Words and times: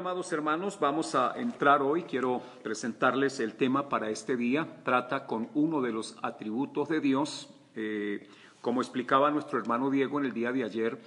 amados 0.00 0.32
hermanos, 0.32 0.78
vamos 0.80 1.14
a 1.14 1.34
entrar 1.36 1.82
hoy. 1.82 2.04
Quiero 2.04 2.40
presentarles 2.62 3.38
el 3.38 3.52
tema 3.52 3.90
para 3.90 4.08
este 4.08 4.34
día. 4.34 4.66
Trata 4.82 5.26
con 5.26 5.50
uno 5.52 5.82
de 5.82 5.92
los 5.92 6.16
atributos 6.22 6.88
de 6.88 7.00
Dios. 7.02 7.50
Eh, 7.74 8.26
como 8.62 8.80
explicaba 8.80 9.30
nuestro 9.30 9.58
hermano 9.58 9.90
Diego 9.90 10.18
en 10.18 10.24
el 10.24 10.32
día 10.32 10.52
de 10.52 10.64
ayer, 10.64 10.98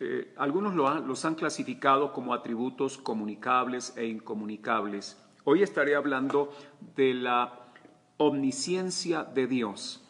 eh, 0.00 0.32
algunos 0.38 0.74
los 0.74 1.24
han 1.26 1.34
clasificado 1.34 2.14
como 2.14 2.32
atributos 2.32 2.96
comunicables 2.96 3.94
e 3.98 4.06
incomunicables. 4.06 5.22
Hoy 5.44 5.62
estaré 5.62 5.94
hablando 5.94 6.50
de 6.96 7.12
la 7.12 7.66
omnisciencia 8.16 9.22
de 9.22 9.48
Dios. 9.48 10.02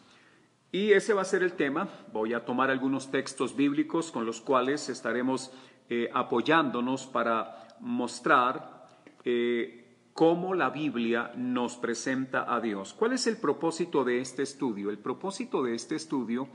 Y 0.71 0.93
ese 0.93 1.15
va 1.15 1.23
a 1.23 1.25
ser 1.25 1.43
el 1.43 1.55
tema. 1.55 1.89
Voy 2.13 2.33
a 2.35 2.45
tomar 2.45 2.71
algunos 2.71 3.11
textos 3.11 3.57
bíblicos 3.57 4.13
con 4.13 4.25
los 4.25 4.41
cuales 4.41 4.89
estaremos 4.89 5.51
eh, 5.89 6.09
apoyándonos 6.15 7.09
para 7.09 7.60
mostrar 7.81 8.89
eh, 9.25 9.81
cómo 10.13 10.55
la 10.55 10.71
Biblia 10.71 11.33
nos 11.37 11.77
presenta 11.77 12.53
a 12.53 12.61
Dios. 12.61 12.95
¿Cuál 12.95 13.13
es 13.13 13.27
el 13.27 13.37
propósito 13.37 14.05
de 14.05 14.21
este 14.21 14.43
estudio? 14.43 14.91
El 14.91 14.99
propósito 14.99 15.63
de 15.63 15.75
este 15.75 15.97
estudio 15.97 16.49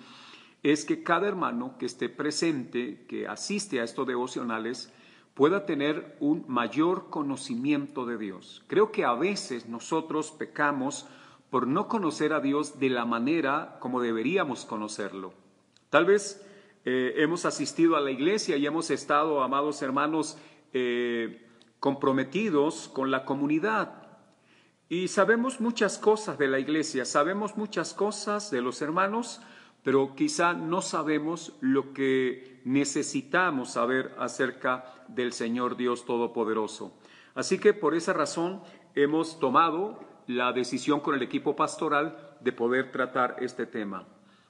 es 0.64 0.86
que 0.86 1.04
cada 1.04 1.28
hermano 1.28 1.78
que 1.78 1.86
esté 1.86 2.10
presente, 2.10 3.06
que 3.08 3.28
asiste 3.28 3.80
a 3.80 3.84
estos 3.84 4.08
devocionales, 4.08 4.92
pueda 5.36 5.66
tener 5.66 6.16
un 6.20 6.46
mayor 6.48 7.10
conocimiento 7.10 8.06
de 8.06 8.18
Dios. 8.18 8.64
Creo 8.68 8.92
que 8.92 9.04
a 9.04 9.14
veces 9.14 9.68
nosotros 9.68 10.32
pecamos 10.32 11.08
por 11.50 11.68
no 11.68 11.88
conocer 11.88 12.34
a 12.34 12.40
Dios 12.40 12.80
de 12.80 12.90
la 12.90 13.06
manera 13.06 13.78
como 13.80 14.02
deberíamos 14.02 14.66
conocerlo. 14.66 15.34
Tal 15.90 16.06
vez 16.06 16.46
eh, 16.86 17.14
hemos 17.18 17.46
asistido 17.46 17.96
a 17.96 18.02
la 18.02 18.12
iglesia 18.12 18.58
y 18.58 18.66
hemos 18.66 18.90
estado, 18.90 19.44
amados 19.44 19.82
hermanos, 19.82 20.38
eh, 20.78 21.48
comprometidos 21.80 22.90
con 22.90 23.10
la 23.10 23.24
comunidad. 23.24 23.94
Y 24.90 25.08
sabemos 25.08 25.62
muchas 25.62 25.98
cosas 25.98 26.38
de 26.38 26.50
la 26.50 26.60
iglesia, 26.60 27.06
sabemos 27.06 27.56
muchas 27.56 27.94
cosas 27.94 28.52
de 28.52 28.62
los 28.62 28.82
hermanos, 28.82 29.40
pero 29.84 30.16
quizá 30.16 30.52
no 30.52 30.82
sabemos 30.82 31.54
lo 31.62 31.94
que 31.94 32.60
necesitamos 32.66 33.72
saber 33.72 34.14
acerca 34.20 34.94
del 35.08 35.32
Señor 35.32 35.78
Dios 35.78 36.04
Todopoderoso. 36.04 36.92
Así 37.36 37.58
que 37.58 37.74
por 37.74 37.96
esa 37.96 38.12
razón 38.12 38.62
hemos 38.96 39.40
tomado 39.40 39.98
la 40.28 40.52
decisión 40.52 41.00
con 41.00 41.16
el 41.16 41.22
equipo 41.22 41.56
pastoral 41.56 42.36
de 42.42 42.52
poder 42.52 42.92
tratar 42.92 43.38
este 43.40 43.66
tema. 43.66 44.06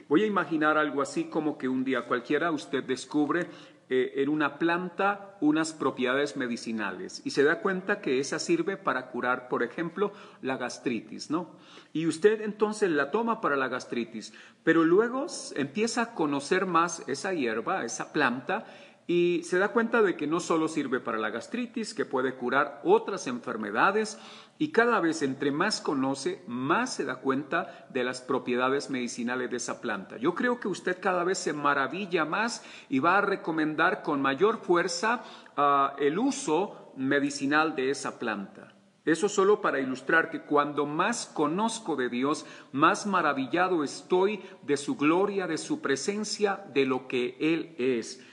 Voy 0.08 0.24
a 0.24 0.28
imaginar 0.28 0.78
algo 0.78 1.02
así 1.02 1.26
como 1.26 1.58
que 1.58 1.68
un 1.68 1.84
día 1.84 2.06
cualquiera 2.08 2.52
usted 2.52 2.84
descubre 2.84 3.48
eh, 3.88 4.14
en 4.16 4.30
una 4.30 4.58
planta 4.58 5.38
unas 5.42 5.74
propiedades 5.74 6.38
medicinales 6.38 7.22
y 7.24 7.30
se 7.30 7.44
da 7.44 7.62
cuenta 7.62 8.02
que 8.02 8.20
esa 8.20 8.40
sirve 8.40 8.78
para 8.78 9.12
curar, 9.12 9.48
por 9.48 9.62
ejemplo, 9.62 10.12
la 10.42 10.58
gastritis, 10.58 11.30
¿no? 11.30 11.52
Y 11.94 12.08
usted 12.08 12.42
entonces 12.42 12.90
la 12.90 13.12
toma 13.12 13.42
para 13.42 13.56
la 13.56 13.68
gastritis, 13.68 14.34
pero 14.64 14.84
luego 14.84 15.28
empieza 15.56 16.02
a 16.02 16.14
conocer 16.16 16.66
más 16.66 17.08
esa 17.08 17.34
hierba, 17.34 17.86
esa 17.86 18.12
planta, 18.12 18.66
y 19.08 19.42
se 19.44 19.60
da 19.60 19.68
cuenta 19.68 20.02
de 20.02 20.16
que 20.16 20.26
no 20.26 20.40
solo 20.40 20.68
sirve 20.68 21.00
para 21.00 21.20
la 21.20 21.30
gastritis, 21.30 21.94
que 21.94 22.06
puede 22.06 22.34
curar 22.34 22.82
otras 22.84 23.28
enfermedades 23.28 24.18
y 24.58 24.72
cada 24.72 25.00
vez 25.00 25.22
entre 25.22 25.52
más 25.52 25.82
conoce, 25.82 26.42
más 26.48 26.94
se 26.94 27.06
da 27.06 27.18
cuenta 27.18 27.88
de 27.90 28.04
las 28.04 28.22
propiedades 28.22 28.90
medicinales 28.90 29.50
de 29.52 29.58
esa 29.58 29.82
planta. 29.82 30.18
Yo 30.18 30.34
creo 30.34 30.60
que 30.60 30.68
usted 30.68 31.00
cada 31.02 31.24
vez 31.24 31.38
se 31.38 31.54
maravilla 31.54 32.24
más 32.24 32.64
y 32.90 33.00
va 33.00 33.18
a 33.18 33.22
recomendar 33.22 34.02
con 34.02 34.22
mayor 34.22 34.60
fuerza 34.60 35.24
ah, 35.58 35.96
el 36.00 36.18
uso 36.20 36.94
medicinal 36.96 37.76
de 37.76 37.90
esa 37.90 38.18
planta. 38.18 38.72
Eso 39.04 39.30
solo 39.30 39.62
para 39.62 39.80
ilustrar 39.80 40.32
que 40.32 40.42
cuando 40.42 40.88
más 40.88 41.28
conozco 41.28 41.96
de 41.96 42.10
Dios, 42.10 42.46
más 42.72 43.06
maravillado 43.06 43.84
estoy 43.84 44.42
de 44.64 44.78
su 44.78 44.96
gloria, 44.96 45.46
de 45.46 45.60
su 45.60 45.80
presencia, 45.80 46.66
de 46.74 46.86
lo 46.86 47.08
que 47.08 47.38
Él 47.40 47.76
es. 47.78 48.26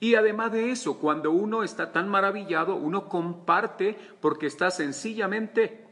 Y 0.00 0.14
además 0.14 0.50
de 0.50 0.70
eso, 0.70 0.98
cuando 0.98 1.30
uno 1.30 1.62
está 1.62 1.92
tan 1.92 2.08
maravillado, 2.08 2.74
uno 2.74 3.06
comparte 3.06 3.96
porque 4.20 4.46
está 4.46 4.70
sencillamente 4.70 5.86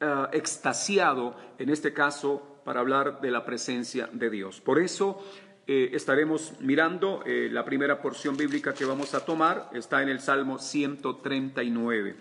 eh, 0.00 0.26
extasiado, 0.32 1.36
en 1.58 1.68
este 1.68 1.92
caso, 1.92 2.60
para 2.64 2.80
hablar 2.80 3.20
de 3.20 3.30
la 3.30 3.44
presencia 3.44 4.08
de 4.10 4.30
Dios. 4.30 4.62
Por 4.62 4.78
eso 4.78 5.22
eh, 5.66 5.90
estaremos 5.92 6.54
mirando 6.60 7.22
eh, 7.26 7.48
la 7.52 7.64
primera 7.64 8.00
porción 8.00 8.38
bíblica 8.38 8.72
que 8.72 8.86
vamos 8.86 9.14
a 9.14 9.24
tomar, 9.24 9.68
está 9.74 10.02
en 10.02 10.08
el 10.08 10.20
Salmo 10.20 10.58
139. 10.58 12.16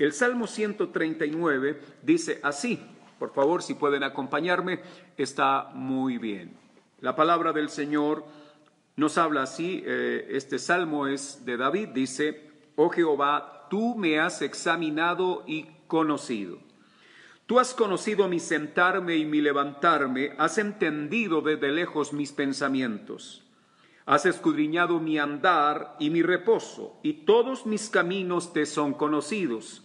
El 0.00 0.12
Salmo 0.12 0.48
139 0.48 1.80
dice 2.02 2.40
así, 2.42 2.80
por 3.20 3.32
favor, 3.32 3.62
si 3.62 3.74
pueden 3.74 4.02
acompañarme, 4.02 4.80
está 5.16 5.70
muy 5.74 6.18
bien. 6.18 6.56
La 7.00 7.14
palabra 7.14 7.52
del 7.52 7.68
Señor 7.68 8.24
nos 8.96 9.16
habla 9.18 9.42
así, 9.42 9.82
eh, 9.86 10.28
este 10.30 10.58
salmo 10.58 11.06
es 11.06 11.44
de 11.44 11.56
David, 11.56 11.88
dice, 11.88 12.50
oh 12.76 12.90
Jehová, 12.90 13.66
tú 13.70 13.94
me 13.96 14.20
has 14.20 14.42
examinado 14.42 15.44
y 15.46 15.66
conocido. 15.86 16.58
Tú 17.46 17.58
has 17.58 17.74
conocido 17.74 18.28
mi 18.28 18.38
sentarme 18.38 19.16
y 19.16 19.24
mi 19.24 19.40
levantarme, 19.40 20.34
has 20.38 20.58
entendido 20.58 21.40
desde 21.40 21.72
lejos 21.72 22.12
mis 22.12 22.32
pensamientos. 22.32 23.42
Has 24.04 24.26
escudriñado 24.26 25.00
mi 25.00 25.18
andar 25.18 25.96
y 25.98 26.10
mi 26.10 26.22
reposo, 26.22 26.98
y 27.02 27.24
todos 27.24 27.66
mis 27.66 27.88
caminos 27.88 28.52
te 28.52 28.66
son 28.66 28.94
conocidos. 28.94 29.84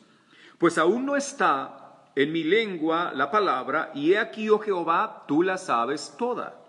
Pues 0.57 0.77
aún 0.77 1.05
no 1.05 1.15
está 1.15 2.03
en 2.15 2.31
mi 2.31 2.43
lengua 2.43 3.13
la 3.15 3.31
palabra, 3.31 3.91
y 3.93 4.13
he 4.13 4.17
aquí, 4.17 4.49
oh 4.49 4.59
Jehová, 4.59 5.23
tú 5.27 5.43
la 5.43 5.57
sabes 5.57 6.15
toda. 6.17 6.66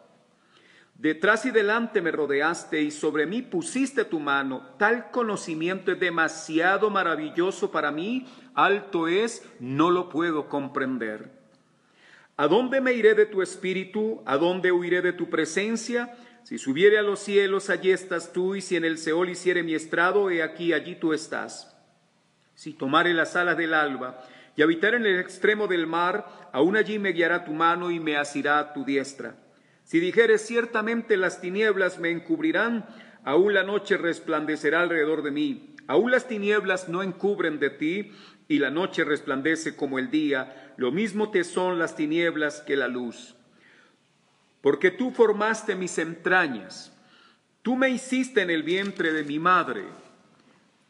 Detrás 0.99 1.47
y 1.47 1.53
delante 1.53 2.03
me 2.03 2.11
rodeaste 2.11 2.83
y 2.83 2.91
sobre 2.91 3.25
mí 3.25 3.41
pusiste 3.41 4.05
tu 4.05 4.19
mano. 4.19 4.75
Tal 4.79 5.13
conocimiento 5.13 5.93
es 5.93 6.01
demasiado 6.01 6.91
maravilloso 6.91 7.71
para 7.71 7.93
mí, 7.93 8.27
alto 8.55 9.07
es, 9.07 9.49
no 9.61 9.93
lo 9.93 10.09
puedo 10.09 10.49
comprender. 10.49 11.31
¿A 12.37 12.49
dónde 12.49 12.81
me 12.81 12.95
iré 12.95 13.15
de 13.15 13.27
tu 13.27 13.43
espíritu? 13.43 14.23
¿A 14.27 14.39
dónde 14.39 14.73
huiré 14.73 15.01
de 15.01 15.13
tu 15.13 15.31
presencia? 15.31 16.17
Si 16.43 16.59
subiere 16.59 16.99
a 16.99 17.03
los 17.03 17.21
cielos, 17.21 17.71
allí 17.71 17.93
estás 17.93 18.33
tú, 18.33 18.57
y 18.57 18.61
si 18.61 18.75
en 18.75 18.85
el 18.85 18.99
Seol 18.99 19.31
hiciere 19.31 19.63
mi 19.63 19.75
estrado, 19.75 20.31
he 20.31 20.43
aquí, 20.43 20.73
allí 20.73 20.97
tú 20.97 21.13
estás. 21.13 21.77
Si 22.57 22.73
tomare 22.73 23.15
las 23.15 23.37
alas 23.37 23.57
del 23.57 23.73
alba 23.73 24.21
y 24.57 24.63
habitar 24.63 24.95
en 24.95 25.07
el 25.07 25.21
extremo 25.21 25.69
del 25.69 25.87
mar, 25.87 26.49
aún 26.53 26.77
allí 26.77 26.99
me 26.99 27.13
guiará 27.13 27.45
tu 27.45 27.53
mano 27.53 27.93
y 27.93 28.01
me 28.01 28.17
asirá 28.17 28.73
tu 28.73 28.85
diestra. 28.85 29.37
Si 29.89 30.01
dijeres 30.01 30.45
ciertamente 30.47 31.17
las 31.17 31.41
tinieblas 31.41 31.99
me 31.99 32.11
encubrirán, 32.11 32.85
aún 33.25 33.55
la 33.55 33.63
noche 33.63 33.97
resplandecerá 33.97 34.83
alrededor 34.83 35.23
de 35.23 35.31
mí. 35.31 35.75
Aún 35.87 36.11
las 36.11 36.29
tinieblas 36.29 36.91
no 36.91 37.03
encubren 37.03 37.59
de 37.59 37.71
ti, 37.71 38.13
y 38.49 38.59
la 38.59 38.71
noche 38.71 39.03
resplandece 39.05 39.77
como 39.77 39.99
el 39.99 40.11
día. 40.11 40.75
Lo 40.77 40.93
mismo 40.93 41.31
te 41.31 41.43
son 41.43 41.79
las 41.79 41.97
tinieblas 41.97 42.61
que 42.61 42.77
la 42.77 42.87
luz. 42.87 43.35
Porque 44.61 44.91
tú 44.91 45.11
formaste 45.11 45.75
mis 45.75 45.97
entrañas, 45.97 46.95
tú 47.63 47.75
me 47.75 47.89
hiciste 47.89 48.43
en 48.43 48.51
el 48.51 48.65
vientre 48.65 49.15
de 49.15 49.25
mi 49.25 49.39
madre. 49.39 49.85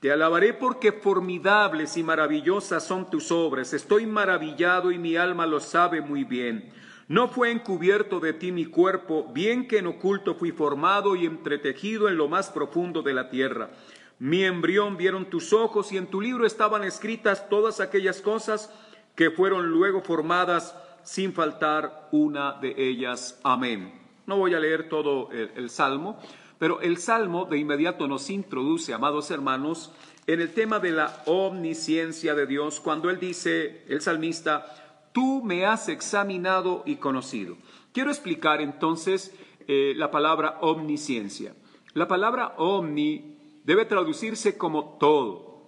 Te 0.00 0.10
alabaré 0.10 0.54
porque 0.54 0.91
formidables 0.91 1.97
y 1.97 2.03
maravillosas 2.03 2.84
son 2.84 3.09
tus 3.09 3.30
obras. 3.30 3.72
Estoy 3.72 4.06
maravillado 4.06 4.91
y 4.91 4.98
mi 4.98 5.15
alma 5.15 5.47
lo 5.47 5.60
sabe 5.60 6.00
muy 6.00 6.25
bien. 6.25 6.72
No 7.09 7.28
fue 7.28 7.51
encubierto 7.51 8.21
de 8.21 8.34
ti 8.34 8.53
mi 8.53 8.66
cuerpo, 8.66 9.31
bien 9.33 9.66
que 9.66 9.78
en 9.78 9.87
oculto 9.87 10.34
fui 10.34 10.53
formado 10.53 11.16
y 11.16 11.25
entretejido 11.25 12.07
en 12.10 12.19
lo 12.19 12.28
más 12.28 12.51
profundo 12.51 13.01
de 13.01 13.15
la 13.15 13.31
tierra. 13.31 13.71
Mi 14.19 14.45
embrión 14.45 14.99
vieron 14.99 15.31
tus 15.31 15.55
ojos 15.55 15.91
y 15.91 15.97
en 15.97 16.09
tu 16.09 16.21
libro 16.21 16.45
estaban 16.45 16.84
escritas 16.84 17.49
todas 17.49 17.81
aquellas 17.81 18.21
cosas 18.21 18.71
que 19.15 19.31
fueron 19.31 19.71
luego 19.71 20.03
formadas 20.03 20.77
sin 21.03 21.33
faltar 21.33 22.10
una 22.13 22.53
de 22.60 22.75
ellas. 22.77 23.41
Amén. 23.43 23.99
No 24.27 24.37
voy 24.37 24.53
a 24.53 24.60
leer 24.60 24.91
todo 24.91 25.31
el, 25.33 25.51
el 25.57 25.71
salmo, 25.71 26.21
pero 26.59 26.83
el 26.83 26.99
salmo 26.99 27.47
de 27.47 27.57
inmediato 27.57 28.07
nos 28.07 28.28
introduce, 28.28 28.93
amados 28.93 29.31
hermanos, 29.31 29.93
en 30.27 30.43
el 30.43 30.53
tema 30.53 30.78
de 30.78 30.91
la 30.91 31.22
omnisciencia 31.25 32.34
de 32.34 32.47
Dios, 32.47 32.81
cuando 32.81 33.09
él 33.09 33.19
dice, 33.19 33.83
el 33.89 34.03
salmista, 34.03 34.87
tú 35.13 35.43
me 35.43 35.66
has 35.66 35.89
examinado 35.89 36.83
y 36.87 36.97
conocido. 36.97 37.57
Quiero 37.93 38.10
explicar 38.10 38.60
entonces 38.60 39.34
eh, 39.66 39.93
la 39.97 40.10
palabra 40.10 40.59
omnisciencia. 40.60 41.55
La 41.95 42.07
palabra 42.09 42.55
omni 42.59 43.37
debe 43.65 43.84
traducirse 43.84 44.57
como 44.57 44.97
todo, 44.99 45.63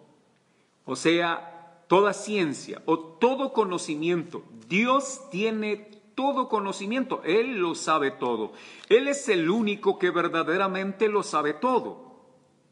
o 0.84 0.96
sea, 0.96 1.82
toda 1.88 2.12
ciencia 2.12 2.82
o 2.86 2.98
todo 2.98 3.52
conocimiento. 3.52 4.44
Dios 4.68 5.28
tiene 5.30 5.90
todo 6.14 6.48
conocimiento, 6.48 7.20
Él 7.24 7.58
lo 7.58 7.74
sabe 7.74 8.10
todo. 8.10 8.52
Él 8.88 9.08
es 9.08 9.28
el 9.28 9.50
único 9.50 9.98
que 9.98 10.10
verdaderamente 10.10 11.08
lo 11.08 11.22
sabe 11.22 11.54
todo. 11.54 12.10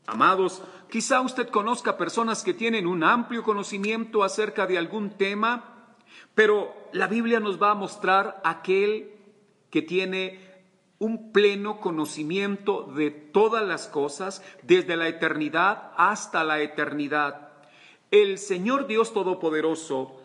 Amados, 0.06 0.62
quizá 0.88 1.20
usted 1.20 1.48
conozca 1.48 1.98
personas 1.98 2.42
que 2.42 2.54
tienen 2.54 2.86
un 2.86 3.04
amplio 3.04 3.42
conocimiento 3.42 4.22
acerca 4.22 4.66
de 4.66 4.78
algún 4.78 5.10
tema, 5.10 5.77
pero 6.34 6.74
la 6.92 7.06
Biblia 7.06 7.40
nos 7.40 7.60
va 7.60 7.72
a 7.72 7.74
mostrar 7.74 8.40
aquel 8.44 9.12
que 9.70 9.82
tiene 9.82 10.40
un 10.98 11.32
pleno 11.32 11.80
conocimiento 11.80 12.82
de 12.82 13.10
todas 13.10 13.66
las 13.66 13.86
cosas, 13.86 14.42
desde 14.62 14.96
la 14.96 15.08
eternidad 15.08 15.92
hasta 15.96 16.44
la 16.44 16.60
eternidad. 16.60 17.48
El 18.10 18.38
Señor 18.38 18.86
Dios 18.86 19.12
Todopoderoso, 19.12 20.20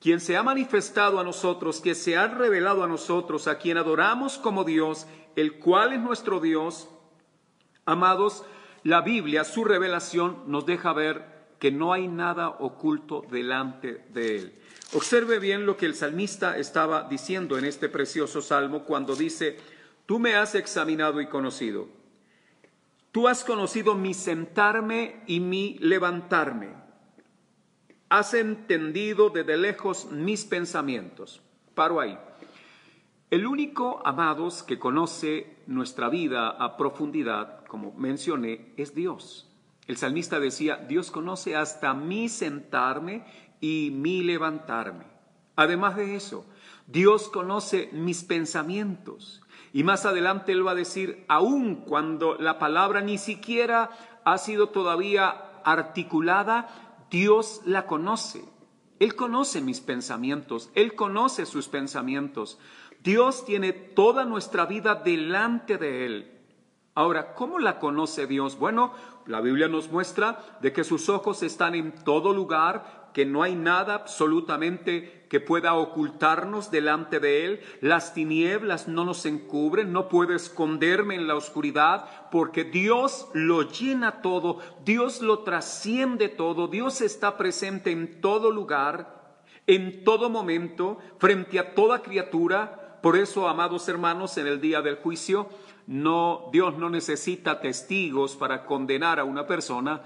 quien 0.00 0.20
se 0.20 0.36
ha 0.36 0.42
manifestado 0.42 1.18
a 1.18 1.24
nosotros, 1.24 1.80
que 1.80 1.94
se 1.94 2.16
ha 2.16 2.28
revelado 2.28 2.84
a 2.84 2.88
nosotros, 2.88 3.48
a 3.48 3.58
quien 3.58 3.78
adoramos 3.78 4.38
como 4.38 4.64
Dios, 4.64 5.06
el 5.34 5.58
cual 5.58 5.92
es 5.92 6.00
nuestro 6.00 6.40
Dios, 6.40 6.88
amados, 7.84 8.44
la 8.84 9.00
Biblia, 9.00 9.44
su 9.44 9.64
revelación, 9.64 10.42
nos 10.46 10.66
deja 10.66 10.92
ver 10.92 11.24
que 11.58 11.70
no 11.70 11.92
hay 11.92 12.08
nada 12.08 12.48
oculto 12.48 13.24
delante 13.30 14.04
de 14.12 14.36
Él. 14.36 14.61
Observe 14.94 15.38
bien 15.38 15.64
lo 15.64 15.76
que 15.76 15.86
el 15.86 15.94
salmista 15.94 16.58
estaba 16.58 17.08
diciendo 17.08 17.56
en 17.58 17.64
este 17.64 17.88
precioso 17.88 18.42
salmo 18.42 18.84
cuando 18.84 19.16
dice, 19.16 19.56
Tú 20.06 20.18
me 20.18 20.34
has 20.34 20.54
examinado 20.54 21.20
y 21.20 21.26
conocido. 21.26 21.88
Tú 23.12 23.28
has 23.28 23.44
conocido 23.44 23.94
mi 23.94 24.14
sentarme 24.14 25.22
y 25.26 25.40
mi 25.40 25.78
levantarme. 25.78 26.70
Has 28.08 28.34
entendido 28.34 29.30
desde 29.30 29.56
lejos 29.56 30.10
mis 30.10 30.44
pensamientos. 30.44 31.40
Paro 31.74 32.00
ahí. 32.00 32.18
El 33.30 33.46
único, 33.46 34.02
amados, 34.04 34.62
que 34.62 34.78
conoce 34.78 35.56
nuestra 35.66 36.10
vida 36.10 36.50
a 36.50 36.76
profundidad, 36.76 37.64
como 37.64 37.92
mencioné, 37.92 38.74
es 38.76 38.94
Dios. 38.94 39.48
El 39.86 39.96
salmista 39.96 40.40
decía, 40.40 40.76
Dios 40.76 41.10
conoce 41.10 41.56
hasta 41.56 41.94
mi 41.94 42.28
sentarme 42.28 43.24
y 43.62 43.90
mi 43.92 44.22
levantarme. 44.22 45.06
Además 45.56 45.96
de 45.96 46.16
eso, 46.16 46.44
Dios 46.86 47.30
conoce 47.30 47.88
mis 47.92 48.24
pensamientos. 48.24 49.40
Y 49.72 49.84
más 49.84 50.04
adelante 50.04 50.52
él 50.52 50.66
va 50.66 50.72
a 50.72 50.74
decir, 50.74 51.24
aun 51.28 51.76
cuando 51.76 52.34
la 52.34 52.58
palabra 52.58 53.00
ni 53.00 53.16
siquiera 53.16 53.90
ha 54.24 54.36
sido 54.36 54.68
todavía 54.68 55.62
articulada, 55.64 57.06
Dios 57.10 57.62
la 57.64 57.86
conoce. 57.86 58.44
Él 58.98 59.14
conoce 59.14 59.60
mis 59.60 59.80
pensamientos, 59.80 60.70
Él 60.74 60.94
conoce 60.94 61.46
sus 61.46 61.68
pensamientos. 61.68 62.58
Dios 63.02 63.44
tiene 63.44 63.72
toda 63.72 64.24
nuestra 64.24 64.66
vida 64.66 64.96
delante 64.96 65.78
de 65.78 66.06
Él. 66.06 66.32
Ahora, 66.94 67.34
¿cómo 67.34 67.58
la 67.58 67.78
conoce 67.78 68.26
Dios? 68.26 68.58
Bueno, 68.58 68.92
la 69.26 69.40
Biblia 69.40 69.68
nos 69.68 69.90
muestra 69.90 70.58
de 70.60 70.72
que 70.72 70.84
sus 70.84 71.08
ojos 71.08 71.42
están 71.42 71.74
en 71.74 71.92
todo 71.92 72.32
lugar, 72.32 73.10
que 73.12 73.24
no 73.24 73.42
hay 73.42 73.54
nada 73.54 73.94
absolutamente 73.94 75.26
que 75.28 75.40
pueda 75.40 75.74
ocultarnos 75.74 76.70
delante 76.70 77.20
de 77.20 77.44
Él. 77.44 77.60
Las 77.80 78.14
tinieblas 78.14 78.88
no 78.88 79.04
nos 79.04 79.24
encubren, 79.26 79.92
no 79.92 80.08
puedo 80.08 80.34
esconderme 80.34 81.14
en 81.14 81.26
la 81.26 81.36
oscuridad, 81.36 82.28
porque 82.30 82.64
Dios 82.64 83.28
lo 83.32 83.70
llena 83.70 84.22
todo, 84.22 84.58
Dios 84.84 85.22
lo 85.22 85.40
trasciende 85.40 86.28
todo, 86.28 86.68
Dios 86.68 87.00
está 87.00 87.36
presente 87.36 87.90
en 87.90 88.20
todo 88.20 88.50
lugar, 88.50 89.38
en 89.66 90.04
todo 90.04 90.28
momento, 90.28 90.98
frente 91.18 91.58
a 91.58 91.74
toda 91.74 92.02
criatura. 92.02 92.98
Por 93.02 93.16
eso, 93.16 93.48
amados 93.48 93.88
hermanos, 93.88 94.36
en 94.38 94.46
el 94.46 94.60
día 94.60 94.80
del 94.82 94.96
juicio, 94.96 95.48
no, 95.86 96.48
Dios 96.52 96.78
no 96.78 96.90
necesita 96.90 97.60
testigos 97.60 98.36
para 98.36 98.64
condenar 98.64 99.18
a 99.18 99.24
una 99.24 99.46
persona, 99.46 100.02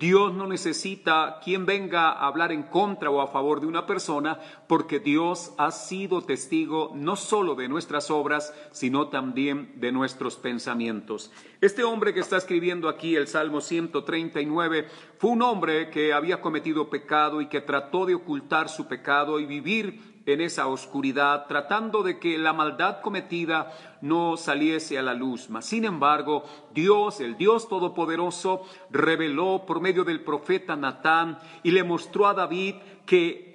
Dios 0.00 0.32
no 0.32 0.46
necesita 0.46 1.40
quien 1.44 1.66
venga 1.66 2.08
a 2.08 2.26
hablar 2.26 2.52
en 2.52 2.62
contra 2.62 3.10
o 3.10 3.20
a 3.20 3.26
favor 3.26 3.60
de 3.60 3.66
una 3.66 3.84
persona, 3.84 4.40
porque 4.66 4.98
Dios 4.98 5.52
ha 5.58 5.70
sido 5.72 6.22
testigo 6.22 6.92
no 6.94 7.16
solo 7.16 7.54
de 7.54 7.68
nuestras 7.68 8.10
obras, 8.10 8.54
sino 8.70 9.08
también 9.08 9.72
de 9.74 9.92
nuestros 9.92 10.36
pensamientos. 10.36 11.30
Este 11.60 11.84
hombre 11.84 12.14
que 12.14 12.20
está 12.20 12.38
escribiendo 12.38 12.88
aquí 12.88 13.14
el 13.14 13.26
Salmo 13.26 13.60
139 13.60 14.88
fue 15.18 15.32
un 15.32 15.42
hombre 15.42 15.90
que 15.90 16.14
había 16.14 16.40
cometido 16.40 16.88
pecado 16.88 17.42
y 17.42 17.48
que 17.48 17.60
trató 17.60 18.06
de 18.06 18.14
ocultar 18.14 18.70
su 18.70 18.88
pecado 18.88 19.38
y 19.38 19.44
vivir 19.44 20.09
en 20.26 20.40
esa 20.40 20.66
oscuridad, 20.66 21.46
tratando 21.46 22.02
de 22.02 22.18
que 22.18 22.38
la 22.38 22.52
maldad 22.52 23.00
cometida 23.00 23.72
no 24.00 24.36
saliese 24.36 24.98
a 24.98 25.02
la 25.02 25.14
luz. 25.14 25.48
Mas, 25.50 25.66
sin 25.66 25.84
embargo, 25.84 26.44
Dios, 26.72 27.20
el 27.20 27.36
Dios 27.36 27.68
Todopoderoso, 27.68 28.62
reveló 28.90 29.64
por 29.66 29.80
medio 29.80 30.04
del 30.04 30.22
profeta 30.22 30.76
Natán 30.76 31.38
y 31.62 31.70
le 31.70 31.84
mostró 31.84 32.26
a 32.26 32.34
David 32.34 32.76
que 33.06 33.50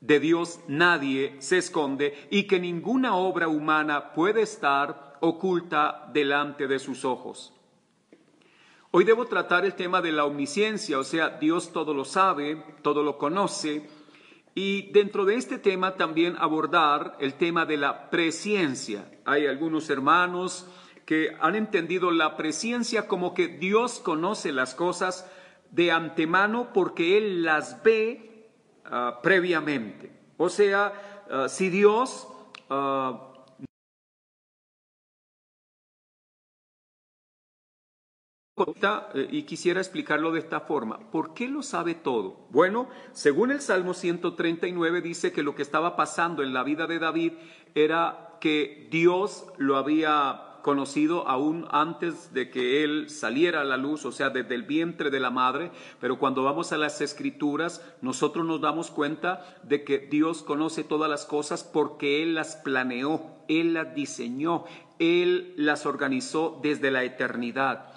de 0.00 0.20
Dios 0.20 0.60
nadie 0.68 1.36
se 1.38 1.58
esconde 1.58 2.28
y 2.30 2.44
que 2.44 2.60
ninguna 2.60 3.16
obra 3.16 3.48
humana 3.48 4.12
puede 4.12 4.42
estar 4.42 5.16
oculta 5.20 6.10
delante 6.12 6.66
de 6.68 6.78
sus 6.78 7.04
ojos. 7.04 7.54
Hoy 8.90 9.04
debo 9.04 9.24
tratar 9.24 9.64
el 9.64 9.74
tema 9.74 10.00
de 10.02 10.12
la 10.12 10.24
omnisciencia, 10.24 10.98
o 10.98 11.04
sea, 11.04 11.30
Dios 11.30 11.72
todo 11.72 11.94
lo 11.94 12.04
sabe, 12.04 12.62
todo 12.82 13.02
lo 13.02 13.18
conoce, 13.18 13.88
y 14.54 14.92
dentro 14.92 15.24
de 15.24 15.34
este 15.34 15.58
tema 15.58 15.96
también 15.96 16.36
abordar 16.38 17.16
el 17.18 17.34
tema 17.34 17.66
de 17.66 17.76
la 17.76 18.10
presciencia. 18.10 19.10
Hay 19.24 19.46
algunos 19.46 19.90
hermanos 19.90 20.66
que 21.04 21.36
han 21.40 21.56
entendido 21.56 22.10
la 22.10 22.36
presciencia 22.36 23.08
como 23.08 23.34
que 23.34 23.48
Dios 23.48 23.98
conoce 23.98 24.52
las 24.52 24.74
cosas 24.74 25.28
de 25.70 25.90
antemano 25.90 26.72
porque 26.72 27.18
Él 27.18 27.42
las 27.42 27.82
ve 27.82 28.48
ah, 28.84 29.18
previamente. 29.22 30.12
O 30.36 30.48
sea, 30.48 31.24
ah, 31.30 31.48
si 31.48 31.68
Dios 31.68 32.28
Eh, 38.56 39.28
y 39.32 39.42
quisiera 39.42 39.80
explicarlo 39.80 40.30
de 40.30 40.38
esta 40.38 40.60
forma. 40.60 41.10
¿Por 41.10 41.34
qué 41.34 41.48
lo 41.48 41.60
sabe 41.62 41.96
todo? 41.96 42.46
Bueno, 42.50 42.88
según 43.10 43.50
el 43.50 43.60
Salmo 43.60 43.94
139 43.94 45.00
dice 45.00 45.32
que 45.32 45.42
lo 45.42 45.56
que 45.56 45.62
estaba 45.62 45.96
pasando 45.96 46.44
en 46.44 46.54
la 46.54 46.62
vida 46.62 46.86
de 46.86 47.00
David 47.00 47.32
era 47.74 48.36
que 48.40 48.86
Dios 48.92 49.46
lo 49.58 49.76
había 49.76 50.60
conocido 50.62 51.26
aún 51.26 51.66
antes 51.72 52.32
de 52.32 52.48
que 52.48 52.84
él 52.84 53.10
saliera 53.10 53.62
a 53.62 53.64
la 53.64 53.76
luz, 53.76 54.06
o 54.06 54.12
sea, 54.12 54.30
desde 54.30 54.54
el 54.54 54.62
vientre 54.62 55.10
de 55.10 55.18
la 55.18 55.30
madre, 55.30 55.72
pero 56.00 56.20
cuando 56.20 56.44
vamos 56.44 56.72
a 56.72 56.78
las 56.78 57.00
escrituras, 57.00 57.84
nosotros 58.02 58.46
nos 58.46 58.60
damos 58.60 58.92
cuenta 58.92 59.44
de 59.64 59.82
que 59.82 59.98
Dios 59.98 60.44
conoce 60.44 60.84
todas 60.84 61.10
las 61.10 61.26
cosas 61.26 61.64
porque 61.64 62.22
Él 62.22 62.36
las 62.36 62.54
planeó, 62.54 63.34
Él 63.48 63.74
las 63.74 63.94
diseñó, 63.96 64.64
Él 65.00 65.54
las 65.56 65.86
organizó 65.86 66.60
desde 66.62 66.92
la 66.92 67.02
eternidad. 67.02 67.93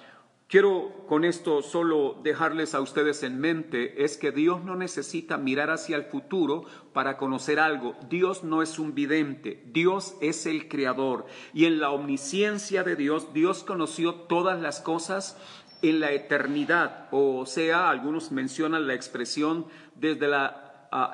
Quiero 0.50 1.04
con 1.10 1.26
esto 1.26 1.62
solo 1.62 2.22
dejarles 2.24 2.74
a 2.74 2.80
ustedes 2.80 3.22
en 3.24 3.38
mente 3.38 4.06
es 4.06 4.16
que 4.16 4.32
Dios 4.32 4.64
no 4.64 4.78
necesita 4.78 5.38
mirar 5.38 5.70
hacia 5.72 5.98
el 5.98 6.06
futuro 6.06 6.64
para 6.94 7.18
conocer 7.18 7.60
algo. 7.60 7.98
Dios 8.10 8.46
no 8.46 8.62
es 8.62 8.80
un 8.80 8.96
vidente, 8.96 9.62
Dios 9.74 10.16
es 10.22 10.46
el 10.46 10.70
creador. 10.70 11.26
Y 11.54 11.66
en 11.66 11.82
la 11.82 11.90
omnisciencia 11.90 12.86
de 12.86 12.96
Dios, 12.96 13.34
Dios 13.34 13.66
conoció 13.66 14.16
todas 14.16 14.62
las 14.62 14.80
cosas 14.80 15.38
en 15.82 16.00
la 16.00 16.14
eternidad. 16.14 17.10
O 17.12 17.46
sea, 17.46 17.90
algunos 17.90 18.32
mencionan 18.32 18.88
la 18.88 18.94
expresión 18.94 19.66
desde 19.96 20.30
la 20.30 20.67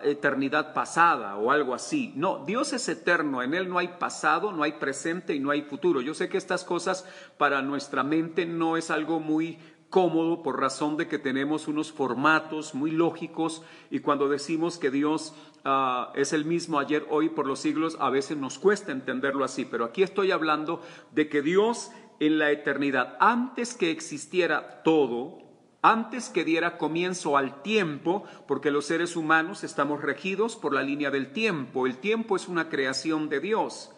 eternidad 0.03 0.73
pasada 0.73 1.37
o 1.37 1.51
algo 1.51 1.73
así. 1.73 2.13
No, 2.15 2.43
Dios 2.45 2.73
es 2.73 2.87
eterno, 2.89 3.41
en 3.41 3.53
Él 3.53 3.69
no 3.69 3.79
hay 3.79 3.87
pasado, 3.99 4.51
no 4.51 4.63
hay 4.63 4.73
presente 4.73 5.33
y 5.35 5.39
no 5.39 5.51
hay 5.51 5.63
futuro. 5.63 6.01
Yo 6.01 6.13
sé 6.13 6.29
que 6.29 6.37
estas 6.37 6.63
cosas 6.63 7.07
para 7.37 7.61
nuestra 7.61 8.03
mente 8.03 8.45
no 8.45 8.77
es 8.77 8.91
algo 8.91 9.19
muy 9.19 9.57
cómodo 9.93 10.41
por 10.41 10.59
razón 10.59 10.97
de 10.97 11.07
que 11.07 11.19
tenemos 11.19 11.67
unos 11.67 11.91
formatos 11.91 12.73
muy 12.73 12.89
lógicos 12.89 13.61
y 13.91 13.99
cuando 13.99 14.27
decimos 14.27 14.79
que 14.79 14.89
Dios 14.89 15.35
ah, 15.65 16.11
es 16.15 16.33
el 16.33 16.45
mismo 16.45 16.79
ayer, 16.79 17.05
hoy, 17.11 17.29
por 17.29 17.45
los 17.45 17.59
siglos, 17.59 17.95
a 17.99 18.09
veces 18.09 18.37
nos 18.37 18.57
cuesta 18.57 18.91
entenderlo 18.91 19.45
así, 19.45 19.65
pero 19.65 19.85
aquí 19.85 20.01
estoy 20.01 20.31
hablando 20.31 20.81
de 21.11 21.29
que 21.29 21.43
Dios 21.43 21.91
en 22.19 22.39
la 22.39 22.49
eternidad, 22.49 23.17
antes 23.19 23.75
que 23.75 23.91
existiera 23.91 24.81
todo, 24.81 25.42
antes 25.83 26.29
que 26.29 26.45
diera 26.45 26.77
comienzo 26.77 27.37
al 27.37 27.61
tiempo, 27.61 28.23
porque 28.47 28.71
los 28.71 28.85
seres 28.85 29.15
humanos 29.15 29.63
estamos 29.63 30.01
regidos 30.01 30.55
por 30.55 30.73
la 30.73 30.81
línea 30.81 31.11
del 31.11 31.33
tiempo. 31.33 31.85
El 31.85 31.97
tiempo 31.97 32.37
es 32.37 32.47
una 32.47 32.69
creación 32.69 33.27
de 33.27 33.41
Dios. 33.41 33.91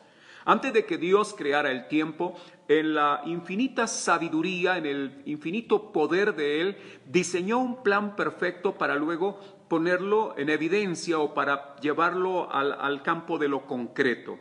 Antes 0.45 0.73
de 0.73 0.85
que 0.85 0.97
Dios 0.97 1.35
creara 1.37 1.71
el 1.71 1.87
tiempo, 1.87 2.35
en 2.67 2.95
la 2.95 3.21
infinita 3.25 3.85
sabiduría, 3.85 4.77
en 4.77 4.87
el 4.87 5.21
infinito 5.25 5.91
poder 5.91 6.35
de 6.35 6.61
Él, 6.61 6.77
diseñó 7.05 7.59
un 7.59 7.83
plan 7.83 8.15
perfecto 8.15 8.73
para 8.73 8.95
luego 8.95 9.39
ponerlo 9.67 10.35
en 10.37 10.49
evidencia 10.49 11.19
o 11.19 11.35
para 11.35 11.75
llevarlo 11.77 12.51
al, 12.51 13.03
campo 13.03 13.37
de 13.37 13.47
lo 13.47 13.67
concreto. 13.67 14.39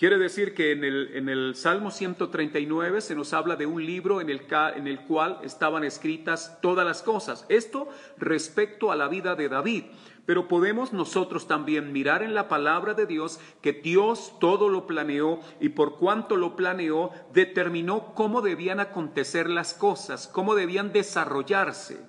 Quiere 0.00 0.16
decir 0.16 0.54
que 0.54 0.72
en 0.72 0.82
el, 0.82 1.10
en 1.12 1.28
el 1.28 1.54
Salmo 1.54 1.90
139 1.90 3.02
se 3.02 3.14
nos 3.14 3.34
habla 3.34 3.56
de 3.56 3.66
un 3.66 3.84
libro 3.84 4.22
en 4.22 4.30
el, 4.30 4.46
en 4.74 4.86
el 4.86 5.00
cual 5.00 5.38
estaban 5.42 5.84
escritas 5.84 6.58
todas 6.62 6.86
las 6.86 7.02
cosas. 7.02 7.44
Esto 7.50 7.86
respecto 8.16 8.92
a 8.92 8.96
la 8.96 9.08
vida 9.08 9.34
de 9.34 9.50
David. 9.50 9.84
Pero 10.24 10.48
podemos 10.48 10.94
nosotros 10.94 11.46
también 11.46 11.92
mirar 11.92 12.22
en 12.22 12.32
la 12.32 12.48
palabra 12.48 12.94
de 12.94 13.04
Dios 13.04 13.40
que 13.60 13.74
Dios 13.74 14.32
todo 14.40 14.70
lo 14.70 14.86
planeó 14.86 15.40
y 15.60 15.68
por 15.68 15.98
cuanto 15.98 16.36
lo 16.36 16.56
planeó, 16.56 17.10
determinó 17.34 18.14
cómo 18.14 18.40
debían 18.40 18.80
acontecer 18.80 19.50
las 19.50 19.74
cosas, 19.74 20.28
cómo 20.28 20.54
debían 20.54 20.94
desarrollarse. 20.94 22.00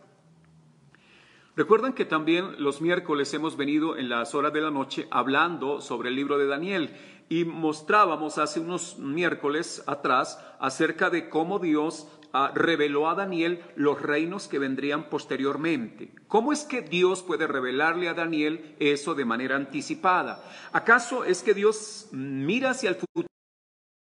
Recuerdan 1.61 1.93
que 1.93 2.05
también 2.05 2.55
los 2.57 2.81
miércoles 2.81 3.31
hemos 3.35 3.55
venido 3.55 3.95
en 3.95 4.09
las 4.09 4.33
horas 4.33 4.51
de 4.51 4.61
la 4.61 4.71
noche 4.71 5.07
hablando 5.11 5.79
sobre 5.79 6.09
el 6.09 6.15
libro 6.15 6.39
de 6.39 6.47
Daniel 6.47 6.89
y 7.29 7.45
mostrábamos 7.45 8.39
hace 8.39 8.59
unos 8.59 8.97
miércoles 8.97 9.83
atrás 9.85 10.43
acerca 10.59 11.11
de 11.11 11.29
cómo 11.29 11.59
Dios 11.59 12.07
ah, 12.33 12.51
reveló 12.55 13.07
a 13.07 13.13
Daniel 13.13 13.61
los 13.75 14.01
reinos 14.01 14.47
que 14.47 14.57
vendrían 14.57 15.07
posteriormente. 15.07 16.15
¿Cómo 16.27 16.51
es 16.51 16.63
que 16.63 16.81
Dios 16.81 17.21
puede 17.21 17.45
revelarle 17.45 18.09
a 18.09 18.15
Daniel 18.15 18.75
eso 18.79 19.13
de 19.13 19.25
manera 19.25 19.55
anticipada? 19.55 20.43
¿Acaso 20.71 21.25
es 21.25 21.43
que 21.43 21.53
Dios 21.53 22.07
mira 22.11 22.71
hacia 22.71 22.89
el 22.89 22.95
futuro? 22.95 23.27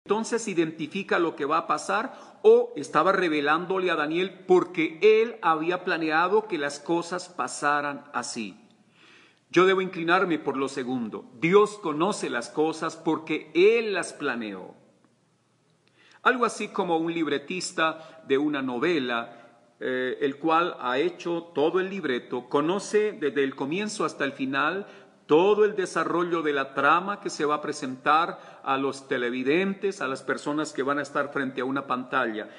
Entonces 0.05 0.47
identifica 0.47 1.19
lo 1.19 1.35
que 1.35 1.45
va 1.45 1.59
a 1.59 1.67
pasar 1.67 2.39
o 2.41 2.73
estaba 2.75 3.11
revelándole 3.11 3.91
a 3.91 3.95
Daniel 3.95 4.45
porque 4.47 4.97
él 5.01 5.37
había 5.41 5.83
planeado 5.83 6.47
que 6.47 6.57
las 6.57 6.79
cosas 6.79 7.29
pasaran 7.29 8.05
así. 8.13 8.57
Yo 9.51 9.65
debo 9.65 9.81
inclinarme 9.81 10.37
por 10.37 10.57
lo 10.57 10.69
segundo. 10.69 11.25
Dios 11.39 11.79
conoce 11.79 12.29
las 12.29 12.49
cosas 12.49 12.95
porque 12.95 13.49
Él 13.55 13.93
las 13.93 14.13
planeó. 14.13 14.75
Algo 16.21 16.45
así 16.45 16.67
como 16.67 16.97
un 16.97 17.13
libretista 17.13 18.23
de 18.27 18.37
una 18.37 18.61
novela, 18.61 19.73
eh, 19.79 20.17
el 20.21 20.37
cual 20.37 20.75
ha 20.79 20.99
hecho 20.99 21.51
todo 21.55 21.79
el 21.79 21.89
libreto, 21.89 22.47
conoce 22.47 23.13
desde 23.13 23.43
el 23.43 23.55
comienzo 23.55 24.05
hasta 24.05 24.23
el 24.23 24.33
final 24.33 24.85
todo 25.29 25.63
el 25.63 25.75
desarrollo 25.75 26.41
de 26.41 26.53
la 26.53 26.73
trama 26.73 27.19
que 27.19 27.29
se 27.29 27.45
va 27.45 27.53
a 27.53 27.61
presentar 27.61 28.61
a 28.63 28.77
los 28.77 29.07
televidentes, 29.07 30.01
a 30.01 30.07
las 30.07 30.23
personas 30.23 30.73
que 30.73 30.81
van 30.81 30.97
a 30.97 31.03
estar 31.03 31.31
frente 31.31 31.61
a 31.61 31.65
una 31.65 31.85
pantalla. 31.85 32.49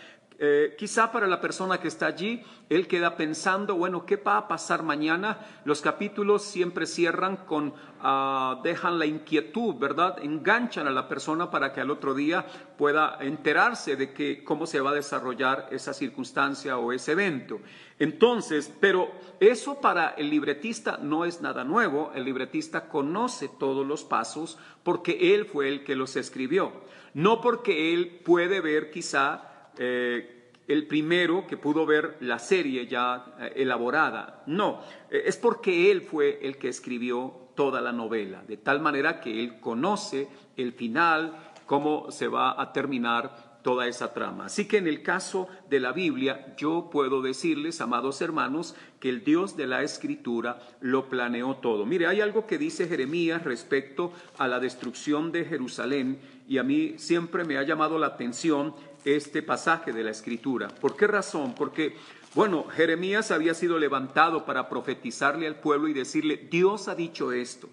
Eh, 0.43 0.75
quizá 0.79 1.13
para 1.13 1.27
la 1.27 1.39
persona 1.39 1.83
que 1.83 1.89
está 1.89 2.07
allí, 2.07 2.43
él 2.71 2.89
queda 2.89 3.15
pensando, 3.15 3.75
bueno, 3.75 4.07
¿qué 4.07 4.17
va 4.17 4.39
a 4.39 4.49
pasar 4.49 4.83
mañana? 4.83 5.39
Los 5.67 5.83
capítulos 5.83 6.43
siempre 6.43 6.87
cierran 6.87 7.37
con, 7.37 7.75
ah, 8.01 8.59
dejan 8.65 8.99
la 8.99 9.05
inquietud, 9.05 9.75
¿verdad? 9.75 10.17
Enganchan 10.23 10.87
a 10.87 10.93
la 10.93 11.09
persona 11.09 11.51
para 11.51 11.75
que 11.75 11.83
al 11.83 11.91
otro 11.91 12.15
día 12.15 12.47
pueda 12.79 13.19
enterarse 13.21 13.97
de 13.97 14.15
que, 14.15 14.43
cómo 14.43 14.67
se 14.67 14.81
va 14.81 14.93
a 14.93 14.95
desarrollar 14.95 15.69
esa 15.73 15.93
circunstancia 15.93 16.79
o 16.79 16.91
ese 16.93 17.13
evento. 17.13 17.61
Entonces, 17.99 18.73
pero 18.81 19.13
eso 19.41 19.83
para 19.83 20.15
el 20.17 20.31
libretista 20.31 20.99
no 21.03 21.27
es 21.27 21.43
nada 21.43 21.65
nuevo, 21.65 22.13
el 22.15 22.25
libretista 22.25 22.89
conoce 22.89 23.51
todos 23.59 23.87
los 23.87 24.05
pasos 24.05 24.57
porque 24.85 25.35
él 25.35 25.45
fue 25.45 25.69
el 25.69 25.85
que 25.85 25.97
los 25.97 26.17
escribió, 26.17 26.73
no 27.13 27.43
porque 27.43 27.93
él 27.93 28.23
puede 28.25 28.63
ver 28.63 28.91
quizá 28.91 29.50
eh, 29.83 30.53
el 30.69 30.87
primero 30.87 31.47
que 31.47 31.57
pudo 31.57 31.87
ver 31.87 32.19
la 32.21 32.39
serie 32.39 32.87
ya 32.87 33.35
eh, 33.41 33.53
elaborada. 33.57 34.43
No, 34.47 34.83
eh, 35.11 35.23
es 35.25 35.39
porque 35.39 35.91
él 35.91 36.03
fue 36.03 36.39
el 36.43 36.59
que 36.59 36.69
escribió 36.69 37.49
toda 37.55 37.81
la 37.81 37.91
novela, 37.91 38.45
de 38.47 38.59
tal 38.59 38.81
manera 38.81 39.21
que 39.21 39.43
él 39.43 39.59
conoce 39.59 40.29
el 40.59 40.75
final, 40.75 41.53
cómo 41.65 42.11
se 42.11 42.29
va 42.29 42.61
a 42.61 42.75
terminar 42.75 43.59
toda 43.63 43.87
esa 43.87 44.13
trama. 44.13 44.47
Así 44.47 44.67
que 44.67 44.77
en 44.77 44.87
el 44.87 45.03
caso 45.03 45.49
de 45.69 45.81
la 45.81 45.93
Biblia, 45.93 46.55
yo 46.57 46.89
puedo 46.93 47.23
decirles, 47.23 47.81
amados 47.81 48.21
hermanos, 48.21 48.75
que 48.99 49.09
el 49.09 49.25
Dios 49.25 49.57
de 49.57 49.67
la 49.67 49.83
Escritura 49.83 50.61
lo 50.81 51.09
planeó 51.09 51.57
todo. 51.57 51.87
Mire, 51.87 52.07
hay 52.07 52.21
algo 52.21 52.47
que 52.47 52.59
dice 52.59 52.87
Jeremías 52.87 53.45
respecto 53.45 54.13
a 54.39 54.47
la 54.47 54.61
destrucción 54.61 55.33
de 55.33 55.45
Jerusalén 55.45 56.21
y 56.49 56.59
a 56.59 56.63
mí 56.63 56.95
siempre 56.97 57.45
me 57.45 57.59
ha 57.59 57.63
llamado 57.63 57.99
la 57.99 58.09
atención 58.09 58.75
este 59.05 59.43
pasaje 59.43 59.93
de 59.93 60.05
la 60.05 60.11
Escritura. 60.11 60.69
¿Por 60.69 60.97
qué 60.97 61.07
razón? 61.07 61.55
Porque, 61.55 61.97
bueno, 62.35 62.67
Jeremías 62.69 63.31
había 63.31 63.55
sido 63.55 63.79
levantado 63.79 64.45
para 64.45 64.69
profetizarle 64.69 65.47
al 65.47 65.57
pueblo 65.57 65.89
y 65.89 65.93
decirle, 65.93 66.49
Dios 66.51 66.89
ha 66.89 66.95
dicho 66.95 67.33
esto. 67.33 67.69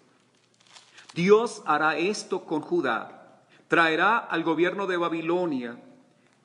Dios 1.14 1.64
hará 1.66 1.98
esto 1.98 2.46
con 2.46 2.62
Judá. 2.62 3.42
Traerá 3.68 4.18
al 4.18 4.44
gobierno 4.44 4.88
de 4.88 4.98
Babilonia 4.98 5.78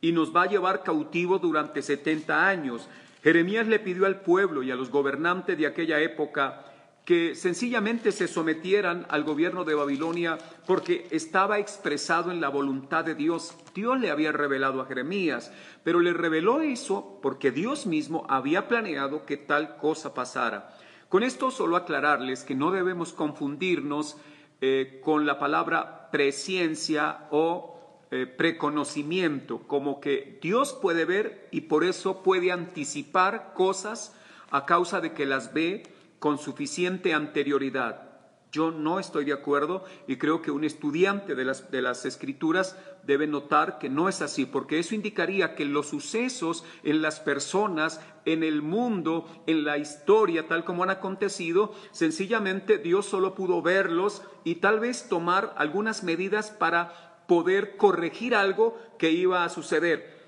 y 0.01 0.12
nos 0.12 0.35
va 0.35 0.43
a 0.43 0.49
llevar 0.49 0.83
cautivo 0.83 1.39
durante 1.39 1.83
70 1.83 2.49
años. 2.49 2.89
Jeremías 3.23 3.67
le 3.69 3.79
pidió 3.79 4.07
al 4.07 4.21
pueblo 4.21 4.62
y 4.62 4.71
a 4.71 4.77
los 4.77 4.91
gobernantes 4.91 5.57
de 5.57 5.67
aquella 5.67 6.01
época 6.01 6.72
que 7.04 7.35
sencillamente 7.35 8.12
se 8.12 8.28
sometieran 8.28 9.06
al 9.09 9.25
gobierno 9.25 9.64
de 9.64 9.75
Babilonia 9.75 10.38
porque 10.66 11.09
estaba 11.11 11.59
expresado 11.59 12.30
en 12.30 12.40
la 12.40 12.49
voluntad 12.49 13.04
de 13.04 13.16
Dios. 13.16 13.54
Dios 13.75 14.00
le 14.00 14.11
había 14.11 14.30
revelado 14.30 14.80
a 14.80 14.87
Jeremías, 14.87 15.52
pero 15.82 15.99
le 15.99 16.12
reveló 16.12 16.61
eso 16.61 17.18
porque 17.21 17.50
Dios 17.50 17.87
mismo 17.87 18.25
había 18.28 18.68
planeado 18.68 19.26
que 19.26 19.37
tal 19.37 19.76
cosa 19.78 20.14
pasara. 20.14 20.76
Con 21.09 21.25
esto 21.25 21.50
solo 21.50 21.76
aclararles 21.76 22.44
que 22.44 22.54
no 22.54 22.71
debemos 22.71 23.12
confundirnos 23.12 24.16
eh, 24.61 25.00
con 25.02 25.26
la 25.26 25.40
palabra 25.40 26.09
presciencia 26.12 27.26
o 27.30 27.80
eh, 28.12 28.26
preconocimiento, 28.26 29.59
como 29.66 30.00
que 30.00 30.38
Dios 30.40 30.73
puede 30.80 31.04
ver 31.04 31.49
y 31.50 31.62
por 31.62 31.82
eso 31.82 32.23
puede 32.23 32.52
anticipar 32.52 33.54
cosas 33.54 34.14
a 34.50 34.66
causa 34.66 35.00
de 35.00 35.12
que 35.12 35.26
las 35.26 35.52
ve 35.52 35.82
con 36.23 36.38
suficiente 36.38 37.14
anterioridad. 37.14 38.09
Yo 38.52 38.71
no 38.71 39.00
estoy 39.00 39.25
de 39.25 39.33
acuerdo 39.33 39.85
y 40.07 40.19
creo 40.19 40.41
que 40.41 40.52
un 40.52 40.62
estudiante 40.62 41.35
de 41.35 41.45
las, 41.45 41.73
de 41.73 41.83
las 41.83 42.05
escrituras 42.05 42.79
debe 43.05 43.26
notar 43.26 43.81
que 43.81 43.88
no 43.88 44.09
es 44.09 44.23
así, 44.23 44.47
porque 44.47 44.79
eso 44.79 44.95
indicaría 44.95 45.57
que 45.57 45.64
los 45.64 45.88
sucesos 45.88 46.64
en 46.85 47.02
las 47.02 47.19
personas, 47.19 48.00
en 48.25 48.45
el 48.45 48.62
mundo, 48.62 49.26
en 49.49 49.64
la 49.64 49.79
historia, 49.79 50.47
tal 50.47 50.62
como 50.64 50.85
han 50.85 50.91
acontecido, 50.91 51.75
sencillamente 51.91 52.79
Dios 52.79 53.07
solo 53.07 53.35
pudo 53.35 53.61
verlos 53.61 54.23
y 54.45 54.57
tal 54.57 54.79
vez 54.79 55.09
tomar 55.09 55.52
algunas 55.57 56.05
medidas 56.05 56.52
para 56.52 57.25
poder 57.26 57.76
corregir 57.76 58.37
algo 58.37 58.79
que 58.97 59.11
iba 59.11 59.43
a 59.43 59.49
suceder. 59.49 60.22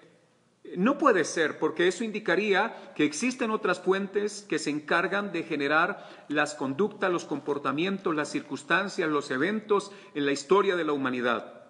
No 0.76 0.96
puede 0.96 1.24
ser, 1.24 1.58
porque 1.58 1.86
eso 1.86 2.04
indicaría 2.04 2.92
que 2.96 3.04
existen 3.04 3.50
otras 3.50 3.80
fuentes 3.80 4.44
que 4.48 4.58
se 4.58 4.70
encargan 4.70 5.30
de 5.30 5.42
generar 5.42 6.08
las 6.28 6.54
conductas, 6.54 7.12
los 7.12 7.26
comportamientos, 7.26 8.14
las 8.14 8.30
circunstancias, 8.30 9.10
los 9.10 9.30
eventos 9.30 9.92
en 10.14 10.24
la 10.24 10.32
historia 10.32 10.74
de 10.74 10.84
la 10.84 10.92
humanidad. 10.92 11.60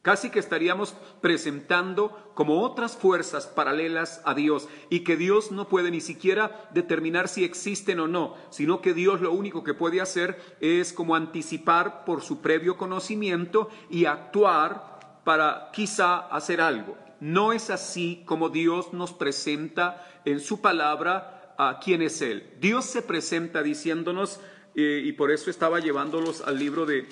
Casi 0.00 0.30
que 0.30 0.38
estaríamos 0.38 0.94
presentando 1.20 2.32
como 2.34 2.62
otras 2.62 2.96
fuerzas 2.96 3.46
paralelas 3.46 4.22
a 4.24 4.34
Dios 4.34 4.68
y 4.90 5.00
que 5.00 5.16
Dios 5.16 5.52
no 5.52 5.68
puede 5.68 5.90
ni 5.90 6.00
siquiera 6.00 6.68
determinar 6.72 7.28
si 7.28 7.44
existen 7.44 8.00
o 8.00 8.08
no, 8.08 8.34
sino 8.50 8.80
que 8.80 8.92
Dios 8.92 9.20
lo 9.20 9.32
único 9.32 9.62
que 9.62 9.72
puede 9.72 10.00
hacer 10.00 10.56
es 10.60 10.92
como 10.92 11.16
anticipar 11.16 12.04
por 12.04 12.22
su 12.22 12.40
previo 12.40 12.76
conocimiento 12.76 13.68
y 13.88 14.06
actuar 14.06 15.20
para 15.24 15.70
quizá 15.72 16.18
hacer 16.18 16.60
algo. 16.60 17.03
No 17.20 17.52
es 17.52 17.70
así 17.70 18.22
como 18.26 18.48
Dios 18.48 18.92
nos 18.92 19.12
presenta 19.12 20.06
en 20.24 20.40
su 20.40 20.60
palabra 20.60 21.54
a 21.58 21.78
quién 21.82 22.02
es 22.02 22.20
Él. 22.22 22.48
Dios 22.60 22.84
se 22.84 23.02
presenta 23.02 23.62
diciéndonos, 23.62 24.40
eh, 24.74 25.02
y 25.04 25.12
por 25.12 25.30
eso 25.30 25.50
estaba 25.50 25.80
llevándolos 25.80 26.40
al 26.40 26.58
libro 26.58 26.86
de, 26.86 27.06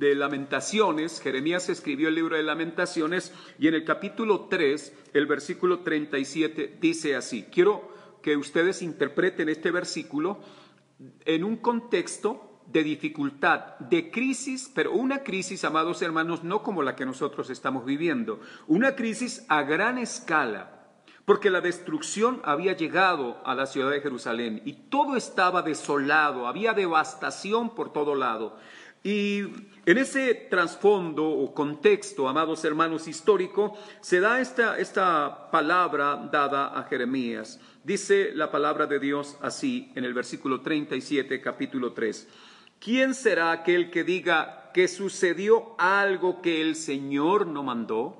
de 0.00 0.14
Lamentaciones, 0.14 1.20
Jeremías 1.20 1.68
escribió 1.68 2.08
el 2.08 2.14
libro 2.14 2.36
de 2.36 2.42
Lamentaciones, 2.42 3.34
y 3.58 3.68
en 3.68 3.74
el 3.74 3.84
capítulo 3.84 4.46
3, 4.48 4.92
el 5.12 5.26
versículo 5.26 5.80
37, 5.80 6.78
dice 6.80 7.16
así, 7.16 7.46
quiero 7.52 7.90
que 8.22 8.36
ustedes 8.36 8.82
interpreten 8.82 9.48
este 9.48 9.70
versículo 9.70 10.40
en 11.24 11.44
un 11.44 11.56
contexto 11.56 12.49
de 12.72 12.82
dificultad, 12.82 13.78
de 13.78 14.10
crisis, 14.10 14.70
pero 14.74 14.92
una 14.92 15.22
crisis, 15.22 15.64
amados 15.64 16.02
hermanos, 16.02 16.44
no 16.44 16.62
como 16.62 16.82
la 16.82 16.96
que 16.96 17.06
nosotros 17.06 17.50
estamos 17.50 17.84
viviendo, 17.84 18.40
una 18.66 18.94
crisis 18.94 19.44
a 19.48 19.62
gran 19.62 19.98
escala, 19.98 20.76
porque 21.24 21.50
la 21.50 21.60
destrucción 21.60 22.40
había 22.44 22.76
llegado 22.76 23.40
a 23.44 23.54
la 23.54 23.66
ciudad 23.66 23.90
de 23.90 24.00
Jerusalén 24.00 24.62
y 24.64 24.72
todo 24.72 25.16
estaba 25.16 25.62
desolado, 25.62 26.46
había 26.46 26.72
devastación 26.72 27.74
por 27.74 27.92
todo 27.92 28.14
lado. 28.14 28.56
Y 29.02 29.40
en 29.86 29.98
ese 29.98 30.34
trasfondo 30.34 31.24
o 31.26 31.54
contexto, 31.54 32.28
amados 32.28 32.64
hermanos, 32.64 33.08
histórico, 33.08 33.78
se 34.00 34.20
da 34.20 34.40
esta, 34.40 34.78
esta 34.78 35.50
palabra 35.50 36.28
dada 36.30 36.78
a 36.78 36.82
Jeremías. 36.84 37.60
Dice 37.82 38.32
la 38.34 38.50
palabra 38.50 38.86
de 38.86 38.98
Dios 38.98 39.38
así 39.40 39.90
en 39.94 40.04
el 40.04 40.12
versículo 40.12 40.60
37, 40.60 41.40
capítulo 41.40 41.92
3. 41.92 42.28
¿Quién 42.80 43.12
será 43.14 43.52
aquel 43.52 43.90
que 43.90 44.04
diga, 44.04 44.70
que 44.72 44.88
sucedió 44.88 45.74
algo 45.78 46.40
que 46.40 46.62
el 46.62 46.76
Señor 46.76 47.46
no 47.46 47.62
mandó? 47.62 48.16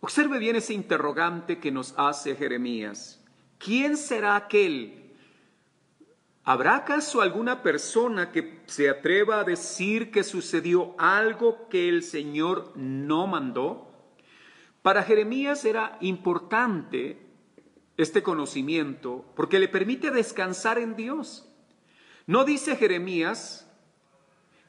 Observe 0.00 0.40
bien 0.40 0.56
ese 0.56 0.74
interrogante 0.74 1.60
que 1.60 1.70
nos 1.70 1.94
hace 1.96 2.34
Jeremías. 2.34 3.22
¿Quién 3.58 3.96
será 3.96 4.34
aquel? 4.34 5.12
¿Habrá 6.42 6.74
acaso 6.74 7.20
alguna 7.20 7.62
persona 7.62 8.32
que 8.32 8.62
se 8.66 8.90
atreva 8.90 9.38
a 9.38 9.44
decir 9.44 10.10
que 10.10 10.24
sucedió 10.24 10.96
algo 10.98 11.68
que 11.68 11.88
el 11.88 12.02
Señor 12.02 12.72
no 12.74 13.28
mandó? 13.28 13.92
Para 14.82 15.04
Jeremías 15.04 15.64
era 15.64 15.98
importante 16.00 17.18
este 17.96 18.24
conocimiento 18.24 19.24
porque 19.36 19.60
le 19.60 19.68
permite 19.68 20.10
descansar 20.10 20.78
en 20.78 20.96
Dios. 20.96 21.49
No 22.26 22.44
dice 22.44 22.76
Jeremías 22.76 23.66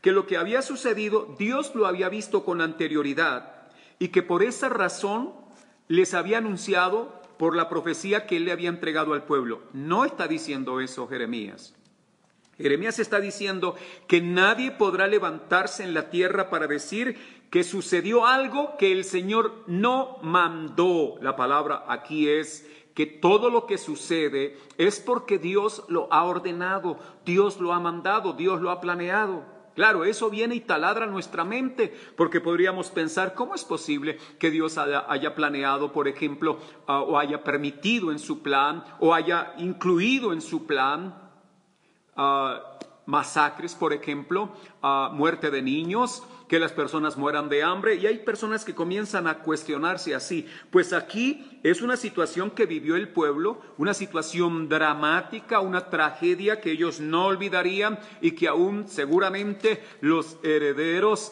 que 0.01 0.11
lo 0.11 0.25
que 0.25 0.37
había 0.37 0.61
sucedido 0.61 1.35
Dios 1.37 1.73
lo 1.75 1.85
había 1.85 2.09
visto 2.09 2.43
con 2.43 2.61
anterioridad 2.61 3.69
y 3.99 4.09
que 4.09 4.23
por 4.23 4.43
esa 4.43 4.69
razón 4.69 5.33
les 5.87 6.13
había 6.13 6.39
anunciado 6.39 7.21
por 7.37 7.55
la 7.55 7.69
profecía 7.69 8.25
que 8.25 8.37
él 8.37 8.45
le 8.45 8.51
había 8.51 8.69
entregado 8.69 9.13
al 9.13 9.25
pueblo. 9.25 9.61
No 9.73 10.05
está 10.05 10.27
diciendo 10.27 10.79
eso 10.79 11.07
Jeremías. 11.07 11.75
Jeremías 12.57 12.99
está 12.99 13.19
diciendo 13.19 13.75
que 14.07 14.21
nadie 14.21 14.71
podrá 14.71 15.07
levantarse 15.07 15.83
en 15.83 15.93
la 15.93 16.09
tierra 16.09 16.49
para 16.49 16.67
decir 16.67 17.17
que 17.49 17.63
sucedió 17.63 18.25
algo 18.25 18.77
que 18.77 18.91
el 18.91 19.03
Señor 19.03 19.63
no 19.67 20.19
mandó. 20.21 21.17
La 21.21 21.35
palabra 21.35 21.85
aquí 21.87 22.29
es 22.29 22.65
que 23.01 23.07
todo 23.07 23.49
lo 23.49 23.65
que 23.65 23.79
sucede 23.79 24.59
es 24.77 24.99
porque 24.99 25.39
Dios 25.39 25.83
lo 25.87 26.07
ha 26.13 26.23
ordenado, 26.23 26.99
Dios 27.25 27.59
lo 27.59 27.73
ha 27.73 27.79
mandado, 27.79 28.33
Dios 28.33 28.61
lo 28.61 28.69
ha 28.69 28.79
planeado. 28.79 29.43
Claro, 29.73 30.05
eso 30.05 30.29
viene 30.29 30.53
y 30.53 30.59
taladra 30.59 31.07
nuestra 31.07 31.43
mente, 31.43 31.97
porque 32.15 32.41
podríamos 32.41 32.91
pensar, 32.91 33.33
¿cómo 33.33 33.55
es 33.55 33.65
posible 33.65 34.19
que 34.37 34.51
Dios 34.51 34.77
haya, 34.77 35.33
planeado, 35.33 35.91
por 35.91 36.07
ejemplo, 36.07 36.59
ah, 36.85 37.01
o 37.01 37.17
haya 37.17 37.43
permitido 37.43 38.11
en 38.11 38.19
su 38.19 38.43
plan, 38.43 38.83
o 38.99 39.15
haya 39.15 39.55
incluido 39.57 40.31
en 40.31 40.41
su 40.41 40.67
plan 40.67 41.15
ah, 42.15 42.77
masacres, 43.07 43.73
por 43.73 43.93
ejemplo, 43.93 44.51
uh, 44.83 45.11
muerte 45.11 45.49
de 45.49 45.63
niños, 45.63 46.23
que 46.51 46.59
las 46.59 46.73
personas 46.73 47.15
mueran 47.15 47.47
de 47.47 47.63
hambre 47.63 47.95
y 47.95 48.05
hay 48.07 48.17
personas 48.17 48.65
que 48.65 48.75
comienzan 48.75 49.25
a 49.25 49.37
cuestionarse 49.37 50.13
así. 50.13 50.49
Pues 50.69 50.91
aquí 50.91 51.61
es 51.63 51.81
una 51.81 51.95
situación 51.95 52.51
que 52.51 52.65
vivió 52.65 52.97
el 52.97 53.07
pueblo, 53.07 53.61
una 53.77 53.93
situación 53.93 54.67
dramática, 54.67 55.61
una 55.61 55.89
tragedia 55.89 56.59
que 56.59 56.71
ellos 56.71 56.99
no 56.99 57.27
olvidarían 57.27 57.99
y 58.19 58.31
que 58.31 58.49
aún 58.49 58.89
seguramente 58.89 59.81
los 60.01 60.39
herederos 60.43 61.31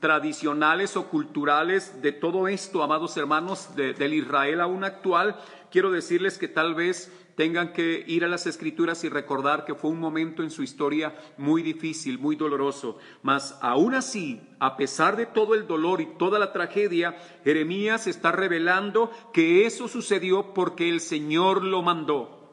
tradicionales 0.00 0.96
o 0.96 1.08
culturales 1.08 2.00
de 2.00 2.12
todo 2.12 2.48
esto, 2.48 2.82
amados 2.82 3.18
hermanos, 3.18 3.76
del 3.76 4.14
Israel 4.14 4.62
aún 4.62 4.82
actual, 4.82 5.38
quiero 5.70 5.90
decirles 5.90 6.38
que 6.38 6.48
tal 6.48 6.74
vez 6.74 7.12
tengan 7.36 7.72
que 7.72 8.04
ir 8.06 8.24
a 8.24 8.28
las 8.28 8.46
escrituras 8.46 9.04
y 9.04 9.08
recordar 9.08 9.64
que 9.64 9.74
fue 9.74 9.90
un 9.90 10.00
momento 10.00 10.42
en 10.42 10.50
su 10.50 10.62
historia 10.62 11.14
muy 11.36 11.62
difícil, 11.62 12.18
muy 12.18 12.36
doloroso. 12.36 12.98
Mas 13.22 13.58
aún 13.60 13.94
así, 13.94 14.40
a 14.58 14.76
pesar 14.76 15.16
de 15.16 15.26
todo 15.26 15.54
el 15.54 15.66
dolor 15.66 16.00
y 16.00 16.06
toda 16.18 16.38
la 16.38 16.52
tragedia, 16.52 17.16
Jeremías 17.44 18.06
está 18.06 18.32
revelando 18.32 19.10
que 19.32 19.66
eso 19.66 19.88
sucedió 19.88 20.54
porque 20.54 20.88
el 20.88 21.00
Señor 21.00 21.64
lo 21.64 21.82
mandó. 21.82 22.43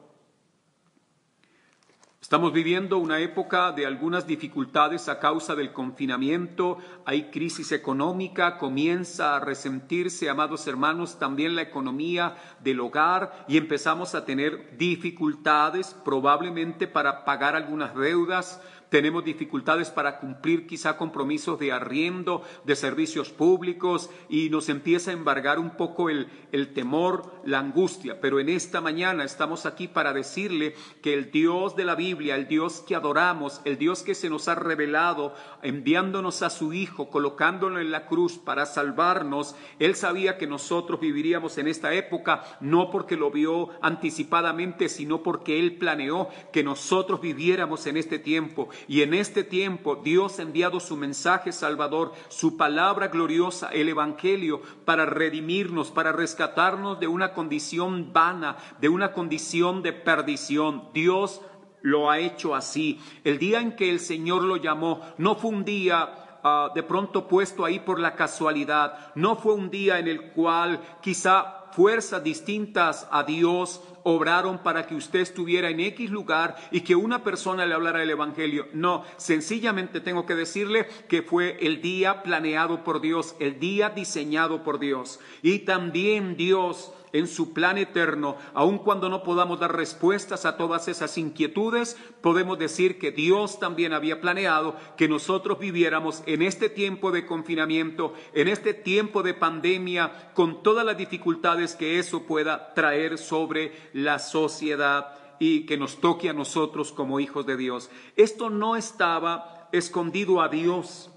Estamos 2.32 2.54
viviendo 2.54 2.96
una 2.96 3.18
época 3.18 3.72
de 3.72 3.84
algunas 3.84 4.26
dificultades 4.26 5.10
a 5.10 5.18
causa 5.18 5.54
del 5.54 5.70
confinamiento, 5.74 6.78
hay 7.04 7.24
crisis 7.24 7.72
económica, 7.72 8.56
comienza 8.56 9.36
a 9.36 9.40
resentirse, 9.40 10.30
amados 10.30 10.66
hermanos, 10.66 11.18
también 11.18 11.54
la 11.54 11.60
economía 11.60 12.36
del 12.60 12.80
hogar 12.80 13.44
y 13.48 13.58
empezamos 13.58 14.14
a 14.14 14.24
tener 14.24 14.78
dificultades 14.78 15.94
probablemente 16.06 16.86
para 16.86 17.26
pagar 17.26 17.54
algunas 17.54 17.94
deudas, 17.94 18.62
tenemos 18.92 19.24
dificultades 19.24 19.88
para 19.88 20.20
cumplir 20.20 20.66
quizá 20.66 20.98
compromisos 20.98 21.58
de 21.58 21.72
arriendo, 21.72 22.42
de 22.64 22.76
servicios 22.76 23.30
públicos 23.30 24.10
y 24.28 24.50
nos 24.50 24.68
empieza 24.68 25.10
a 25.10 25.14
embargar 25.14 25.58
un 25.58 25.78
poco 25.78 26.10
el, 26.10 26.28
el 26.52 26.74
temor, 26.74 27.32
la 27.46 27.60
angustia. 27.60 28.20
Pero 28.20 28.38
en 28.38 28.50
esta 28.50 28.82
mañana 28.82 29.24
estamos 29.24 29.64
aquí 29.64 29.88
para 29.88 30.12
decirle 30.12 30.74
que 31.00 31.14
el 31.14 31.30
Dios 31.30 31.74
de 31.74 31.86
la 31.86 31.94
Biblia, 31.94 32.36
el 32.36 32.48
Dios 32.48 32.84
que 32.86 32.94
adoramos, 32.94 33.62
el 33.64 33.78
Dios 33.78 34.02
que 34.02 34.14
se 34.14 34.28
nos 34.28 34.46
ha 34.48 34.56
revelado, 34.56 35.34
enviándonos 35.62 36.42
a 36.42 36.50
su 36.50 36.74
Hijo, 36.74 37.08
colocándolo 37.08 37.80
en 37.80 37.92
la 37.92 38.04
cruz 38.04 38.36
para 38.36 38.66
salvarnos, 38.66 39.56
Él 39.78 39.94
sabía 39.94 40.36
que 40.36 40.46
nosotros 40.46 41.00
viviríamos 41.00 41.56
en 41.56 41.66
esta 41.66 41.94
época, 41.94 42.44
no 42.60 42.90
porque 42.90 43.16
lo 43.16 43.30
vio 43.30 43.70
anticipadamente, 43.80 44.90
sino 44.90 45.22
porque 45.22 45.58
Él 45.58 45.76
planeó 45.76 46.28
que 46.52 46.62
nosotros 46.62 47.22
viviéramos 47.22 47.86
en 47.86 47.96
este 47.96 48.18
tiempo. 48.18 48.68
Y 48.88 49.02
en 49.02 49.14
este 49.14 49.44
tiempo 49.44 49.96
Dios 49.96 50.38
ha 50.38 50.42
enviado 50.42 50.80
su 50.80 50.96
mensaje 50.96 51.52
salvador, 51.52 52.12
su 52.28 52.56
palabra 52.56 53.08
gloriosa, 53.08 53.68
el 53.68 53.88
Evangelio, 53.88 54.62
para 54.84 55.06
redimirnos, 55.06 55.90
para 55.90 56.12
rescatarnos 56.12 57.00
de 57.00 57.06
una 57.06 57.32
condición 57.34 58.12
vana, 58.12 58.56
de 58.80 58.88
una 58.88 59.12
condición 59.12 59.82
de 59.82 59.92
perdición. 59.92 60.84
Dios 60.92 61.40
lo 61.82 62.10
ha 62.10 62.18
hecho 62.18 62.54
así. 62.54 63.00
El 63.24 63.38
día 63.38 63.60
en 63.60 63.76
que 63.76 63.90
el 63.90 64.00
Señor 64.00 64.42
lo 64.42 64.56
llamó 64.56 65.00
no 65.18 65.34
fue 65.34 65.50
un 65.50 65.64
día 65.64 66.40
ah, 66.42 66.70
de 66.74 66.82
pronto 66.82 67.28
puesto 67.28 67.64
ahí 67.64 67.80
por 67.80 67.98
la 67.98 68.14
casualidad, 68.14 69.12
no 69.14 69.36
fue 69.36 69.54
un 69.54 69.70
día 69.70 69.98
en 69.98 70.08
el 70.08 70.32
cual 70.32 70.80
quizá 71.02 71.61
fuerzas 71.72 72.22
distintas 72.22 73.06
a 73.10 73.24
Dios 73.24 73.82
obraron 74.04 74.58
para 74.58 74.86
que 74.86 74.94
usted 74.94 75.20
estuviera 75.20 75.70
en 75.70 75.80
X 75.80 76.10
lugar 76.10 76.56
y 76.70 76.80
que 76.80 76.94
una 76.94 77.22
persona 77.22 77.66
le 77.66 77.74
hablara 77.74 78.02
el 78.02 78.10
Evangelio. 78.10 78.66
No, 78.72 79.04
sencillamente 79.16 80.00
tengo 80.00 80.26
que 80.26 80.34
decirle 80.34 80.86
que 81.08 81.22
fue 81.22 81.58
el 81.60 81.80
día 81.80 82.22
planeado 82.22 82.84
por 82.84 83.00
Dios, 83.00 83.36
el 83.38 83.58
día 83.58 83.90
diseñado 83.90 84.62
por 84.62 84.78
Dios. 84.78 85.20
Y 85.42 85.60
también 85.60 86.36
Dios 86.36 86.92
en 87.12 87.26
su 87.26 87.52
plan 87.52 87.78
eterno, 87.78 88.36
aun 88.54 88.78
cuando 88.78 89.08
no 89.08 89.22
podamos 89.22 89.60
dar 89.60 89.76
respuestas 89.76 90.44
a 90.44 90.56
todas 90.56 90.88
esas 90.88 91.18
inquietudes, 91.18 91.96
podemos 92.20 92.58
decir 92.58 92.98
que 92.98 93.10
Dios 93.10 93.58
también 93.58 93.92
había 93.92 94.20
planeado 94.20 94.76
que 94.96 95.08
nosotros 95.08 95.58
viviéramos 95.58 96.22
en 96.26 96.42
este 96.42 96.68
tiempo 96.68 97.10
de 97.10 97.26
confinamiento, 97.26 98.14
en 98.34 98.48
este 98.48 98.74
tiempo 98.74 99.22
de 99.22 99.34
pandemia, 99.34 100.32
con 100.34 100.62
todas 100.62 100.84
las 100.84 100.96
dificultades 100.96 101.76
que 101.76 101.98
eso 101.98 102.24
pueda 102.24 102.74
traer 102.74 103.18
sobre 103.18 103.72
la 103.92 104.18
sociedad 104.18 105.18
y 105.38 105.66
que 105.66 105.76
nos 105.76 106.00
toque 106.00 106.28
a 106.28 106.32
nosotros 106.34 106.92
como 106.92 107.18
hijos 107.18 107.44
de 107.46 107.56
Dios. 107.56 107.90
Esto 108.16 108.48
no 108.48 108.76
estaba 108.76 109.68
escondido 109.72 110.40
a 110.40 110.48
Dios. 110.48 111.10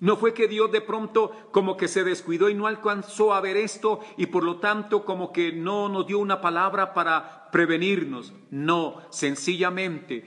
No 0.00 0.16
fue 0.16 0.34
que 0.34 0.48
Dios 0.48 0.72
de 0.72 0.80
pronto 0.80 1.30
como 1.50 1.76
que 1.76 1.88
se 1.88 2.04
descuidó 2.04 2.48
y 2.48 2.54
no 2.54 2.66
alcanzó 2.66 3.32
a 3.32 3.40
ver 3.40 3.56
esto 3.56 4.00
y 4.16 4.26
por 4.26 4.42
lo 4.44 4.56
tanto 4.56 5.04
como 5.04 5.32
que 5.32 5.52
no 5.52 5.88
nos 5.88 6.06
dio 6.06 6.18
una 6.18 6.40
palabra 6.40 6.92
para 6.94 7.48
prevenirnos. 7.50 8.32
No, 8.50 9.00
sencillamente 9.10 10.24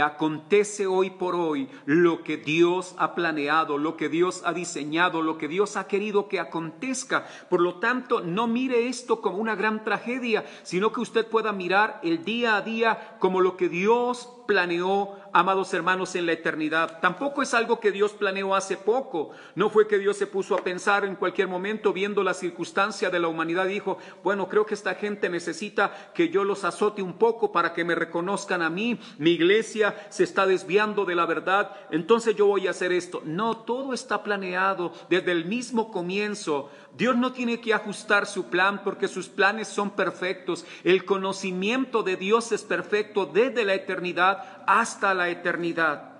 acontece 0.00 0.86
hoy 0.86 1.10
por 1.10 1.34
hoy 1.34 1.68
lo 1.84 2.22
que 2.22 2.36
Dios 2.36 2.94
ha 2.98 3.14
planeado, 3.14 3.78
lo 3.78 3.96
que 3.96 4.08
Dios 4.08 4.42
ha 4.44 4.52
diseñado, 4.52 5.22
lo 5.22 5.38
que 5.38 5.48
Dios 5.48 5.76
ha 5.76 5.86
querido 5.86 6.28
que 6.28 6.40
acontezca. 6.40 7.26
Por 7.48 7.60
lo 7.60 7.76
tanto, 7.76 8.20
no 8.20 8.46
mire 8.46 8.88
esto 8.88 9.20
como 9.20 9.38
una 9.38 9.54
gran 9.54 9.84
tragedia, 9.84 10.44
sino 10.62 10.92
que 10.92 11.00
usted 11.00 11.26
pueda 11.26 11.52
mirar 11.52 12.00
el 12.02 12.24
día 12.24 12.56
a 12.56 12.62
día 12.62 13.16
como 13.18 13.40
lo 13.40 13.56
que 13.56 13.68
Dios 13.68 14.28
planeó, 14.46 15.16
amados 15.34 15.74
hermanos, 15.74 16.14
en 16.14 16.26
la 16.26 16.32
eternidad. 16.32 17.00
Tampoco 17.00 17.42
es 17.42 17.54
algo 17.54 17.80
que 17.80 17.90
Dios 17.90 18.12
planeó 18.12 18.54
hace 18.54 18.76
poco. 18.76 19.30
No 19.56 19.68
fue 19.68 19.88
que 19.88 19.98
Dios 19.98 20.16
se 20.16 20.28
puso 20.28 20.54
a 20.54 20.62
pensar 20.62 21.04
en 21.04 21.16
cualquier 21.16 21.48
momento, 21.48 21.92
viendo 21.92 22.22
la 22.22 22.34
circunstancia 22.34 23.10
de 23.10 23.18
la 23.18 23.26
humanidad, 23.26 23.66
dijo, 23.66 23.98
bueno, 24.22 24.48
creo 24.48 24.64
que 24.64 24.74
esta 24.74 24.94
gente 24.94 25.28
necesita 25.28 26.12
que 26.14 26.28
yo 26.28 26.44
los 26.44 26.62
azote 26.62 27.02
un 27.02 27.14
poco 27.14 27.50
para 27.50 27.72
que 27.72 27.84
me 27.84 27.96
reconozcan 27.96 28.62
a 28.62 28.70
mí. 28.70 29.00
Mi 29.18 29.30
iglesia 29.30 30.06
se 30.08 30.22
está 30.22 30.46
desviando 30.46 31.04
de 31.04 31.16
la 31.16 31.26
verdad, 31.26 31.72
entonces 31.90 32.36
yo 32.36 32.46
voy 32.46 32.68
a 32.68 32.70
hacer 32.70 32.92
esto. 32.92 33.20
No, 33.24 33.56
todo 33.56 33.92
está 33.92 34.22
planeado 34.22 34.92
desde 35.10 35.32
el 35.32 35.46
mismo 35.46 35.90
comienzo. 35.90 36.70
Dios 36.96 37.16
no 37.16 37.32
tiene 37.32 37.60
que 37.60 37.74
ajustar 37.74 38.26
su 38.26 38.46
plan 38.50 38.82
porque 38.84 39.08
sus 39.08 39.28
planes 39.28 39.68
son 39.68 39.90
perfectos. 39.90 40.64
El 40.84 41.04
conocimiento 41.04 42.02
de 42.02 42.16
Dios 42.16 42.52
es 42.52 42.62
perfecto 42.62 43.26
desde 43.26 43.64
la 43.64 43.74
eternidad 43.74 44.64
hasta 44.66 45.14
la 45.14 45.28
eternidad. 45.28 46.12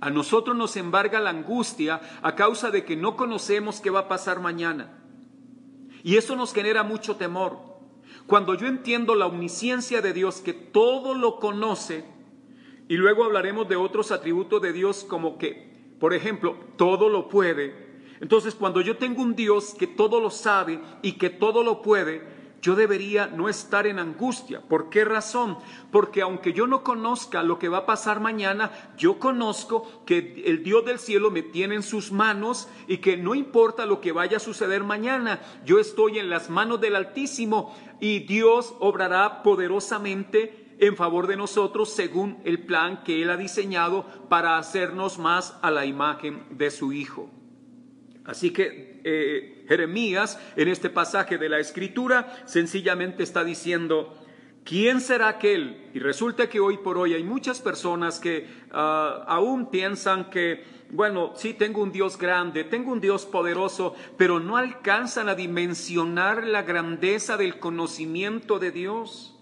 A 0.00 0.10
nosotros 0.10 0.56
nos 0.56 0.76
embarga 0.76 1.20
la 1.20 1.30
angustia 1.30 2.00
a 2.22 2.34
causa 2.34 2.70
de 2.70 2.84
que 2.84 2.96
no 2.96 3.16
conocemos 3.16 3.80
qué 3.80 3.90
va 3.90 4.00
a 4.00 4.08
pasar 4.08 4.40
mañana. 4.40 4.98
Y 6.02 6.16
eso 6.16 6.36
nos 6.36 6.52
genera 6.52 6.82
mucho 6.82 7.16
temor. 7.16 7.58
Cuando 8.26 8.54
yo 8.54 8.66
entiendo 8.66 9.14
la 9.14 9.26
omnisciencia 9.26 10.00
de 10.00 10.12
Dios, 10.12 10.40
que 10.40 10.52
todo 10.52 11.14
lo 11.14 11.38
conoce, 11.38 12.04
y 12.88 12.96
luego 12.96 13.24
hablaremos 13.24 13.68
de 13.68 13.76
otros 13.76 14.12
atributos 14.12 14.60
de 14.60 14.72
Dios 14.72 15.04
como 15.08 15.38
que 15.38 15.74
por 15.98 16.12
ejemplo, 16.12 16.56
todo 16.76 17.08
lo 17.08 17.28
puede. 17.28 17.93
Entonces, 18.24 18.54
cuando 18.54 18.80
yo 18.80 18.96
tengo 18.96 19.20
un 19.20 19.36
Dios 19.36 19.74
que 19.78 19.86
todo 19.86 20.18
lo 20.18 20.30
sabe 20.30 20.80
y 21.02 21.12
que 21.18 21.28
todo 21.28 21.62
lo 21.62 21.82
puede, 21.82 22.26
yo 22.62 22.74
debería 22.74 23.26
no 23.26 23.50
estar 23.50 23.86
en 23.86 23.98
angustia. 23.98 24.62
¿Por 24.62 24.88
qué 24.88 25.04
razón? 25.04 25.58
Porque 25.92 26.22
aunque 26.22 26.54
yo 26.54 26.66
no 26.66 26.82
conozca 26.82 27.42
lo 27.42 27.58
que 27.58 27.68
va 27.68 27.80
a 27.80 27.84
pasar 27.86 28.20
mañana, 28.20 28.94
yo 28.96 29.18
conozco 29.18 30.04
que 30.06 30.42
el 30.46 30.62
Dios 30.62 30.86
del 30.86 30.98
cielo 30.98 31.30
me 31.30 31.42
tiene 31.42 31.74
en 31.74 31.82
sus 31.82 32.12
manos 32.12 32.66
y 32.88 32.96
que 32.96 33.18
no 33.18 33.34
importa 33.34 33.84
lo 33.84 34.00
que 34.00 34.12
vaya 34.12 34.38
a 34.38 34.40
suceder 34.40 34.84
mañana, 34.84 35.42
yo 35.66 35.78
estoy 35.78 36.18
en 36.18 36.30
las 36.30 36.48
manos 36.48 36.80
del 36.80 36.96
Altísimo 36.96 37.76
y 38.00 38.20
Dios 38.20 38.74
obrará 38.80 39.42
poderosamente 39.42 40.74
en 40.78 40.96
favor 40.96 41.26
de 41.26 41.36
nosotros 41.36 41.90
según 41.90 42.38
el 42.46 42.64
plan 42.64 43.04
que 43.04 43.20
Él 43.20 43.28
ha 43.28 43.36
diseñado 43.36 44.06
para 44.30 44.56
hacernos 44.56 45.18
más 45.18 45.58
a 45.60 45.70
la 45.70 45.84
imagen 45.84 46.46
de 46.48 46.70
su 46.70 46.94
Hijo. 46.94 47.28
Así 48.24 48.52
que 48.52 49.00
eh, 49.04 49.64
Jeremías 49.68 50.38
en 50.56 50.68
este 50.68 50.90
pasaje 50.90 51.36
de 51.36 51.48
la 51.48 51.58
escritura 51.58 52.42
sencillamente 52.46 53.22
está 53.22 53.44
diciendo, 53.44 54.16
¿quién 54.64 55.00
será 55.00 55.28
aquel? 55.28 55.90
Y 55.92 55.98
resulta 55.98 56.48
que 56.48 56.58
hoy 56.58 56.78
por 56.78 56.96
hoy 56.96 57.12
hay 57.12 57.22
muchas 57.22 57.60
personas 57.60 58.18
que 58.20 58.46
ah, 58.72 59.24
aún 59.26 59.70
piensan 59.70 60.30
que, 60.30 60.64
bueno, 60.90 61.32
sí, 61.36 61.52
tengo 61.52 61.82
un 61.82 61.92
Dios 61.92 62.16
grande, 62.16 62.64
tengo 62.64 62.92
un 62.92 63.00
Dios 63.00 63.26
poderoso, 63.26 63.94
pero 64.16 64.40
no 64.40 64.56
alcanzan 64.56 65.28
a 65.28 65.34
dimensionar 65.34 66.44
la 66.44 66.62
grandeza 66.62 67.36
del 67.36 67.58
conocimiento 67.58 68.58
de 68.58 68.70
Dios. 68.70 69.33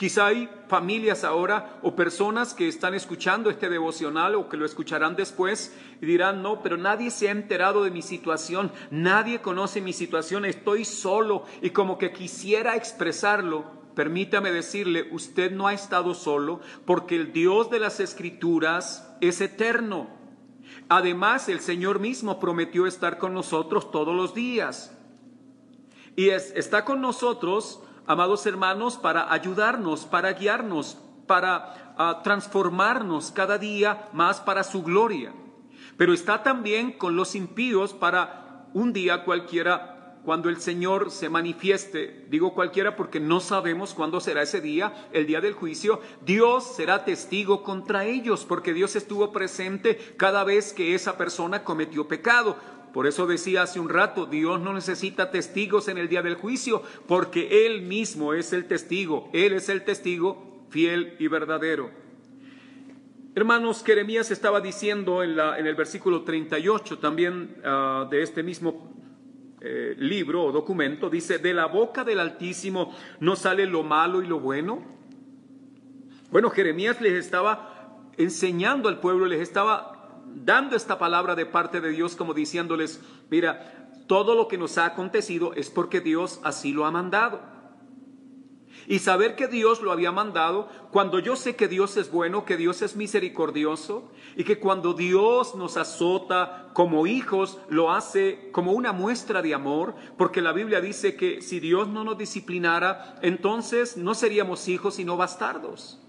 Quizá 0.00 0.28
hay 0.28 0.48
familias 0.66 1.24
ahora 1.24 1.78
o 1.82 1.94
personas 1.94 2.54
que 2.54 2.66
están 2.66 2.94
escuchando 2.94 3.50
este 3.50 3.68
devocional 3.68 4.34
o 4.34 4.48
que 4.48 4.56
lo 4.56 4.64
escucharán 4.64 5.14
después 5.14 5.76
y 6.00 6.06
dirán, 6.06 6.42
no, 6.42 6.62
pero 6.62 6.78
nadie 6.78 7.10
se 7.10 7.28
ha 7.28 7.32
enterado 7.32 7.84
de 7.84 7.90
mi 7.90 8.00
situación, 8.00 8.72
nadie 8.90 9.42
conoce 9.42 9.82
mi 9.82 9.92
situación, 9.92 10.46
estoy 10.46 10.86
solo 10.86 11.44
y 11.60 11.68
como 11.68 11.98
que 11.98 12.12
quisiera 12.12 12.76
expresarlo. 12.76 13.66
Permítame 13.94 14.50
decirle, 14.52 15.06
usted 15.12 15.52
no 15.52 15.66
ha 15.66 15.74
estado 15.74 16.14
solo 16.14 16.60
porque 16.86 17.16
el 17.16 17.34
Dios 17.34 17.68
de 17.68 17.80
las 17.80 18.00
Escrituras 18.00 19.14
es 19.20 19.42
eterno. 19.42 20.08
Además, 20.88 21.50
el 21.50 21.60
Señor 21.60 21.98
mismo 21.98 22.40
prometió 22.40 22.86
estar 22.86 23.18
con 23.18 23.34
nosotros 23.34 23.90
todos 23.90 24.16
los 24.16 24.32
días. 24.32 24.96
Y 26.16 26.30
está 26.30 26.86
con 26.86 27.02
nosotros 27.02 27.82
amados 28.10 28.44
hermanos, 28.44 28.96
para 28.96 29.32
ayudarnos, 29.32 30.04
para 30.04 30.32
guiarnos, 30.32 30.98
para 31.28 31.94
ah, 31.96 32.22
transformarnos 32.24 33.30
cada 33.30 33.56
día 33.56 34.08
más 34.12 34.40
para 34.40 34.64
su 34.64 34.82
gloria. 34.82 35.32
Pero 35.96 36.12
está 36.12 36.42
también 36.42 36.90
con 36.90 37.14
los 37.14 37.36
impíos 37.36 37.94
para 37.94 38.66
un 38.74 38.92
día 38.92 39.22
cualquiera 39.24 40.18
cuando 40.24 40.48
el 40.48 40.60
Señor 40.60 41.12
se 41.12 41.28
manifieste, 41.28 42.26
digo 42.28 42.52
cualquiera 42.52 42.96
porque 42.96 43.20
no 43.20 43.38
sabemos 43.38 43.94
cuándo 43.94 44.20
será 44.20 44.42
ese 44.42 44.60
día, 44.60 45.08
el 45.12 45.26
día 45.26 45.40
del 45.40 45.54
juicio, 45.54 46.00
Dios 46.20 46.74
será 46.76 47.04
testigo 47.04 47.62
contra 47.62 48.04
ellos, 48.04 48.44
porque 48.44 48.74
Dios 48.74 48.96
estuvo 48.96 49.32
presente 49.32 50.14
cada 50.16 50.42
vez 50.42 50.72
que 50.72 50.96
esa 50.96 51.16
persona 51.16 51.62
cometió 51.62 52.08
pecado. 52.08 52.56
Por 52.92 53.06
eso 53.06 53.26
decía 53.26 53.62
hace 53.62 53.78
un 53.78 53.88
rato, 53.88 54.26
Dios 54.26 54.60
no 54.60 54.72
necesita 54.72 55.30
testigos 55.30 55.88
en 55.88 55.98
el 55.98 56.08
día 56.08 56.22
del 56.22 56.34
juicio, 56.34 56.82
porque 57.06 57.66
Él 57.66 57.82
mismo 57.82 58.34
es 58.34 58.52
el 58.52 58.66
testigo, 58.66 59.30
Él 59.32 59.52
es 59.52 59.68
el 59.68 59.84
testigo 59.84 60.64
fiel 60.70 61.14
y 61.18 61.28
verdadero. 61.28 61.90
Hermanos, 63.34 63.84
Jeremías 63.84 64.30
estaba 64.32 64.60
diciendo 64.60 65.22
en, 65.22 65.36
la, 65.36 65.58
en 65.58 65.66
el 65.66 65.76
versículo 65.76 66.22
38 66.22 66.98
también 66.98 67.56
ah, 67.64 68.08
de 68.10 68.22
este 68.22 68.42
mismo 68.42 68.92
eh, 69.60 69.94
libro 69.98 70.44
o 70.44 70.52
documento, 70.52 71.08
dice, 71.08 71.38
de 71.38 71.54
la 71.54 71.66
boca 71.66 72.02
del 72.02 72.18
Altísimo 72.18 72.96
no 73.20 73.36
sale 73.36 73.66
lo 73.66 73.82
malo 73.82 74.22
y 74.22 74.26
lo 74.26 74.40
bueno. 74.40 74.82
Bueno, 76.30 76.50
Jeremías 76.50 77.00
les 77.00 77.12
estaba 77.12 78.00
enseñando 78.16 78.88
al 78.88 79.00
pueblo, 79.00 79.26
les 79.26 79.40
estaba 79.40 79.99
dando 80.34 80.76
esta 80.76 80.98
palabra 80.98 81.34
de 81.34 81.46
parte 81.46 81.80
de 81.80 81.90
Dios 81.90 82.16
como 82.16 82.34
diciéndoles, 82.34 83.00
mira, 83.30 83.90
todo 84.06 84.34
lo 84.34 84.48
que 84.48 84.58
nos 84.58 84.78
ha 84.78 84.86
acontecido 84.86 85.54
es 85.54 85.70
porque 85.70 86.00
Dios 86.00 86.40
así 86.42 86.72
lo 86.72 86.84
ha 86.84 86.90
mandado. 86.90 87.40
Y 88.86 88.98
saber 88.98 89.36
que 89.36 89.46
Dios 89.46 89.82
lo 89.82 89.92
había 89.92 90.10
mandado, 90.10 90.68
cuando 90.90 91.20
yo 91.20 91.36
sé 91.36 91.54
que 91.54 91.68
Dios 91.68 91.96
es 91.96 92.10
bueno, 92.10 92.44
que 92.44 92.56
Dios 92.56 92.82
es 92.82 92.96
misericordioso, 92.96 94.10
y 94.36 94.42
que 94.42 94.58
cuando 94.58 94.94
Dios 94.94 95.54
nos 95.54 95.76
azota 95.76 96.70
como 96.72 97.06
hijos, 97.06 97.58
lo 97.68 97.92
hace 97.92 98.50
como 98.52 98.72
una 98.72 98.92
muestra 98.92 99.42
de 99.42 99.54
amor, 99.54 99.94
porque 100.16 100.42
la 100.42 100.52
Biblia 100.52 100.80
dice 100.80 101.14
que 101.14 101.40
si 101.42 101.60
Dios 101.60 101.88
no 101.88 102.02
nos 102.02 102.18
disciplinara, 102.18 103.16
entonces 103.22 103.96
no 103.96 104.14
seríamos 104.14 104.66
hijos 104.66 104.94
sino 104.94 105.16
bastardos. 105.16 105.99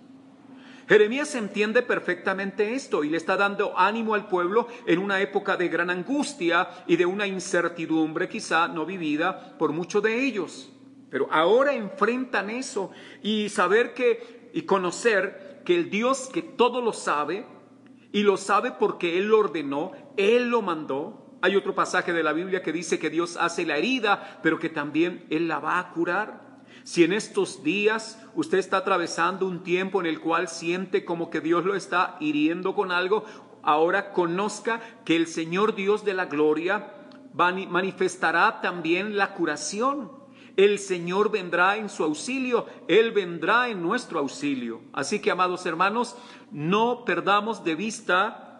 Jeremías 0.91 1.35
entiende 1.35 1.83
perfectamente 1.83 2.73
esto 2.73 3.05
y 3.05 3.09
le 3.09 3.15
está 3.15 3.37
dando 3.37 3.79
ánimo 3.79 4.13
al 4.13 4.27
pueblo 4.27 4.67
en 4.85 4.99
una 4.99 5.21
época 5.21 5.55
de 5.55 5.69
gran 5.69 5.89
angustia 5.89 6.67
y 6.85 6.97
de 6.97 7.05
una 7.05 7.25
incertidumbre 7.25 8.27
quizá 8.27 8.67
no 8.67 8.85
vivida 8.85 9.57
por 9.57 9.71
muchos 9.71 10.03
de 10.03 10.21
ellos. 10.21 10.69
Pero 11.09 11.29
ahora 11.31 11.73
enfrentan 11.73 12.49
eso 12.49 12.91
y 13.23 13.47
saber 13.47 13.93
que 13.93 14.49
y 14.51 14.63
conocer 14.63 15.61
que 15.63 15.77
el 15.77 15.89
Dios 15.89 16.27
que 16.27 16.41
todo 16.41 16.81
lo 16.81 16.91
sabe 16.91 17.45
y 18.11 18.23
lo 18.23 18.35
sabe 18.35 18.71
porque 18.71 19.17
Él 19.17 19.27
lo 19.27 19.39
ordenó, 19.39 19.93
Él 20.17 20.49
lo 20.49 20.61
mandó. 20.61 21.37
Hay 21.41 21.55
otro 21.55 21.73
pasaje 21.73 22.11
de 22.11 22.21
la 22.21 22.33
Biblia 22.33 22.61
que 22.61 22.73
dice 22.73 22.99
que 22.99 23.09
Dios 23.09 23.37
hace 23.39 23.65
la 23.65 23.77
herida, 23.77 24.41
pero 24.43 24.59
que 24.59 24.67
también 24.67 25.25
Él 25.29 25.47
la 25.47 25.59
va 25.59 25.79
a 25.79 25.93
curar. 25.93 26.50
Si 26.83 27.03
en 27.03 27.13
estos 27.13 27.63
días 27.63 28.21
usted 28.35 28.57
está 28.57 28.77
atravesando 28.77 29.45
un 29.45 29.63
tiempo 29.63 29.99
en 29.99 30.07
el 30.07 30.19
cual 30.19 30.47
siente 30.47 31.05
como 31.05 31.29
que 31.29 31.41
Dios 31.41 31.65
lo 31.65 31.75
está 31.75 32.17
hiriendo 32.19 32.75
con 32.75 32.91
algo, 32.91 33.25
ahora 33.63 34.13
conozca 34.13 34.81
que 35.05 35.15
el 35.15 35.27
Señor 35.27 35.75
Dios 35.75 36.03
de 36.03 36.13
la 36.13 36.25
gloria 36.25 36.93
manifestará 37.33 38.61
también 38.61 39.17
la 39.17 39.33
curación. 39.33 40.11
El 40.57 40.79
Señor 40.79 41.31
vendrá 41.31 41.77
en 41.77 41.87
su 41.87 42.03
auxilio, 42.03 42.65
Él 42.87 43.11
vendrá 43.11 43.69
en 43.69 43.81
nuestro 43.81 44.19
auxilio. 44.19 44.81
Así 44.91 45.21
que, 45.21 45.31
amados 45.31 45.65
hermanos, 45.65 46.17
no 46.51 47.05
perdamos 47.05 47.63
de 47.63 47.75
vista 47.75 48.51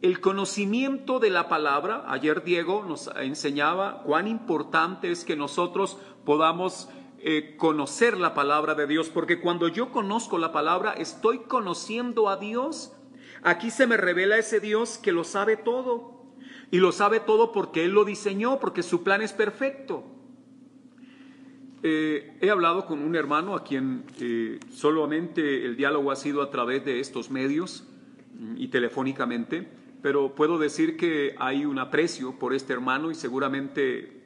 el 0.00 0.20
conocimiento 0.20 1.18
de 1.18 1.30
la 1.30 1.48
palabra. 1.48 2.04
Ayer 2.06 2.44
Diego 2.44 2.84
nos 2.84 3.10
enseñaba 3.16 4.02
cuán 4.04 4.28
importante 4.28 5.10
es 5.10 5.24
que 5.24 5.34
nosotros 5.34 5.98
podamos 6.24 6.88
eh, 7.18 7.54
conocer 7.56 8.18
la 8.18 8.34
palabra 8.34 8.74
de 8.74 8.86
Dios, 8.86 9.08
porque 9.08 9.40
cuando 9.40 9.68
yo 9.68 9.90
conozco 9.90 10.38
la 10.38 10.52
palabra, 10.52 10.92
estoy 10.92 11.40
conociendo 11.40 12.28
a 12.28 12.36
Dios. 12.36 12.92
Aquí 13.42 13.70
se 13.70 13.86
me 13.86 13.96
revela 13.96 14.38
ese 14.38 14.60
Dios 14.60 14.98
que 14.98 15.12
lo 15.12 15.24
sabe 15.24 15.56
todo. 15.56 16.16
Y 16.70 16.78
lo 16.78 16.92
sabe 16.92 17.20
todo 17.20 17.52
porque 17.52 17.84
Él 17.84 17.92
lo 17.92 18.04
diseñó, 18.04 18.58
porque 18.60 18.82
su 18.82 19.02
plan 19.02 19.22
es 19.22 19.32
perfecto. 19.32 20.04
Eh, 21.82 22.36
he 22.40 22.50
hablado 22.50 22.86
con 22.86 23.00
un 23.00 23.14
hermano 23.14 23.54
a 23.54 23.62
quien 23.62 24.04
eh, 24.18 24.58
solamente 24.72 25.64
el 25.64 25.76
diálogo 25.76 26.10
ha 26.10 26.16
sido 26.16 26.42
a 26.42 26.50
través 26.50 26.84
de 26.84 27.00
estos 27.00 27.30
medios 27.30 27.84
mm, 28.34 28.54
y 28.56 28.68
telefónicamente, 28.68 29.68
pero 30.02 30.34
puedo 30.34 30.58
decir 30.58 30.96
que 30.96 31.34
hay 31.38 31.64
un 31.64 31.78
aprecio 31.78 32.38
por 32.38 32.54
este 32.54 32.72
hermano 32.72 33.10
y 33.10 33.14
seguramente 33.14 34.24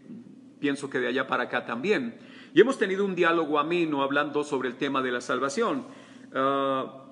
pienso 0.58 0.88
que 0.88 1.00
de 1.00 1.08
allá 1.08 1.26
para 1.26 1.44
acá 1.44 1.66
también. 1.66 2.18
Y 2.52 2.60
hemos 2.60 2.78
tenido 2.78 3.04
un 3.04 3.14
diálogo 3.14 3.58
ameno 3.58 4.02
hablando 4.02 4.42
sobre 4.42 4.68
el 4.68 4.76
tema 4.76 5.02
de 5.02 5.12
la 5.12 5.20
salvación, 5.20 5.84
ah, 6.34 7.04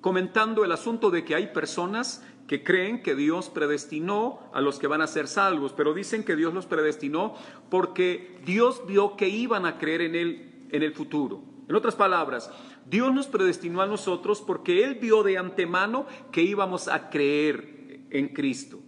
comentando 0.00 0.64
el 0.64 0.72
asunto 0.72 1.10
de 1.10 1.24
que 1.24 1.34
hay 1.34 1.46
personas 1.48 2.24
que 2.46 2.62
creen 2.62 3.02
que 3.02 3.14
Dios 3.14 3.48
predestinó 3.48 4.40
a 4.52 4.60
los 4.60 4.78
que 4.78 4.88
van 4.88 5.00
a 5.00 5.06
ser 5.06 5.28
salvos, 5.28 5.72
pero 5.72 5.94
dicen 5.94 6.24
que 6.24 6.36
Dios 6.36 6.52
los 6.52 6.66
predestinó 6.66 7.34
porque 7.70 8.38
Dios 8.44 8.82
vio 8.86 9.16
que 9.16 9.28
iban 9.28 9.64
a 9.64 9.78
creer 9.78 10.02
en 10.02 10.14
Él 10.14 10.66
en 10.70 10.82
el 10.82 10.92
futuro. 10.92 11.42
En 11.68 11.76
otras 11.76 11.94
palabras, 11.94 12.50
Dios 12.86 13.14
nos 13.14 13.28
predestinó 13.28 13.80
a 13.80 13.86
nosotros 13.86 14.42
porque 14.42 14.84
Él 14.84 14.96
vio 14.96 15.22
de 15.22 15.38
antemano 15.38 16.06
que 16.30 16.42
íbamos 16.42 16.88
a 16.88 17.08
creer 17.08 18.00
en 18.10 18.28
Cristo. 18.28 18.80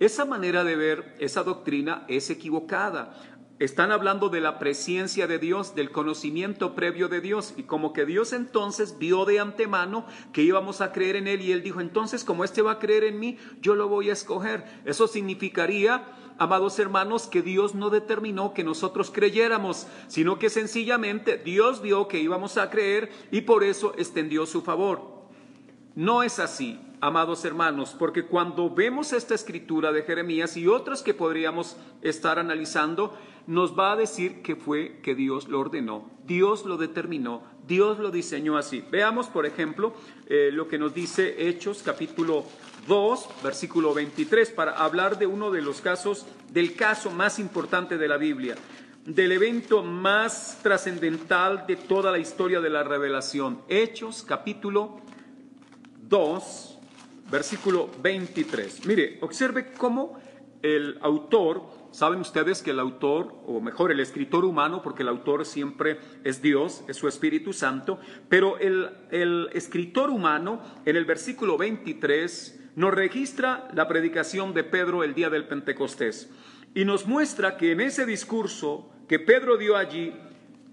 Esa 0.00 0.24
manera 0.24 0.62
de 0.62 0.76
ver 0.76 1.16
esa 1.18 1.42
doctrina 1.42 2.04
es 2.08 2.30
equivocada. 2.30 3.14
Están 3.58 3.90
hablando 3.90 4.28
de 4.28 4.40
la 4.40 4.60
presencia 4.60 5.26
de 5.26 5.40
Dios, 5.40 5.74
del 5.74 5.90
conocimiento 5.90 6.76
previo 6.76 7.08
de 7.08 7.20
Dios, 7.20 7.54
y 7.56 7.64
como 7.64 7.92
que 7.92 8.06
Dios 8.06 8.32
entonces 8.32 8.98
vio 9.00 9.24
de 9.24 9.40
antemano 9.40 10.06
que 10.32 10.42
íbamos 10.42 10.80
a 10.80 10.92
creer 10.92 11.16
en 11.16 11.26
Él, 11.26 11.40
y 11.40 11.50
Él 11.50 11.64
dijo, 11.64 11.80
entonces 11.80 12.22
como 12.22 12.44
este 12.44 12.62
va 12.62 12.72
a 12.72 12.78
creer 12.78 13.02
en 13.02 13.18
mí, 13.18 13.36
yo 13.60 13.74
lo 13.74 13.88
voy 13.88 14.10
a 14.10 14.12
escoger. 14.12 14.64
Eso 14.84 15.08
significaría, 15.08 16.06
amados 16.38 16.78
hermanos, 16.78 17.26
que 17.26 17.42
Dios 17.42 17.74
no 17.74 17.90
determinó 17.90 18.54
que 18.54 18.62
nosotros 18.62 19.10
creyéramos, 19.10 19.88
sino 20.06 20.38
que 20.38 20.50
sencillamente 20.50 21.36
Dios 21.36 21.82
vio 21.82 22.06
que 22.06 22.20
íbamos 22.20 22.58
a 22.58 22.70
creer 22.70 23.10
y 23.32 23.40
por 23.40 23.64
eso 23.64 23.92
extendió 23.98 24.46
su 24.46 24.62
favor. 24.62 25.26
No 25.96 26.22
es 26.22 26.38
así. 26.38 26.78
Amados 27.00 27.44
hermanos, 27.44 27.94
porque 27.98 28.24
cuando 28.24 28.70
vemos 28.70 29.12
esta 29.12 29.34
escritura 29.34 29.92
de 29.92 30.02
Jeremías 30.02 30.56
y 30.56 30.66
otras 30.66 31.02
que 31.02 31.14
podríamos 31.14 31.76
estar 32.02 32.38
analizando, 32.38 33.16
nos 33.46 33.78
va 33.78 33.92
a 33.92 33.96
decir 33.96 34.42
que 34.42 34.56
fue 34.56 35.00
que 35.02 35.14
Dios 35.14 35.48
lo 35.48 35.60
ordenó, 35.60 36.10
Dios 36.24 36.64
lo 36.66 36.76
determinó, 36.76 37.42
Dios 37.66 37.98
lo 37.98 38.10
diseñó 38.10 38.56
así. 38.58 38.84
Veamos, 38.90 39.28
por 39.28 39.46
ejemplo, 39.46 39.94
eh, 40.26 40.50
lo 40.52 40.68
que 40.68 40.78
nos 40.78 40.92
dice 40.92 41.48
Hechos 41.48 41.82
capítulo 41.82 42.44
2, 42.86 43.28
versículo 43.42 43.94
23, 43.94 44.50
para 44.50 44.72
hablar 44.72 45.18
de 45.18 45.26
uno 45.26 45.50
de 45.50 45.62
los 45.62 45.80
casos, 45.80 46.26
del 46.50 46.74
caso 46.74 47.10
más 47.10 47.38
importante 47.38 47.96
de 47.96 48.08
la 48.08 48.16
Biblia, 48.16 48.56
del 49.04 49.32
evento 49.32 49.82
más 49.82 50.58
trascendental 50.62 51.66
de 51.66 51.76
toda 51.76 52.10
la 52.10 52.18
historia 52.18 52.60
de 52.60 52.70
la 52.70 52.82
revelación. 52.82 53.62
Hechos 53.68 54.22
capítulo 54.26 55.00
2, 56.08 56.67
versículo 57.30 57.90
23. 58.02 58.86
Mire, 58.86 59.18
observe 59.20 59.72
cómo 59.72 60.18
el 60.62 60.98
autor, 61.02 61.62
saben 61.92 62.20
ustedes 62.20 62.62
que 62.62 62.70
el 62.70 62.80
autor, 62.80 63.34
o 63.46 63.60
mejor 63.60 63.92
el 63.92 64.00
escritor 64.00 64.44
humano, 64.44 64.82
porque 64.82 65.02
el 65.02 65.08
autor 65.08 65.44
siempre 65.44 65.98
es 66.24 66.42
Dios, 66.42 66.84
es 66.88 66.96
su 66.96 67.08
Espíritu 67.08 67.52
Santo, 67.52 68.00
pero 68.28 68.58
el, 68.58 68.90
el 69.10 69.48
escritor 69.52 70.10
humano 70.10 70.60
en 70.84 70.96
el 70.96 71.04
versículo 71.04 71.56
23 71.56 72.72
nos 72.76 72.94
registra 72.94 73.68
la 73.74 73.88
predicación 73.88 74.54
de 74.54 74.64
Pedro 74.64 75.04
el 75.04 75.14
día 75.14 75.30
del 75.30 75.46
Pentecostés 75.46 76.30
y 76.74 76.84
nos 76.84 77.06
muestra 77.06 77.56
que 77.56 77.72
en 77.72 77.80
ese 77.80 78.06
discurso 78.06 78.90
que 79.08 79.18
Pedro 79.18 79.56
dio 79.56 79.76
allí, 79.76 80.14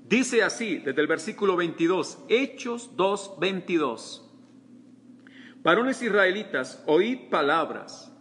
dice 0.07 0.43
así, 0.43 0.77
desde 0.77 1.01
el 1.01 1.07
versículo 1.07 1.55
22, 1.55 2.25
Hechos 2.27 2.95
2, 2.95 3.35
22. 3.39 4.24
Varones 5.65 5.99
israelitas, 6.04 6.84
oíd 6.86 7.28
palabras. 7.32 8.12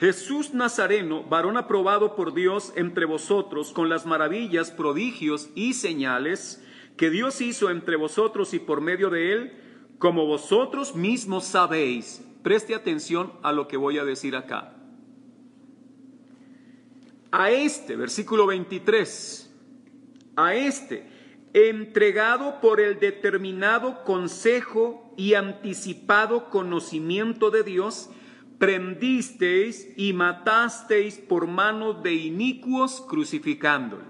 Jesús 0.00 0.54
Nazareno, 0.54 1.22
varón 1.22 1.56
aprobado 1.56 2.16
por 2.16 2.34
Dios 2.34 2.72
entre 2.74 3.04
vosotros 3.04 3.70
con 3.70 3.88
las 3.88 4.06
maravillas, 4.06 4.72
prodigios 4.72 5.50
y 5.54 5.74
señales 5.74 6.60
que 6.96 7.08
Dios 7.08 7.40
hizo 7.42 7.70
entre 7.70 7.94
vosotros 7.94 8.54
y 8.54 8.58
por 8.58 8.80
medio 8.80 9.08
de 9.08 9.32
él, 9.32 9.52
como 10.00 10.26
vosotros 10.26 10.96
mismos 10.96 11.44
sabéis. 11.44 12.26
Preste 12.42 12.74
atención 12.74 13.34
a 13.44 13.52
lo 13.52 13.68
que 13.68 13.76
voy 13.76 13.98
a 13.98 14.04
decir 14.04 14.34
acá. 14.34 14.74
A 17.30 17.52
este, 17.52 17.94
versículo 17.94 18.48
23, 18.48 19.48
a 20.34 20.54
este, 20.54 21.08
entregado 21.52 22.60
por 22.60 22.80
el 22.80 23.00
determinado 23.00 24.04
consejo 24.04 25.12
y 25.16 25.34
anticipado 25.34 26.48
conocimiento 26.48 27.50
de 27.50 27.64
Dios, 27.64 28.10
prendisteis 28.58 29.92
y 29.96 30.12
matasteis 30.12 31.18
por 31.18 31.46
mano 31.46 31.94
de 31.94 32.14
inicuos 32.14 33.00
crucificándolo. 33.08 34.04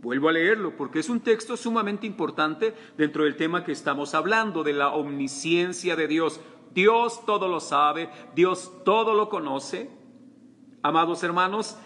Vuelvo 0.00 0.30
a 0.30 0.32
leerlo 0.32 0.76
porque 0.76 1.00
es 1.00 1.10
un 1.10 1.20
texto 1.20 1.58
sumamente 1.58 2.06
importante 2.06 2.74
dentro 2.96 3.24
del 3.24 3.36
tema 3.36 3.64
que 3.64 3.72
estamos 3.72 4.14
hablando, 4.14 4.64
de 4.64 4.72
la 4.72 4.88
omnisciencia 4.94 5.94
de 5.94 6.08
Dios. 6.08 6.40
Dios 6.72 7.26
todo 7.26 7.48
lo 7.48 7.60
sabe, 7.60 8.08
Dios 8.34 8.72
todo 8.84 9.12
lo 9.12 9.28
conoce. 9.28 9.90
Amados 10.82 11.22
hermanos, 11.22 11.76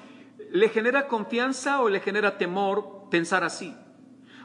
¿le 0.53 0.69
genera 0.69 1.09
confianza 1.09 1.81
o 1.81 1.89
le 1.89 1.99
genera 1.99 2.39
temor 2.39 3.09
pensar 3.11 3.43
así? 3.43 3.75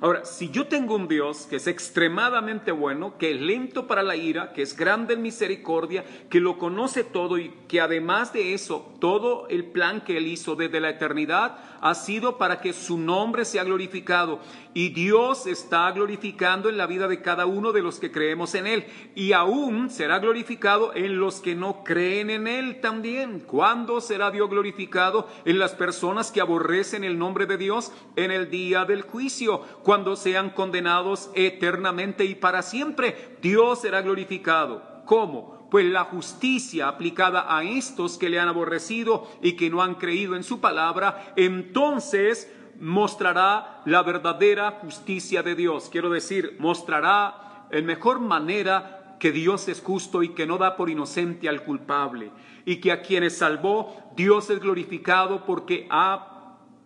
Ahora, 0.02 0.24
si 0.24 0.50
yo 0.50 0.68
tengo 0.68 0.96
un 0.96 1.10
Dios 1.10 1.46
que 1.50 1.58
es 1.58 1.68
extremadamente 1.68 2.72
bueno, 2.72 3.18
que 3.18 3.32
es 3.32 3.42
lento 3.42 3.86
para 3.86 4.02
la 4.02 4.16
ira, 4.16 4.54
que 4.54 4.62
es 4.62 4.78
grande 4.78 5.16
en 5.16 5.22
misericordia, 5.22 6.06
que 6.30 6.40
lo 6.40 6.58
conoce 6.58 7.04
todo 7.04 7.38
y 7.38 7.54
que 7.68 7.82
además 7.82 8.32
de 8.32 8.54
eso, 8.54 8.94
todo 9.00 9.48
el 9.50 9.66
plan 9.66 10.02
que 10.02 10.16
Él 10.16 10.28
hizo 10.28 10.56
desde 10.56 10.80
la 10.80 10.92
eternidad 10.92 11.58
ha 11.82 11.96
sido 11.96 12.38
para 12.38 12.62
que 12.62 12.74
su 12.74 12.98
nombre 12.98 13.44
sea 13.44 13.64
glorificado. 13.64 14.40
Y 14.74 14.90
Dios 14.90 15.48
está 15.48 15.92
glorificando 15.92 16.70
en 16.70 16.78
la 16.78 16.86
vida 16.86 17.08
de 17.08 17.22
cada 17.22 17.46
uno 17.46 17.72
de 17.72 17.82
los 17.82 18.00
que 18.00 18.12
creemos 18.12 18.56
en 18.56 18.68
Él. 18.68 18.86
Y 19.16 19.34
aún 19.34 19.90
será 19.90 20.20
glorificado 20.20 20.94
en 20.94 21.20
los 21.20 21.42
que 21.42 21.56
no 21.56 21.84
creen 21.84 22.30
en 22.30 22.48
Él 22.48 22.80
también. 22.80 23.40
¿Cuándo 23.40 24.00
será 24.00 24.32
Dios 24.32 24.50
glorificado? 24.50 25.28
En 25.46 25.60
las 25.60 25.74
personas 25.74 26.32
que 26.32 26.42
aborrecen 26.42 27.04
el 27.04 27.18
nombre 27.18 27.46
de 27.46 27.58
Dios 27.58 27.92
en 28.16 28.32
el 28.32 28.50
día 28.50 28.86
del 28.86 29.02
juicio 29.02 29.62
cuando 29.90 30.16
sean 30.16 30.52
condenados 30.52 31.32
eternamente 31.34 32.24
y 32.24 32.36
para 32.36 32.62
siempre. 32.62 33.38
Dios 33.42 33.82
será 33.82 34.04
glorificado. 34.04 34.84
¿Cómo? 35.06 35.68
Pues 35.72 35.84
la 35.88 36.04
justicia 36.04 36.88
aplicada 36.88 37.58
a 37.58 37.64
estos 37.64 38.20
que 38.20 38.30
le 38.30 38.40
han 38.40 38.50
aborrecido 38.50 39.28
y 39.42 39.54
que 39.54 39.72
no 39.72 39.82
han 39.82 39.96
creído 39.96 40.36
en 40.36 40.44
su 40.44 40.62
palabra, 40.62 41.34
entonces 41.36 42.54
mostrará 42.80 43.82
la 43.86 44.04
verdadera 44.04 44.78
justicia 44.80 45.42
de 45.42 45.56
Dios. 45.56 45.90
Quiero 45.92 46.12
decir, 46.12 46.58
mostrará 46.60 47.66
en 47.72 47.88
mejor 47.88 48.20
manera 48.20 49.18
que 49.20 49.32
Dios 49.32 49.68
es 49.70 49.82
justo 49.82 50.22
y 50.22 50.36
que 50.36 50.46
no 50.46 50.60
da 50.60 50.78
por 50.78 50.92
inocente 50.92 51.50
al 51.50 51.64
culpable 51.64 52.30
y 52.64 52.76
que 52.76 52.92
a 52.92 53.02
quienes 53.02 53.40
salvó 53.40 53.98
Dios 54.16 54.52
es 54.52 54.60
glorificado 54.60 55.46
porque 55.46 55.88
ha 55.90 56.39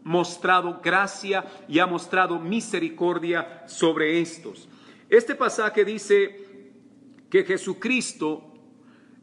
mostrado 0.03 0.81
gracia 0.83 1.45
y 1.67 1.79
ha 1.79 1.85
mostrado 1.85 2.39
misericordia 2.39 3.63
sobre 3.67 4.19
estos. 4.19 4.69
Este 5.09 5.35
pasaje 5.35 5.85
dice 5.85 6.71
que 7.29 7.43
Jesucristo, 7.43 8.53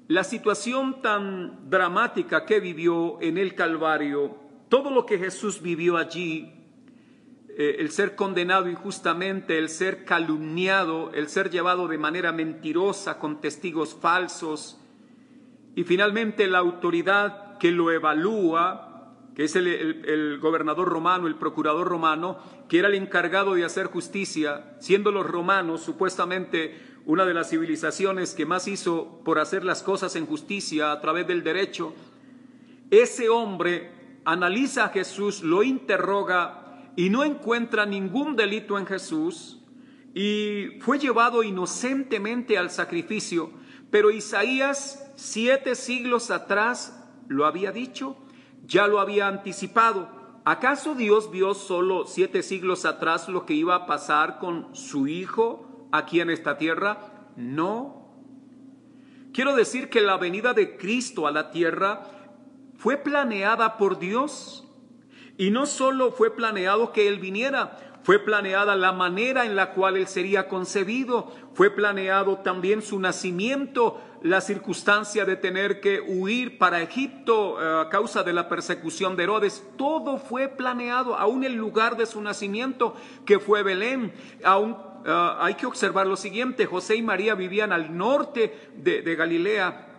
la 0.08 0.24
situación 0.24 1.02
tan 1.02 1.68
dramática 1.70 2.44
que 2.44 2.60
vivió 2.60 3.20
en 3.20 3.38
el 3.38 3.54
Calvario, 3.54 4.36
todo 4.68 4.90
lo 4.90 5.06
que 5.06 5.18
Jesús 5.18 5.62
vivió 5.62 5.96
allí, 5.96 6.52
eh, 7.56 7.76
el 7.78 7.90
ser 7.90 8.14
condenado 8.14 8.68
injustamente, 8.68 9.58
el 9.58 9.68
ser 9.68 10.04
calumniado, 10.04 11.12
el 11.12 11.28
ser 11.28 11.50
llevado 11.50 11.88
de 11.88 11.98
manera 11.98 12.32
mentirosa 12.32 13.18
con 13.18 13.40
testigos 13.40 13.96
falsos, 14.00 14.78
y 15.74 15.84
finalmente 15.84 16.46
la 16.46 16.58
autoridad 16.58 17.58
que 17.58 17.70
lo 17.70 17.90
evalúa, 17.90 18.89
es 19.44 19.56
el, 19.56 20.38
gobernador 20.38 20.88
romano, 20.88 21.26
el 21.26 21.36
procurador 21.36 21.88
romano, 21.88 22.38
que 22.68 22.78
era 22.78 22.88
el 22.88 22.94
encargado 22.94 23.54
de 23.54 23.64
hacer 23.64 23.86
justicia, 23.86 24.76
siendo 24.80 25.12
los 25.12 25.26
romanos 25.26 25.80
supuestamente 25.80 26.78
una 27.06 27.24
de 27.24 27.32
las 27.32 27.48
civilizaciones 27.48 28.34
que 28.34 28.44
más 28.44 28.68
hizo 28.68 29.22
por 29.24 29.38
hacer 29.38 29.64
las 29.64 29.82
cosas 29.82 30.14
en 30.16 30.26
justicia 30.26 30.92
a 30.92 31.00
través 31.00 31.26
del 31.26 31.42
derecho, 31.42 31.94
ese 32.90 33.30
hombre 33.30 33.90
analiza 34.26 34.84
a 34.84 34.88
Jesús, 34.90 35.42
lo 35.42 35.62
interroga 35.62 36.92
y 36.94 37.08
no 37.08 37.24
encuentra 37.24 37.86
ningún 37.86 38.36
delito 38.36 38.78
en 38.78 38.84
Jesús 38.84 39.58
y 40.14 40.80
fue 40.80 40.98
llevado 40.98 41.42
inocentemente 41.42 42.58
al 42.58 42.70
sacrificio, 42.70 43.52
pero 43.90 44.10
Isaías 44.10 45.10
siete 45.16 45.76
siglos 45.76 46.30
atrás 46.30 47.08
lo 47.28 47.46
había 47.46 47.72
dicho 47.72 48.18
ya 48.64 48.86
lo 48.86 49.00
había 49.00 49.28
anticipado. 49.28 50.08
¿Acaso 50.44 50.94
Dios 50.94 51.30
vio 51.30 51.54
solo 51.54 52.06
siete 52.06 52.42
siglos 52.42 52.84
atrás 52.84 53.28
lo 53.28 53.44
que 53.46 53.54
iba 53.54 53.74
a 53.74 53.86
pasar 53.86 54.38
con 54.38 54.74
su 54.74 55.06
Hijo 55.06 55.88
aquí 55.92 56.20
en 56.20 56.30
esta 56.30 56.56
tierra? 56.56 57.28
No. 57.36 58.00
Quiero 59.32 59.54
decir 59.54 59.90
que 59.90 60.00
la 60.00 60.16
venida 60.16 60.54
de 60.54 60.76
Cristo 60.76 61.26
a 61.26 61.30
la 61.30 61.50
tierra 61.50 62.02
fue 62.76 62.96
planeada 62.96 63.76
por 63.76 63.98
Dios. 63.98 64.66
Y 65.36 65.50
no 65.50 65.66
solo 65.66 66.10
fue 66.12 66.34
planeado 66.34 66.92
que 66.92 67.08
Él 67.08 67.18
viniera, 67.18 67.78
fue 68.02 68.18
planeada 68.18 68.76
la 68.76 68.92
manera 68.92 69.44
en 69.44 69.56
la 69.56 69.72
cual 69.72 69.96
Él 69.96 70.06
sería 70.06 70.48
concebido, 70.48 71.32
fue 71.54 71.70
planeado 71.70 72.38
también 72.38 72.82
su 72.82 72.98
nacimiento, 72.98 74.00
la 74.22 74.40
circunstancia 74.40 75.24
de 75.24 75.36
tener 75.36 75.80
que 75.80 76.00
huir 76.00 76.58
para 76.58 76.82
Egipto 76.82 77.60
eh, 77.60 77.86
a 77.86 77.88
causa 77.88 78.22
de 78.22 78.32
la 78.32 78.48
persecución 78.48 79.16
de 79.16 79.24
Herodes. 79.24 79.64
Todo 79.76 80.18
fue 80.18 80.48
planeado, 80.48 81.16
aún 81.16 81.44
el 81.44 81.54
lugar 81.54 81.96
de 81.96 82.06
su 82.06 82.20
nacimiento, 82.20 82.94
que 83.24 83.38
fue 83.38 83.62
Belén. 83.62 84.12
Aún 84.44 84.76
eh, 85.06 85.30
hay 85.38 85.54
que 85.54 85.66
observar 85.66 86.06
lo 86.06 86.16
siguiente, 86.16 86.66
José 86.66 86.96
y 86.96 87.02
María 87.02 87.34
vivían 87.34 87.72
al 87.72 87.96
norte 87.96 88.70
de 88.74 89.14
Galilea, 89.16 89.89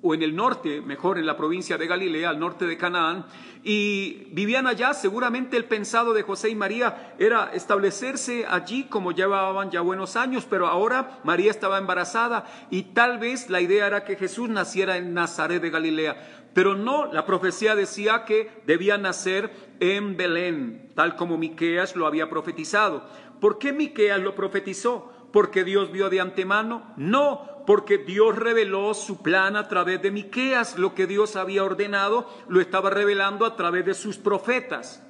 o 0.00 0.14
en 0.14 0.22
el 0.22 0.36
norte, 0.36 0.80
mejor 0.80 1.18
en 1.18 1.26
la 1.26 1.36
provincia 1.36 1.76
de 1.76 1.86
Galilea, 1.86 2.30
al 2.30 2.38
norte 2.38 2.66
de 2.66 2.76
Canaán, 2.76 3.26
y 3.64 4.28
vivían 4.30 4.66
allá. 4.66 4.94
Seguramente 4.94 5.56
el 5.56 5.64
pensado 5.64 6.12
de 6.14 6.22
José 6.22 6.50
y 6.50 6.54
María 6.54 7.14
era 7.18 7.50
establecerse 7.52 8.46
allí 8.48 8.84
como 8.84 9.12
llevaban 9.12 9.70
ya 9.70 9.80
buenos 9.80 10.16
años, 10.16 10.46
pero 10.48 10.68
ahora 10.68 11.20
María 11.24 11.50
estaba 11.50 11.78
embarazada 11.78 12.46
y 12.70 12.82
tal 12.94 13.18
vez 13.18 13.50
la 13.50 13.60
idea 13.60 13.86
era 13.86 14.04
que 14.04 14.16
Jesús 14.16 14.48
naciera 14.48 14.96
en 14.96 15.14
Nazaret 15.14 15.60
de 15.60 15.70
Galilea. 15.70 16.48
Pero 16.54 16.74
no, 16.74 17.12
la 17.12 17.26
profecía 17.26 17.74
decía 17.74 18.24
que 18.24 18.50
debía 18.66 18.98
nacer 18.98 19.50
en 19.80 20.16
Belén, 20.16 20.90
tal 20.94 21.16
como 21.16 21.38
Miqueas 21.38 21.94
lo 21.94 22.06
había 22.06 22.30
profetizado. 22.30 23.04
¿Por 23.40 23.58
qué 23.58 23.72
Miqueas 23.72 24.20
lo 24.20 24.34
profetizó? 24.34 25.12
Porque 25.32 25.64
Dios 25.64 25.92
vio 25.92 26.10
de 26.10 26.20
antemano? 26.20 26.94
No, 26.96 27.64
porque 27.66 27.98
Dios 27.98 28.36
reveló 28.36 28.94
su 28.94 29.22
plan 29.22 29.56
a 29.56 29.68
través 29.68 30.00
de 30.00 30.10
Miqueas, 30.10 30.78
lo 30.78 30.94
que 30.94 31.06
Dios 31.06 31.36
había 31.36 31.64
ordenado 31.64 32.28
lo 32.48 32.60
estaba 32.60 32.90
revelando 32.90 33.44
a 33.44 33.56
través 33.56 33.84
de 33.84 33.94
sus 33.94 34.16
profetas. 34.16 35.04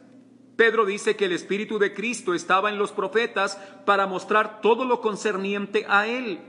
Pedro 0.57 0.85
dice 0.85 1.15
que 1.15 1.27
el 1.27 1.33
Espíritu 1.33 1.79
de 1.79 1.95
Cristo 1.95 2.35
estaba 2.35 2.69
en 2.69 2.79
los 2.79 2.91
profetas 2.91 3.57
para 3.85 4.09
mostrar 4.09 4.61
todo 4.61 4.85
lo 4.85 5.01
concerniente 5.01 5.87
a 5.89 6.09
él. 6.09 6.41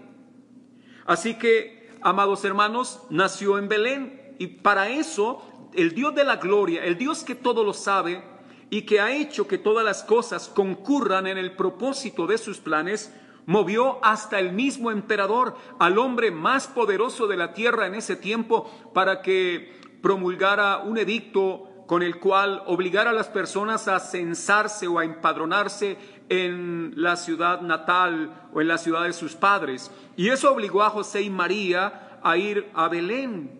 Así 1.05 1.35
que, 1.35 1.95
amados 2.01 2.43
hermanos, 2.43 3.03
nació 3.11 3.59
en 3.59 3.67
Belén 3.67 4.35
y 4.39 4.47
para 4.47 4.89
eso 4.89 5.43
el 5.75 5.93
Dios 5.93 6.15
de 6.15 6.23
la 6.23 6.37
gloria, 6.37 6.83
el 6.85 6.97
Dios 6.97 7.23
que 7.23 7.35
todo 7.35 7.63
lo 7.63 7.73
sabe 7.73 8.23
y 8.71 8.83
que 8.83 8.99
ha 8.99 9.15
hecho 9.15 9.47
que 9.47 9.57
todas 9.57 9.85
las 9.85 10.03
cosas 10.03 10.49
concurran 10.49 11.27
en 11.27 11.37
el 11.37 11.55
propósito 11.55 12.25
de 12.25 12.39
sus 12.39 12.57
planes, 12.57 13.13
movió 13.49 13.97
hasta 14.05 14.37
el 14.37 14.53
mismo 14.53 14.91
emperador, 14.91 15.55
al 15.79 15.97
hombre 15.97 16.29
más 16.29 16.67
poderoso 16.67 17.25
de 17.25 17.35
la 17.35 17.51
tierra 17.51 17.87
en 17.87 17.95
ese 17.95 18.15
tiempo, 18.15 18.69
para 18.93 19.23
que 19.23 19.73
promulgara 20.03 20.83
un 20.83 20.99
edicto 20.99 21.67
con 21.87 22.03
el 22.03 22.19
cual 22.19 22.61
obligar 22.67 23.07
a 23.07 23.11
las 23.11 23.27
personas 23.27 23.87
a 23.87 23.99
censarse 23.99 24.87
o 24.87 24.99
a 24.99 25.03
empadronarse 25.03 25.97
en 26.29 26.93
la 26.95 27.15
ciudad 27.15 27.61
natal 27.61 28.49
o 28.53 28.61
en 28.61 28.67
la 28.67 28.77
ciudad 28.77 29.05
de 29.05 29.13
sus 29.13 29.33
padres. 29.33 29.89
Y 30.15 30.29
eso 30.29 30.53
obligó 30.53 30.83
a 30.83 30.91
José 30.91 31.23
y 31.23 31.31
María 31.31 32.19
a 32.21 32.37
ir 32.37 32.69
a 32.75 32.87
Belén. 32.87 33.59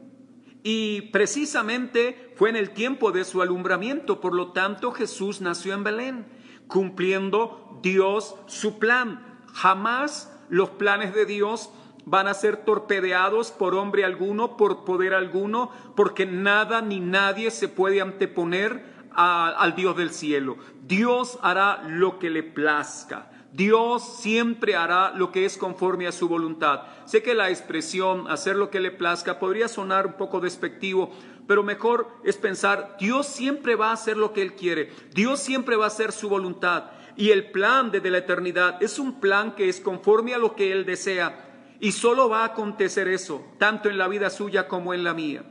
Y 0.62 1.10
precisamente 1.12 2.36
fue 2.36 2.52
en 2.52 2.58
el 2.58 2.70
tiempo 2.76 3.12
de 3.12 3.26
su 3.26 3.42
alumbramiento, 3.42 4.22
por 4.22 4.36
lo 4.36 4.52
tanto 4.52 4.92
Jesús 4.92 5.42
nació 5.42 5.74
en 5.74 5.84
Belén, 5.84 6.28
cumpliendo 6.68 7.80
Dios 7.82 8.36
su 8.46 8.78
plan. 8.78 9.29
Jamás 9.54 10.32
los 10.50 10.70
planes 10.70 11.14
de 11.14 11.26
Dios 11.26 11.70
van 12.06 12.28
a 12.28 12.34
ser 12.34 12.58
torpedeados 12.58 13.52
por 13.52 13.76
hombre 13.76 14.04
alguno, 14.04 14.58
por 14.58 14.84
poder 14.84 15.14
alguno, 15.14 15.72
porque 15.96 16.26
nada 16.26 16.82
ni 16.82 17.00
nadie 17.00 17.52
se 17.52 17.68
puede 17.68 18.02
anteponer 18.02 18.84
al 19.12 19.76
Dios 19.76 19.96
del 19.98 20.12
cielo. 20.12 20.58
Dios 20.86 21.38
hará 21.42 21.84
lo 21.88 22.20
que 22.20 22.30
le 22.30 22.44
plazca. 22.44 23.30
Dios 23.52 24.18
siempre 24.22 24.76
hará 24.76 25.12
lo 25.12 25.32
que 25.32 25.46
es 25.46 25.58
conforme 25.58 26.08
a 26.08 26.12
su 26.12 26.28
voluntad. 26.28 26.84
Sé 27.06 27.24
que 27.24 27.34
la 27.34 27.50
expresión 27.50 28.28
hacer 28.30 28.56
lo 28.56 28.70
que 28.70 28.80
le 28.80 28.92
plazca 28.92 29.40
podría 29.40 29.68
sonar 29.68 30.06
un 30.06 30.14
poco 30.14 30.40
despectivo, 30.40 31.12
pero 31.48 31.64
mejor 31.64 32.08
es 32.24 32.38
pensar, 32.38 32.96
Dios 33.00 33.26
siempre 33.26 33.76
va 33.76 33.90
a 33.90 33.94
hacer 33.94 34.18
lo 34.18 34.34
que 34.34 34.44
Él 34.44 34.54
quiere, 34.54 34.94
Dios 35.16 35.40
siempre 35.40 35.76
va 35.76 35.86
a 35.86 35.88
hacer 35.88 36.12
su 36.12 36.30
voluntad. 36.30 36.92
Y 37.20 37.32
el 37.32 37.52
plan 37.52 37.92
desde 37.92 38.12
la 38.12 38.20
eternidad 38.20 38.82
es 38.82 38.98
un 38.98 39.20
plan 39.20 39.54
que 39.54 39.68
es 39.68 39.82
conforme 39.82 40.34
a 40.34 40.38
lo 40.38 40.56
que 40.56 40.72
Él 40.72 40.86
desea 40.86 41.76
y 41.82 41.92
solo 41.92 42.30
va 42.30 42.44
a 42.44 42.46
acontecer 42.46 43.10
eso, 43.10 43.46
tanto 43.58 43.90
en 43.90 43.98
la 43.98 44.08
vida 44.08 44.30
suya 44.30 44.70
como 44.70 44.94
en 44.94 45.04
la 45.04 45.14
mía. 45.14 45.44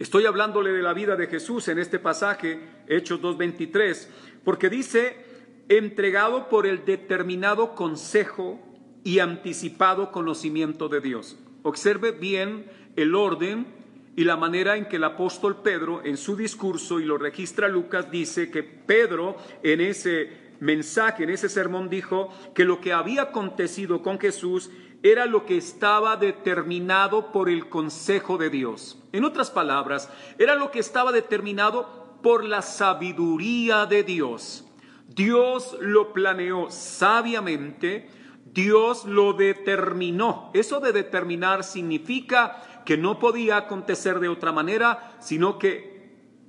Estoy 0.00 0.26
hablándole 0.26 0.72
de 0.72 0.82
la 0.82 0.92
vida 0.92 1.14
de 1.14 1.28
Jesús 1.28 1.68
en 1.68 1.78
este 1.78 2.00
pasaje, 2.00 2.58
Hechos 2.88 3.20
2.23, 3.20 4.08
porque 4.42 4.68
dice, 4.68 5.24
entregado 5.68 6.48
por 6.48 6.66
el 6.66 6.84
determinado 6.84 7.76
consejo 7.76 8.60
y 9.04 9.20
anticipado 9.20 10.10
conocimiento 10.10 10.88
de 10.88 11.00
Dios. 11.00 11.38
Observe 11.62 12.10
bien 12.10 12.66
el 12.96 13.14
orden 13.14 13.83
y 14.16 14.24
la 14.24 14.36
manera 14.36 14.76
en 14.76 14.86
que 14.86 14.96
el 14.96 15.04
apóstol 15.04 15.56
Pedro 15.62 16.04
en 16.04 16.16
su 16.16 16.36
discurso, 16.36 17.00
y 17.00 17.04
lo 17.04 17.18
registra 17.18 17.68
Lucas, 17.68 18.10
dice 18.10 18.50
que 18.50 18.62
Pedro 18.62 19.36
en 19.62 19.80
ese 19.80 20.54
mensaje, 20.60 21.24
en 21.24 21.30
ese 21.30 21.48
sermón, 21.48 21.88
dijo 21.88 22.30
que 22.54 22.64
lo 22.64 22.80
que 22.80 22.92
había 22.92 23.22
acontecido 23.22 24.02
con 24.02 24.20
Jesús 24.20 24.70
era 25.02 25.26
lo 25.26 25.44
que 25.44 25.58
estaba 25.58 26.16
determinado 26.16 27.30
por 27.30 27.50
el 27.50 27.68
consejo 27.68 28.38
de 28.38 28.50
Dios. 28.50 28.98
En 29.12 29.24
otras 29.24 29.50
palabras, 29.50 30.08
era 30.38 30.54
lo 30.54 30.70
que 30.70 30.78
estaba 30.78 31.12
determinado 31.12 32.18
por 32.22 32.44
la 32.44 32.62
sabiduría 32.62 33.84
de 33.84 34.02
Dios. 34.02 34.64
Dios 35.06 35.76
lo 35.80 36.14
planeó 36.14 36.70
sabiamente, 36.70 38.08
Dios 38.46 39.04
lo 39.04 39.34
determinó. 39.34 40.50
Eso 40.54 40.80
de 40.80 40.92
determinar 40.92 41.64
significa 41.64 42.73
que 42.84 42.96
no 42.96 43.18
podía 43.18 43.56
acontecer 43.56 44.20
de 44.20 44.28
otra 44.28 44.52
manera, 44.52 45.16
sino 45.20 45.58
que 45.58 45.94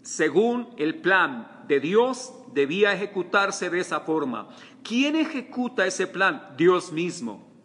según 0.01 0.69
el 0.77 0.95
plan 1.01 1.63
de 1.67 1.79
Dios 1.79 2.33
debía 2.53 2.93
ejecutarse 2.93 3.69
de 3.69 3.79
esa 3.79 4.01
forma. 4.01 4.49
¿Quién 4.83 5.15
ejecuta 5.15 5.85
ese 5.85 6.07
plan? 6.07 6.53
Dios 6.57 6.91
mismo. 6.91 7.55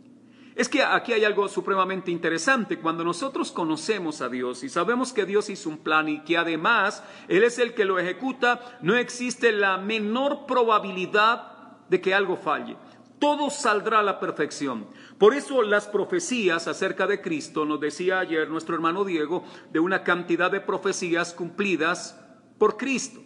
Es 0.57 0.69
que 0.69 0.83
aquí 0.83 1.13
hay 1.13 1.25
algo 1.25 1.49
supremamente 1.49 2.11
interesante. 2.11 2.79
Cuando 2.79 3.05
nosotros 3.05 3.53
conocemos 3.53 4.21
a 4.21 4.29
Dios 4.29 4.65
y 4.65 4.69
sabemos 4.69 5.13
que 5.13 5.25
Dios 5.25 5.49
hizo 5.49 5.69
un 5.69 5.79
plan 5.79 6.09
y 6.09 6.21
que 6.23 6.37
además 6.37 7.03
Él 7.29 7.45
es 7.45 7.59
el 7.59 7.73
que 7.73 7.85
lo 7.85 7.99
ejecuta, 7.99 8.79
no 8.83 8.97
existe 8.97 9.53
la 9.53 9.79
menor 9.79 10.47
probabilidad 10.47 11.51
de 11.89 12.01
que 12.01 12.15
algo 12.15 12.37
falle. 12.37 12.77
Todo 13.21 13.51
saldrá 13.51 14.01
a 14.01 14.03
la 14.03 14.19
perfección. 14.19 14.87
Por 15.19 15.35
eso 15.35 15.63
las 15.63 15.87
profecías 15.87 16.67
acerca 16.67 17.07
de 17.07 17.21
Cristo, 17.21 17.67
nos 17.67 17.79
decía 17.79 18.19
ayer 18.19 18.49
nuestro 18.49 18.75
hermano 18.75 19.05
Diego, 19.05 19.45
de 19.71 19.79
una 19.79 20.03
cantidad 20.03 20.51
de 20.51 20.63
profecías 20.63 21.35
cumplidas 21.35 22.19
por 22.59 22.79
Cristo. 22.79 23.21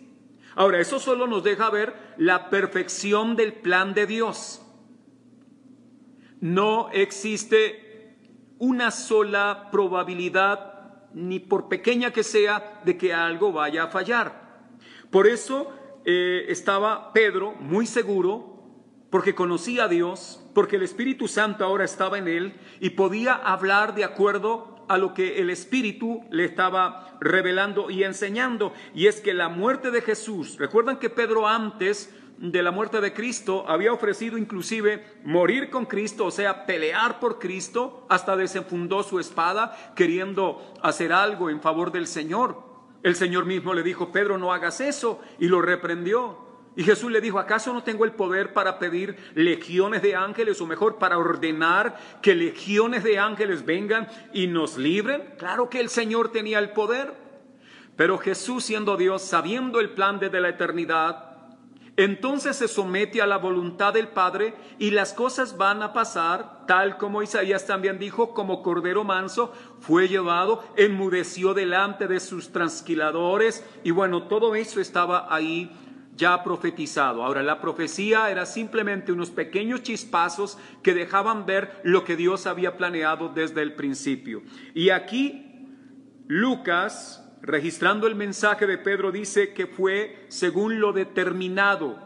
Ahora, 0.56 0.80
eso 0.80 0.98
solo 0.98 1.26
nos 1.26 1.44
deja 1.44 1.70
ver 1.70 1.94
la 2.16 2.50
perfección 2.50 3.36
del 3.36 3.54
plan 3.54 3.94
de 3.94 4.06
Dios. 4.06 4.60
No 6.40 6.90
existe 6.90 8.18
una 8.58 8.90
sola 8.90 9.68
probabilidad, 9.70 11.08
ni 11.12 11.38
por 11.38 11.68
pequeña 11.68 12.12
que 12.12 12.22
sea, 12.22 12.80
de 12.84 12.96
que 12.96 13.14
algo 13.14 13.52
vaya 13.52 13.84
a 13.84 13.88
fallar. 13.88 14.68
Por 15.10 15.28
eso 15.28 15.72
eh, 16.04 16.46
estaba 16.48 17.12
Pedro 17.12 17.52
muy 17.52 17.86
seguro, 17.86 18.53
porque 19.14 19.36
conocía 19.36 19.84
a 19.84 19.88
Dios, 19.88 20.40
porque 20.54 20.74
el 20.74 20.82
Espíritu 20.82 21.28
Santo 21.28 21.64
ahora 21.64 21.84
estaba 21.84 22.18
en 22.18 22.26
él 22.26 22.54
y 22.80 22.90
podía 22.90 23.34
hablar 23.34 23.94
de 23.94 24.02
acuerdo 24.02 24.84
a 24.88 24.98
lo 24.98 25.14
que 25.14 25.40
el 25.40 25.50
Espíritu 25.50 26.24
le 26.32 26.44
estaba 26.44 27.16
revelando 27.20 27.90
y 27.90 28.02
enseñando. 28.02 28.72
Y 28.92 29.06
es 29.06 29.20
que 29.20 29.32
la 29.32 29.48
muerte 29.48 29.92
de 29.92 30.02
Jesús, 30.02 30.56
recuerdan 30.58 30.98
que 30.98 31.10
Pedro 31.10 31.46
antes 31.46 32.12
de 32.38 32.60
la 32.64 32.72
muerte 32.72 33.00
de 33.00 33.12
Cristo 33.12 33.64
había 33.68 33.92
ofrecido 33.92 34.36
inclusive 34.36 35.04
morir 35.22 35.70
con 35.70 35.86
Cristo, 35.86 36.26
o 36.26 36.32
sea, 36.32 36.66
pelear 36.66 37.20
por 37.20 37.38
Cristo, 37.38 38.06
hasta 38.08 38.34
desenfundó 38.34 39.04
su 39.04 39.20
espada 39.20 39.92
queriendo 39.94 40.74
hacer 40.82 41.12
algo 41.12 41.50
en 41.50 41.60
favor 41.60 41.92
del 41.92 42.08
Señor. 42.08 42.64
El 43.04 43.14
Señor 43.14 43.46
mismo 43.46 43.74
le 43.74 43.84
dijo, 43.84 44.10
Pedro, 44.10 44.38
no 44.38 44.52
hagas 44.52 44.80
eso, 44.80 45.20
y 45.38 45.46
lo 45.46 45.62
reprendió. 45.62 46.43
Y 46.76 46.82
Jesús 46.82 47.10
le 47.10 47.20
dijo, 47.20 47.38
¿acaso 47.38 47.72
no 47.72 47.84
tengo 47.84 48.04
el 48.04 48.12
poder 48.12 48.52
para 48.52 48.78
pedir 48.78 49.16
legiones 49.34 50.02
de 50.02 50.16
ángeles 50.16 50.60
o 50.60 50.66
mejor 50.66 50.98
para 50.98 51.18
ordenar 51.18 51.96
que 52.20 52.34
legiones 52.34 53.04
de 53.04 53.18
ángeles 53.18 53.64
vengan 53.64 54.08
y 54.32 54.48
nos 54.48 54.76
libren? 54.76 55.34
Claro 55.38 55.70
que 55.70 55.80
el 55.80 55.88
Señor 55.88 56.32
tenía 56.32 56.58
el 56.58 56.70
poder. 56.70 57.14
Pero 57.96 58.18
Jesús 58.18 58.64
siendo 58.64 58.96
Dios, 58.96 59.22
sabiendo 59.22 59.78
el 59.78 59.90
plan 59.90 60.18
desde 60.18 60.40
la 60.40 60.48
eternidad, 60.48 61.34
entonces 61.96 62.56
se 62.56 62.66
somete 62.66 63.22
a 63.22 63.26
la 63.26 63.36
voluntad 63.36 63.92
del 63.92 64.08
Padre 64.08 64.54
y 64.80 64.90
las 64.90 65.12
cosas 65.12 65.56
van 65.56 65.80
a 65.80 65.92
pasar 65.92 66.66
tal 66.66 66.96
como 66.96 67.22
Isaías 67.22 67.66
también 67.66 68.00
dijo, 68.00 68.34
como 68.34 68.64
cordero 68.64 69.04
manso 69.04 69.52
fue 69.78 70.08
llevado, 70.08 70.64
enmudeció 70.76 71.54
delante 71.54 72.08
de 72.08 72.18
sus 72.18 72.50
transquiladores 72.50 73.64
y 73.84 73.92
bueno, 73.92 74.24
todo 74.24 74.56
eso 74.56 74.80
estaba 74.80 75.32
ahí 75.32 75.70
ya 76.16 76.42
profetizado. 76.42 77.24
Ahora, 77.24 77.42
la 77.42 77.60
profecía 77.60 78.30
era 78.30 78.46
simplemente 78.46 79.12
unos 79.12 79.30
pequeños 79.30 79.82
chispazos 79.82 80.58
que 80.82 80.94
dejaban 80.94 81.46
ver 81.46 81.80
lo 81.82 82.04
que 82.04 82.16
Dios 82.16 82.46
había 82.46 82.76
planeado 82.76 83.28
desde 83.28 83.62
el 83.62 83.74
principio. 83.74 84.42
Y 84.74 84.90
aquí 84.90 85.68
Lucas, 86.26 87.22
registrando 87.42 88.06
el 88.06 88.14
mensaje 88.14 88.66
de 88.66 88.78
Pedro, 88.78 89.12
dice 89.12 89.52
que 89.52 89.66
fue 89.66 90.26
según 90.28 90.80
lo 90.80 90.92
determinado, 90.92 91.98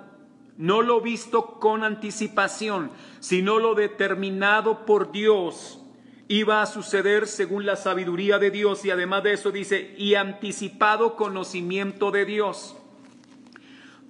no 0.57 0.83
lo 0.83 1.01
visto 1.01 1.61
con 1.61 1.85
anticipación, 1.85 2.91
sino 3.21 3.61
lo 3.61 3.75
determinado 3.75 4.85
por 4.87 5.13
Dios. 5.13 5.81
Iba 6.27 6.61
a 6.61 6.67
suceder 6.67 7.27
según 7.27 7.65
la 7.65 7.77
sabiduría 7.77 8.39
de 8.39 8.51
Dios 8.51 8.85
y 8.85 8.91
además 8.91 9.23
de 9.23 9.35
eso 9.35 9.53
dice, 9.53 9.95
y 9.97 10.15
anticipado 10.15 11.15
conocimiento 11.15 12.11
de 12.11 12.25
Dios. 12.25 12.77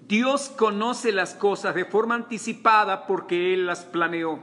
Dios 0.08 0.48
conoce 0.48 1.12
las 1.12 1.34
cosas 1.34 1.74
de 1.74 1.84
forma 1.84 2.14
anticipada 2.14 3.06
porque 3.06 3.52
Él 3.52 3.66
las 3.66 3.84
planeó. 3.84 4.38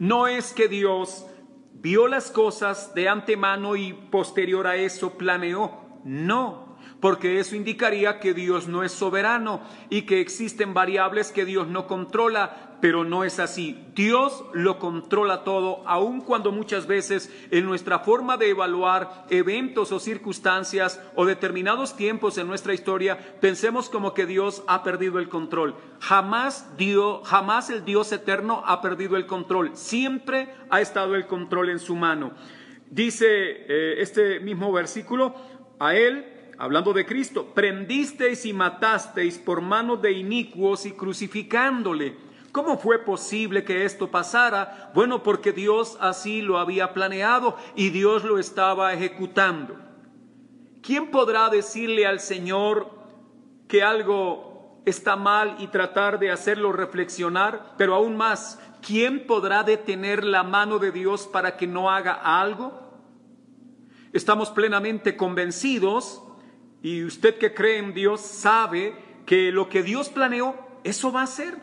No 0.00 0.26
es 0.26 0.52
que 0.52 0.66
Dios 0.66 1.26
vio 1.74 2.08
las 2.08 2.32
cosas 2.32 2.92
de 2.94 3.08
antemano 3.08 3.76
y 3.76 3.92
posterior 3.92 4.66
a 4.66 4.74
eso 4.74 5.10
planeó. 5.10 6.00
No, 6.02 6.63
porque 7.04 7.38
eso 7.38 7.54
indicaría 7.54 8.18
que 8.18 8.32
Dios 8.32 8.66
no 8.66 8.82
es 8.82 8.90
soberano 8.90 9.60
y 9.90 10.06
que 10.06 10.22
existen 10.22 10.72
variables 10.72 11.32
que 11.32 11.44
Dios 11.44 11.68
no 11.68 11.86
controla, 11.86 12.78
pero 12.80 13.04
no 13.04 13.24
es 13.24 13.38
así. 13.40 13.78
Dios 13.94 14.42
lo 14.54 14.78
controla 14.78 15.44
todo, 15.44 15.86
aun 15.86 16.22
cuando 16.22 16.50
muchas 16.50 16.86
veces 16.86 17.30
en 17.50 17.66
nuestra 17.66 17.98
forma 17.98 18.38
de 18.38 18.48
evaluar 18.48 19.26
eventos 19.28 19.92
o 19.92 20.00
circunstancias 20.00 20.98
o 21.14 21.26
determinados 21.26 21.94
tiempos 21.94 22.38
en 22.38 22.46
nuestra 22.46 22.72
historia, 22.72 23.18
pensemos 23.38 23.90
como 23.90 24.14
que 24.14 24.24
Dios 24.24 24.62
ha 24.66 24.82
perdido 24.82 25.18
el 25.18 25.28
control. 25.28 25.76
Jamás 26.00 26.74
Dios, 26.78 27.20
jamás 27.28 27.68
el 27.68 27.84
Dios 27.84 28.12
eterno 28.12 28.62
ha 28.64 28.80
perdido 28.80 29.18
el 29.18 29.26
control. 29.26 29.72
Siempre 29.76 30.54
ha 30.70 30.80
estado 30.80 31.16
el 31.16 31.26
control 31.26 31.68
en 31.68 31.80
su 31.80 31.96
mano. 31.96 32.32
Dice 32.88 33.26
eh, 33.28 33.96
este 33.98 34.40
mismo 34.40 34.72
versículo, 34.72 35.34
a 35.78 35.94
él 35.94 36.30
hablando 36.58 36.92
de 36.92 37.06
Cristo, 37.06 37.52
prendisteis 37.54 38.44
y 38.46 38.52
matasteis 38.52 39.38
por 39.38 39.60
mano 39.60 39.96
de 39.96 40.12
inicuos 40.12 40.86
y 40.86 40.92
crucificándole. 40.92 42.16
¿Cómo 42.52 42.78
fue 42.78 43.00
posible 43.00 43.64
que 43.64 43.84
esto 43.84 44.10
pasara? 44.10 44.92
Bueno, 44.94 45.22
porque 45.22 45.52
Dios 45.52 45.98
así 46.00 46.40
lo 46.40 46.58
había 46.58 46.94
planeado 46.94 47.56
y 47.74 47.90
Dios 47.90 48.22
lo 48.22 48.38
estaba 48.38 48.92
ejecutando. 48.92 49.76
¿Quién 50.80 51.10
podrá 51.10 51.48
decirle 51.48 52.06
al 52.06 52.20
Señor 52.20 52.90
que 53.66 53.82
algo 53.82 54.80
está 54.84 55.16
mal 55.16 55.56
y 55.58 55.66
tratar 55.68 56.18
de 56.18 56.30
hacerlo 56.30 56.72
reflexionar? 56.72 57.74
Pero 57.76 57.94
aún 57.96 58.16
más, 58.16 58.60
¿quién 58.80 59.26
podrá 59.26 59.64
detener 59.64 60.22
la 60.22 60.44
mano 60.44 60.78
de 60.78 60.92
Dios 60.92 61.26
para 61.26 61.56
que 61.56 61.66
no 61.66 61.90
haga 61.90 62.12
algo? 62.12 62.84
Estamos 64.12 64.50
plenamente 64.50 65.16
convencidos 65.16 66.22
y 66.84 67.02
usted 67.02 67.38
que 67.38 67.54
cree 67.54 67.78
en 67.78 67.94
Dios 67.94 68.20
sabe 68.20 68.94
que 69.24 69.50
lo 69.50 69.70
que 69.70 69.82
Dios 69.82 70.10
planeó, 70.10 70.54
eso 70.84 71.10
va 71.10 71.22
a 71.22 71.26
ser. 71.26 71.56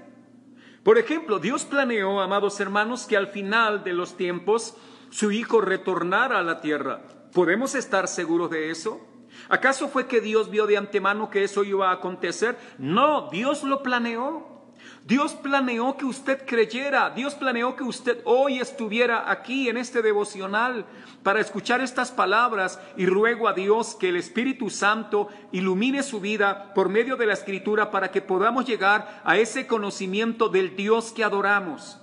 Por 0.82 0.98
ejemplo, 0.98 1.38
Dios 1.38 1.64
planeó, 1.64 2.22
amados 2.22 2.60
hermanos, 2.60 3.06
que 3.06 3.18
al 3.18 3.28
final 3.28 3.84
de 3.84 3.94
los 3.94 4.18
tiempos 4.18 4.76
su 5.12 5.32
Hijo 5.32 5.62
retornara 5.62 6.40
a 6.40 6.42
la 6.42 6.60
tierra. 6.60 7.04
¿Podemos 7.34 7.76
estar 7.76 8.08
seguros 8.08 8.50
de 8.50 8.72
eso? 8.72 9.00
¿Acaso 9.48 9.90
fue 9.90 10.08
que 10.08 10.22
Dios 10.22 10.50
vio 10.50 10.66
de 10.66 10.78
antemano 10.78 11.30
que 11.30 11.44
eso 11.44 11.64
iba 11.64 11.92
a 11.92 11.94
acontecer? 11.94 12.58
No, 12.80 13.30
Dios 13.30 13.62
lo 13.62 13.84
planeó. 13.84 14.61
Dios 15.06 15.34
planeó 15.34 15.98
que 15.98 16.06
usted 16.06 16.46
creyera, 16.46 17.10
Dios 17.10 17.34
planeó 17.34 17.76
que 17.76 17.84
usted 17.84 18.20
hoy 18.24 18.60
estuviera 18.60 19.32
aquí 19.32 19.68
en 19.68 19.78
este 19.78 20.04
devocional 20.04 20.86
para 21.24 21.40
escuchar 21.40 21.82
estas 21.82 22.12
palabras 22.12 22.80
y 22.98 23.08
ruego 23.08 23.48
a 23.48 23.54
Dios 23.54 23.96
que 23.96 24.10
el 24.10 24.16
Espíritu 24.16 24.70
Santo 24.70 25.28
ilumine 25.52 26.04
su 26.04 26.20
vida 26.20 26.74
por 26.76 26.90
medio 26.90 27.16
de 27.16 27.26
la 27.26 27.34
Escritura 27.34 27.90
para 27.90 28.12
que 28.12 28.22
podamos 28.22 28.66
llegar 28.66 29.22
a 29.24 29.38
ese 29.38 29.66
conocimiento 29.66 30.50
del 30.50 30.76
Dios 30.76 31.12
que 31.12 31.24
adoramos. 31.24 32.01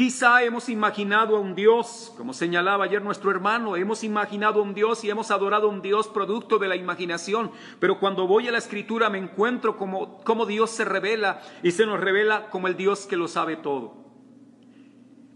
Quizá 0.00 0.42
hemos 0.44 0.70
imaginado 0.70 1.36
a 1.36 1.40
un 1.40 1.54
Dios, 1.54 2.14
como 2.16 2.32
señalaba 2.32 2.86
ayer 2.86 3.02
nuestro 3.02 3.30
hermano, 3.30 3.76
hemos 3.76 4.02
imaginado 4.02 4.60
a 4.60 4.62
un 4.62 4.72
Dios 4.72 5.04
y 5.04 5.10
hemos 5.10 5.30
adorado 5.30 5.66
a 5.66 5.70
un 5.70 5.82
Dios 5.82 6.08
producto 6.08 6.58
de 6.58 6.68
la 6.68 6.76
imaginación, 6.76 7.50
pero 7.80 8.00
cuando 8.00 8.26
voy 8.26 8.48
a 8.48 8.50
la 8.50 8.56
escritura 8.56 9.10
me 9.10 9.18
encuentro 9.18 9.76
como, 9.76 10.16
como 10.24 10.46
Dios 10.46 10.70
se 10.70 10.86
revela 10.86 11.42
y 11.62 11.72
se 11.72 11.84
nos 11.84 12.00
revela 12.00 12.48
como 12.48 12.66
el 12.66 12.78
Dios 12.78 13.04
que 13.04 13.18
lo 13.18 13.28
sabe 13.28 13.56
todo. 13.58 13.92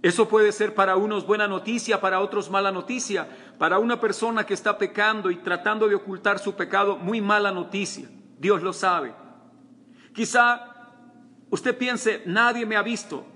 Eso 0.01 0.31
puede 0.31 0.51
ser 0.51 0.75
para 0.75 0.97
unos 0.97 1.27
buena 1.27 1.47
noticia, 1.47 2.01
para 2.01 2.21
otros 2.21 2.49
mala 2.49 2.73
noticia, 2.73 3.29
para 3.59 3.79
una 3.79 4.01
persona 4.01 4.47
que 4.47 4.55
está 4.55 4.79
pecando 4.79 5.31
y 5.31 5.37
tratando 5.37 5.89
de 5.89 5.97
ocultar 5.97 6.39
su 6.39 6.55
pecado, 6.55 6.97
muy 6.97 7.21
mala 7.21 7.53
noticia. 7.53 8.09
Dios 8.39 8.62
lo 8.62 8.73
sabe. 8.73 9.15
Quizá 10.15 10.89
usted 11.51 11.77
piense, 11.77 12.23
nadie 12.25 12.65
me 12.65 12.77
ha 12.77 12.83
visto, 12.83 13.27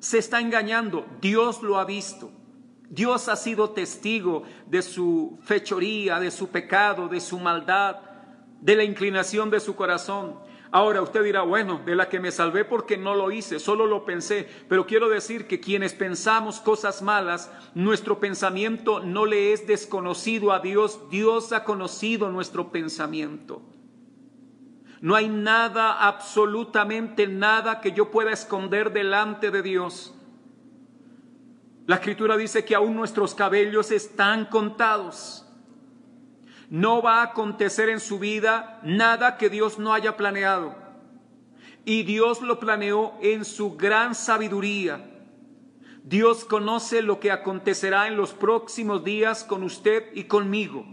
se 0.00 0.18
está 0.18 0.40
engañando. 0.40 1.06
Dios 1.20 1.62
lo 1.62 1.78
ha 1.78 1.84
visto. 1.84 2.30
Dios 2.88 3.28
ha 3.28 3.36
sido 3.36 3.70
testigo 3.70 4.44
de 4.66 4.82
su 4.82 5.38
fechoría, 5.42 6.20
de 6.20 6.30
su 6.30 6.48
pecado, 6.48 7.08
de 7.08 7.20
su 7.20 7.38
maldad, 7.38 7.96
de 8.60 8.76
la 8.76 8.84
inclinación 8.84 9.50
de 9.50 9.60
su 9.60 9.74
corazón. 9.74 10.36
Ahora 10.70 11.00
usted 11.00 11.22
dirá, 11.22 11.42
bueno, 11.42 11.80
de 11.84 11.96
la 11.96 12.08
que 12.08 12.20
me 12.20 12.30
salvé 12.30 12.64
porque 12.64 12.96
no 12.96 13.14
lo 13.14 13.30
hice, 13.30 13.58
solo 13.58 13.86
lo 13.86 14.04
pensé, 14.04 14.48
pero 14.68 14.86
quiero 14.86 15.08
decir 15.08 15.46
que 15.46 15.60
quienes 15.60 15.94
pensamos 15.94 16.60
cosas 16.60 17.02
malas, 17.02 17.50
nuestro 17.74 18.20
pensamiento 18.20 19.00
no 19.00 19.26
le 19.26 19.52
es 19.52 19.66
desconocido 19.66 20.52
a 20.52 20.60
Dios, 20.60 21.08
Dios 21.10 21.52
ha 21.52 21.64
conocido 21.64 22.30
nuestro 22.30 22.72
pensamiento. 22.72 23.62
No 25.00 25.14
hay 25.14 25.28
nada, 25.28 26.06
absolutamente 26.06 27.26
nada 27.26 27.80
que 27.80 27.92
yo 27.92 28.10
pueda 28.10 28.32
esconder 28.32 28.92
delante 28.92 29.50
de 29.50 29.62
Dios. 29.62 30.14
La 31.86 31.96
escritura 31.96 32.36
dice 32.36 32.64
que 32.64 32.74
aún 32.74 32.96
nuestros 32.96 33.34
cabellos 33.34 33.90
están 33.90 34.46
contados. 34.46 35.46
No 36.70 37.02
va 37.02 37.20
a 37.20 37.24
acontecer 37.26 37.90
en 37.90 38.00
su 38.00 38.18
vida 38.18 38.80
nada 38.82 39.36
que 39.36 39.50
Dios 39.50 39.78
no 39.78 39.92
haya 39.92 40.16
planeado. 40.16 40.74
Y 41.84 42.02
Dios 42.02 42.40
lo 42.42 42.58
planeó 42.58 43.14
en 43.20 43.44
su 43.44 43.76
gran 43.76 44.14
sabiduría. 44.14 45.12
Dios 46.02 46.44
conoce 46.44 47.02
lo 47.02 47.20
que 47.20 47.30
acontecerá 47.30 48.08
en 48.08 48.16
los 48.16 48.32
próximos 48.32 49.04
días 49.04 49.44
con 49.44 49.62
usted 49.62 50.04
y 50.14 50.24
conmigo. 50.24 50.84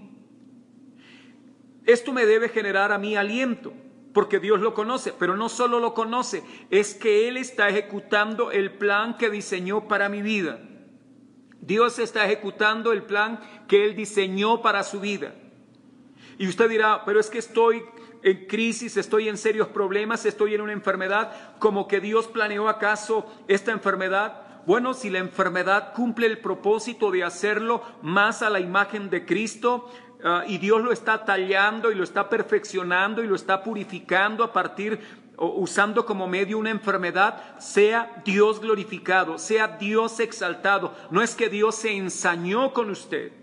Esto 1.85 2.13
me 2.13 2.25
debe 2.25 2.49
generar 2.49 2.91
a 2.91 2.97
mí 2.97 3.15
aliento 3.15 3.73
porque 4.13 4.39
Dios 4.39 4.61
lo 4.61 4.73
conoce, 4.73 5.11
pero 5.17 5.35
no 5.35 5.49
solo 5.49 5.79
lo 5.79 5.93
conoce, 5.93 6.43
es 6.69 6.93
que 6.93 7.27
Él 7.27 7.37
está 7.37 7.67
ejecutando 7.67 8.51
el 8.51 8.71
plan 8.71 9.17
que 9.17 9.29
diseñó 9.29 9.87
para 9.87 10.07
mi 10.07 10.21
vida. 10.21 10.59
Dios 11.59 11.97
está 11.97 12.25
ejecutando 12.25 12.91
el 12.91 13.03
plan 13.03 13.39
que 13.67 13.85
Él 13.85 13.95
diseñó 13.95 14.61
para 14.61 14.83
su 14.83 14.99
vida. 14.99 15.33
Y 16.37 16.47
usted 16.47 16.69
dirá, 16.69 17.03
pero 17.05 17.19
es 17.19 17.29
que 17.29 17.39
estoy 17.39 17.83
en 18.21 18.45
crisis, 18.45 18.97
estoy 18.97 19.29
en 19.29 19.37
serios 19.37 19.67
problemas, 19.69 20.25
estoy 20.25 20.53
en 20.53 20.61
una 20.61 20.73
enfermedad, 20.73 21.57
como 21.59 21.87
que 21.87 21.99
Dios 21.99 22.27
planeó 22.27 22.69
acaso 22.69 23.25
esta 23.47 23.71
enfermedad. 23.71 24.41
Bueno, 24.65 24.93
si 24.93 25.09
la 25.09 25.19
enfermedad 25.19 25.93
cumple 25.93 26.27
el 26.27 26.39
propósito 26.39 27.11
de 27.11 27.23
hacerlo 27.23 27.81
más 28.01 28.41
a 28.41 28.49
la 28.49 28.59
imagen 28.59 29.09
de 29.09 29.25
Cristo, 29.25 29.89
Ah, 30.23 30.43
y 30.47 30.57
Dios 30.57 30.81
lo 30.81 30.91
está 30.91 31.25
tallando 31.25 31.91
y 31.91 31.95
lo 31.95 32.03
está 32.03 32.29
perfeccionando 32.29 33.23
y 33.23 33.27
lo 33.27 33.35
está 33.35 33.61
purificando 33.61 34.43
a 34.43 34.53
partir 34.53 34.99
usando 35.37 36.05
como 36.05 36.27
medio 36.27 36.57
una 36.57 36.69
enfermedad, 36.69 37.57
sea 37.59 38.21
Dios 38.23 38.61
glorificado, 38.61 39.37
sea 39.37 39.67
Dios 39.67 40.19
exaltado. 40.19 40.93
No 41.11 41.21
es 41.21 41.35
que 41.35 41.49
Dios 41.49 41.75
se 41.75 41.91
ensañó 41.91 42.71
con 42.71 42.89
usted. 42.89 43.33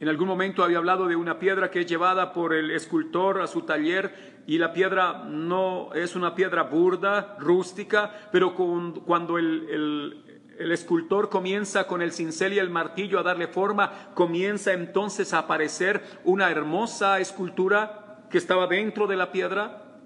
En 0.00 0.08
algún 0.08 0.28
momento 0.28 0.62
había 0.62 0.78
hablado 0.78 1.06
de 1.06 1.16
una 1.16 1.38
piedra 1.38 1.70
que 1.70 1.80
es 1.80 1.86
llevada 1.86 2.32
por 2.32 2.52
el 2.52 2.70
escultor 2.70 3.40
a 3.40 3.46
su 3.46 3.62
taller 3.62 4.42
y 4.46 4.58
la 4.58 4.72
piedra 4.72 5.24
no 5.24 5.92
es 5.94 6.14
una 6.14 6.34
piedra 6.34 6.64
burda, 6.64 7.36
rústica, 7.38 8.28
pero 8.30 8.54
cuando 8.54 9.38
el, 9.38 9.68
el 9.70 10.23
escultor 10.58 11.28
comienza 11.28 11.86
con 11.86 12.02
el 12.02 12.12
cincel 12.12 12.52
y 12.52 12.58
el 12.58 12.70
martillo 12.70 13.18
a 13.18 13.22
darle 13.22 13.48
forma, 13.48 14.12
comienza 14.14 14.72
entonces 14.72 15.32
a 15.32 15.40
aparecer 15.40 16.02
una 16.24 16.50
hermosa 16.50 17.20
escultura 17.20 18.26
que 18.30 18.38
estaba 18.38 18.66
dentro 18.66 19.06
de 19.06 19.16
la 19.16 19.32
piedra. 19.32 20.00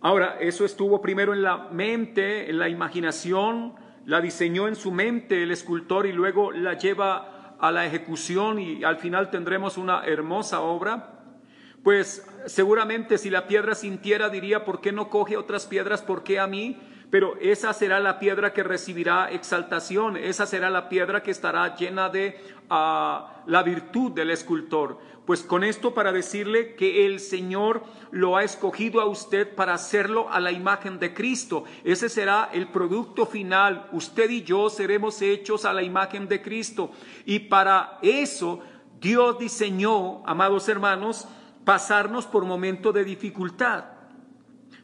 Ahora, 0.00 0.36
eso 0.40 0.64
estuvo 0.64 1.00
primero 1.00 1.32
en 1.32 1.42
la 1.42 1.68
mente, 1.70 2.50
en 2.50 2.58
la 2.58 2.68
imaginación, 2.68 3.74
la 4.04 4.20
diseñó 4.20 4.68
en 4.68 4.76
su 4.76 4.90
mente 4.90 5.42
el 5.42 5.50
escultor 5.50 6.06
y 6.06 6.12
luego 6.12 6.52
la 6.52 6.74
lleva 6.74 7.56
a 7.58 7.72
la 7.72 7.84
ejecución 7.84 8.58
y 8.58 8.84
al 8.84 8.96
final 8.98 9.30
tendremos 9.30 9.76
una 9.76 10.04
hermosa 10.04 10.60
obra. 10.60 11.14
Pues 11.82 12.26
seguramente 12.46 13.18
si 13.18 13.30
la 13.30 13.46
piedra 13.46 13.74
sintiera 13.74 14.28
diría, 14.28 14.64
¿por 14.64 14.80
qué 14.80 14.92
no 14.92 15.10
coge 15.10 15.36
otras 15.36 15.66
piedras? 15.66 16.02
¿Por 16.02 16.22
qué 16.22 16.38
a 16.38 16.46
mí? 16.46 16.78
Pero 17.10 17.36
esa 17.40 17.72
será 17.72 18.00
la 18.00 18.18
piedra 18.18 18.52
que 18.52 18.62
recibirá 18.62 19.30
exaltación, 19.30 20.16
esa 20.16 20.46
será 20.46 20.68
la 20.68 20.88
piedra 20.88 21.22
que 21.22 21.30
estará 21.30 21.74
llena 21.74 22.10
de 22.10 22.38
ah, 22.68 23.42
la 23.46 23.62
virtud 23.62 24.12
del 24.12 24.30
escultor. 24.30 24.98
Pues 25.24 25.42
con 25.42 25.62
esto 25.62 25.92
para 25.92 26.10
decirle 26.12 26.74
que 26.74 27.06
el 27.06 27.20
Señor 27.20 27.82
lo 28.10 28.36
ha 28.36 28.44
escogido 28.44 29.00
a 29.00 29.06
usted 29.06 29.54
para 29.54 29.74
hacerlo 29.74 30.30
a 30.30 30.40
la 30.40 30.52
imagen 30.52 30.98
de 30.98 31.12
Cristo. 31.12 31.64
Ese 31.84 32.08
será 32.08 32.48
el 32.52 32.68
producto 32.68 33.26
final. 33.26 33.88
Usted 33.92 34.30
y 34.30 34.42
yo 34.42 34.70
seremos 34.70 35.20
hechos 35.20 35.66
a 35.66 35.74
la 35.74 35.82
imagen 35.82 36.28
de 36.28 36.40
Cristo. 36.40 36.92
Y 37.26 37.40
para 37.40 37.98
eso 38.00 38.60
Dios 39.00 39.38
diseñó, 39.38 40.26
amados 40.26 40.68
hermanos, 40.68 41.28
pasarnos 41.64 42.26
por 42.26 42.46
momentos 42.46 42.94
de 42.94 43.04
dificultad, 43.04 43.84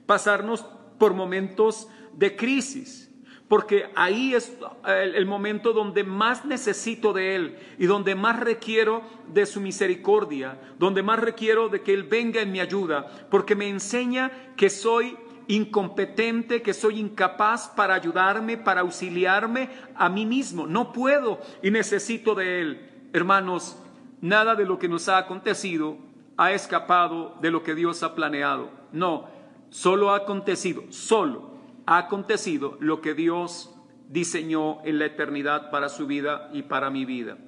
pasarnos 0.04 0.66
por 0.98 1.14
momentos 1.14 1.88
de 2.16 2.36
crisis. 2.36 3.10
porque 3.48 3.90
ahí 3.94 4.34
es 4.34 4.56
el, 4.86 5.26
momento 5.26 5.74
donde 5.74 6.02
más 6.02 6.46
necesito 6.46 7.12
de 7.12 7.36
Él 7.36 7.58
y 7.78 7.84
donde 7.84 8.14
más 8.14 8.40
requiero 8.40 9.02
de 9.32 9.44
su 9.44 9.60
misericordia, 9.60 10.58
donde 10.78 11.02
más 11.02 11.20
requiero 11.20 11.68
de 11.68 11.82
que 11.82 11.92
Él 11.92 12.04
venga 12.04 12.40
en 12.40 12.50
mi 12.50 12.58
ayuda, 12.58 13.28
porque 13.30 13.54
me 13.54 13.68
enseña 13.68 14.32
que 14.56 14.70
soy 14.70 15.16
incompetente, 15.46 16.62
que 16.62 16.72
soy 16.72 16.98
incapaz 16.98 17.68
para 17.68 17.94
ayudarme, 17.94 18.56
para 18.56 18.80
auxiliarme 18.80 19.68
a 19.94 20.08
mí 20.08 20.24
mismo. 20.24 20.66
No 20.66 20.92
puedo 20.92 21.38
y 21.62 21.70
necesito 21.70 22.34
de 22.34 22.60
Él. 22.60 22.90
Hermanos, 23.12 23.76
nada 24.22 24.54
de 24.54 24.64
lo 24.64 24.78
que 24.78 24.88
nos 24.88 25.08
ha 25.10 25.18
acontecido 25.18 25.98
ha 26.38 26.52
escapado 26.52 27.36
de 27.42 27.50
lo 27.50 27.62
que 27.62 27.74
Dios 27.74 28.02
ha 28.02 28.14
planeado. 28.14 28.70
No, 28.90 29.28
solo 29.68 30.10
ha 30.10 30.16
acontecido, 30.16 30.82
solo 30.88 31.53
ha 31.86 31.98
acontecido 31.98 32.76
lo 32.80 33.00
que 33.00 33.14
Dios 33.14 33.74
diseñó 34.08 34.84
en 34.84 34.98
la 34.98 35.06
eternidad 35.06 35.70
para 35.70 35.88
su 35.88 36.06
vida 36.06 36.50
y 36.52 36.62
para 36.62 36.90
mi 36.90 37.04
vida. 37.04 37.38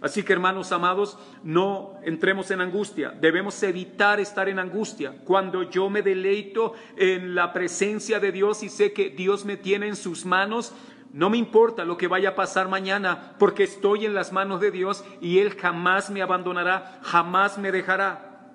Así 0.00 0.22
que 0.22 0.32
hermanos 0.32 0.72
amados, 0.72 1.18
no 1.42 1.94
entremos 2.02 2.50
en 2.50 2.62
angustia. 2.62 3.10
Debemos 3.10 3.62
evitar 3.62 4.18
estar 4.18 4.48
en 4.48 4.58
angustia. 4.58 5.14
Cuando 5.24 5.64
yo 5.64 5.90
me 5.90 6.02
deleito 6.02 6.72
en 6.96 7.34
la 7.34 7.52
presencia 7.52 8.18
de 8.18 8.32
Dios 8.32 8.62
y 8.62 8.70
sé 8.70 8.94
que 8.94 9.10
Dios 9.10 9.44
me 9.44 9.58
tiene 9.58 9.88
en 9.88 9.96
sus 9.96 10.24
manos, 10.24 10.72
no 11.12 11.28
me 11.28 11.36
importa 11.36 11.84
lo 11.84 11.98
que 11.98 12.08
vaya 12.08 12.30
a 12.30 12.34
pasar 12.34 12.68
mañana, 12.68 13.34
porque 13.38 13.64
estoy 13.64 14.06
en 14.06 14.14
las 14.14 14.32
manos 14.32 14.60
de 14.60 14.70
Dios 14.70 15.04
y 15.20 15.38
Él 15.38 15.54
jamás 15.56 16.08
me 16.08 16.22
abandonará, 16.22 17.00
jamás 17.02 17.58
me 17.58 17.70
dejará. 17.70 18.52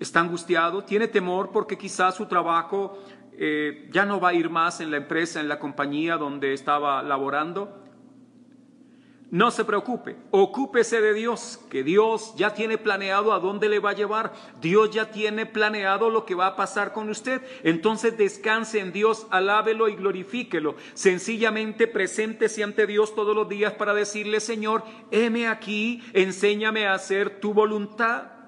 Está 0.00 0.20
angustiado, 0.20 0.82
tiene 0.84 1.08
temor 1.08 1.50
porque 1.50 1.78
quizás 1.78 2.16
su 2.16 2.26
trabajo 2.26 2.98
eh, 3.38 3.88
ya 3.92 4.04
no 4.04 4.20
va 4.20 4.30
a 4.30 4.34
ir 4.34 4.50
más 4.50 4.80
en 4.80 4.90
la 4.90 4.98
empresa, 4.98 5.40
en 5.40 5.48
la 5.48 5.58
compañía 5.58 6.16
donde 6.16 6.52
estaba 6.52 7.02
laborando. 7.02 7.82
No 9.32 9.50
se 9.50 9.64
preocupe, 9.64 10.18
ocúpese 10.30 11.00
de 11.00 11.14
Dios, 11.14 11.58
que 11.70 11.82
Dios 11.82 12.34
ya 12.36 12.52
tiene 12.52 12.76
planeado 12.76 13.32
a 13.32 13.38
dónde 13.38 13.70
le 13.70 13.78
va 13.78 13.88
a 13.88 13.94
llevar, 13.94 14.34
Dios 14.60 14.90
ya 14.90 15.10
tiene 15.10 15.46
planeado 15.46 16.10
lo 16.10 16.26
que 16.26 16.34
va 16.34 16.48
a 16.48 16.56
pasar 16.56 16.92
con 16.92 17.08
usted. 17.08 17.40
Entonces 17.62 18.18
descanse 18.18 18.78
en 18.78 18.92
Dios, 18.92 19.26
alábelo 19.30 19.88
y 19.88 19.96
glorifíquelo. 19.96 20.74
Sencillamente 20.92 21.86
preséntese 21.86 22.62
ante 22.62 22.86
Dios 22.86 23.14
todos 23.14 23.34
los 23.34 23.48
días 23.48 23.72
para 23.72 23.94
decirle, 23.94 24.38
Señor, 24.38 24.84
heme 25.10 25.48
aquí, 25.48 26.02
enséñame 26.12 26.86
a 26.86 26.92
hacer 26.92 27.40
tu 27.40 27.54
voluntad. 27.54 28.41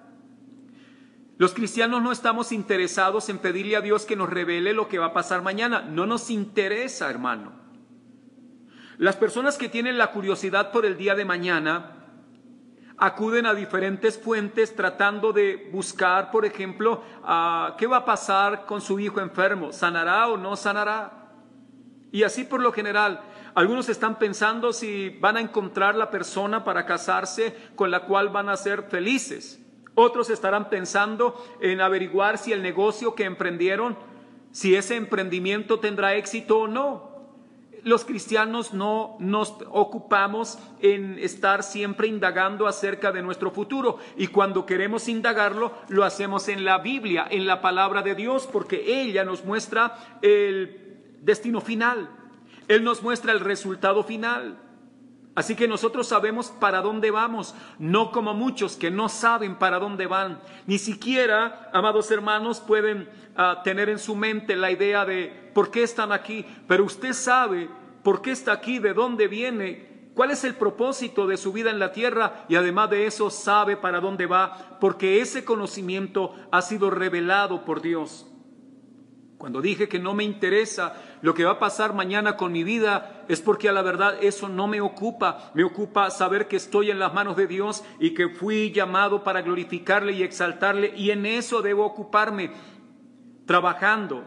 Los 1.37 1.53
cristianos 1.53 2.01
no 2.01 2.13
estamos 2.13 2.53
interesados 2.53 3.29
en 3.29 3.39
pedirle 3.39 3.77
a 3.77 3.81
Dios 3.81 4.07
que 4.07 4.15
nos 4.15 4.31
revele 4.31 4.73
lo 4.73 4.89
que 4.89 5.01
va 5.01 5.07
a 5.07 5.13
pasar 5.13 5.43
mañana. 5.43 5.83
No 5.83 6.07
nos 6.07 6.31
interesa, 6.31 7.11
hermano. 7.11 7.53
Las 8.99 9.17
personas 9.17 9.59
que 9.59 9.69
tienen 9.69 9.99
la 9.99 10.13
curiosidad 10.13 10.71
por 10.71 10.87
el 10.87 10.97
día 10.97 11.17
de 11.17 11.25
mañana 11.25 11.91
acuden 12.97 13.47
a 13.47 13.55
diferentes 13.55 14.17
fuentes 14.17 14.77
tratando 14.77 15.33
de 15.33 15.69
buscar, 15.73 16.31
por 16.31 16.45
ejemplo, 16.45 17.03
qué 17.77 17.87
va 17.89 17.97
a 17.97 18.05
pasar 18.05 18.67
con 18.67 18.81
su 18.81 19.01
hijo 19.01 19.21
enfermo, 19.21 19.73
sanará 19.73 20.29
o 20.29 20.37
no 20.37 20.55
sanará. 20.55 21.33
Y 22.13 22.23
así 22.23 22.45
por 22.45 22.61
lo 22.61 22.71
general, 22.71 23.21
algunos 23.57 23.89
están 23.89 24.21
pensando 24.21 24.73
si 24.73 25.19
van 25.21 25.37
a 25.37 25.41
encontrar 25.41 25.97
la 25.97 26.11
persona 26.11 26.63
para 26.63 26.87
casarse 26.87 27.57
con 27.75 27.91
la 27.91 28.05
cual 28.05 28.29
van 28.29 28.49
a 28.49 28.57
ser 28.57 28.85
felices. 28.85 29.61
Otros 29.95 30.31
estarán 30.31 30.69
pensando 30.71 31.43
en 31.61 31.81
averiguar 31.81 32.39
si 32.39 32.53
el 32.53 32.63
negocio 32.63 33.15
que 33.15 33.25
emprendieron, 33.25 33.97
si 34.53 34.75
ese 34.75 34.97
emprendimiento 34.97 35.81
tendrá 35.81 36.15
éxito 36.15 36.61
o 36.61 36.69
no 36.69 37.15
los 37.85 38.05
cristianos 38.05 38.73
no 38.73 39.17
nos 39.21 39.55
ocupamos 39.71 40.59
en 40.81 41.19
estar 41.19 41.63
siempre 41.63 42.09
indagando 42.09 42.67
acerca 42.67 43.13
de 43.13 43.23
nuestro 43.23 43.51
futuro 43.51 43.99
y 44.17 44.29
cuando 44.29 44.67
queremos 44.67 45.09
indagarlo 45.09 45.73
lo 45.89 46.05
hacemos 46.05 46.49
en 46.49 46.65
la 46.65 46.79
Biblia, 46.79 47.27
en 47.31 47.47
la 47.47 47.61
palabra 47.61 48.03
de 48.03 48.15
Dios, 48.15 48.49
porque 48.51 49.03
ella 49.03 49.25
nos 49.25 49.45
muestra 49.45 50.19
el 50.23 50.99
destino 51.21 51.61
final, 51.61 52.09
Él 52.69 52.85
nos 52.85 53.03
muestra 53.03 53.33
el 53.33 53.41
resultado 53.41 54.03
final. 54.03 54.59
Así 55.35 55.57
que 55.57 55.67
nosotros 55.67 56.07
sabemos 56.07 56.51
para 56.51 56.81
dónde 56.81 57.11
vamos, 57.11 57.55
no 57.79 58.13
como 58.13 58.35
muchos 58.35 58.77
que 58.77 58.91
no 58.91 59.09
saben 59.09 59.57
para 59.57 59.81
dónde 59.81 60.07
van. 60.07 60.41
Ni 60.67 60.79
siquiera, 60.79 61.71
amados 61.73 62.11
hermanos, 62.13 62.61
pueden 62.61 63.09
ah, 63.37 63.61
tener 63.65 63.89
en 63.89 63.99
su 63.99 64.15
mente 64.15 64.55
la 64.55 64.71
idea 64.71 65.05
de 65.05 65.51
por 65.53 65.73
qué 65.73 65.83
están 65.83 66.13
aquí, 66.13 66.47
pero 66.69 66.85
usted 66.85 67.13
sabe 67.13 67.69
por 68.05 68.23
qué 68.23 68.31
está 68.31 68.53
aquí, 68.53 68.79
de 68.79 68.95
dónde 68.95 69.27
viene, 69.27 70.11
cuál 70.15 70.31
es 70.31 70.45
el 70.45 70.55
propósito 70.55 71.27
de 71.27 71.37
su 71.37 71.53
vida 71.53 71.71
en 71.71 71.81
la 71.81 71.91
tierra 71.91 72.45
y 72.49 72.55
además 72.55 72.91
de 72.91 73.07
eso 73.07 73.29
sabe 73.31 73.77
para 73.77 74.01
dónde 74.01 74.27
va, 74.27 74.79
porque 74.81 75.21
ese 75.21 75.45
conocimiento 75.45 76.33
ha 76.53 76.63
sido 76.63 76.91
revelado 76.91 77.65
por 77.65 77.83
Dios. 77.83 78.27
Cuando 79.39 79.61
dije 79.61 79.89
que 79.89 79.99
no 79.99 80.15
me 80.15 80.25
interesa 80.25 80.95
lo 81.21 81.35
que 81.35 81.45
va 81.45 81.53
a 81.53 81.59
pasar 81.59 81.93
mañana 81.93 82.37
con 82.37 82.53
mi 82.53 82.63
vida, 82.63 83.25
es 83.29 83.41
porque 83.41 83.69
a 83.69 83.73
la 83.73 83.83
verdad 83.83 84.17
eso 84.23 84.49
no 84.49 84.69
me 84.69 84.81
ocupa. 84.81 85.51
Me 85.55 85.65
ocupa 85.65 86.11
saber 86.11 86.47
que 86.47 86.57
estoy 86.57 86.91
en 86.91 86.99
las 86.99 87.13
manos 87.13 87.37
de 87.37 87.47
Dios 87.47 87.85
y 87.99 88.15
que 88.15 88.29
fui 88.29 88.71
llamado 88.71 89.25
para 89.25 89.43
glorificarle 89.43 90.13
y 90.13 90.23
exaltarle 90.23 90.95
y 90.97 91.11
en 91.11 91.27
eso 91.27 91.63
debo 91.63 91.85
ocuparme, 91.85 92.53
trabajando, 93.45 94.23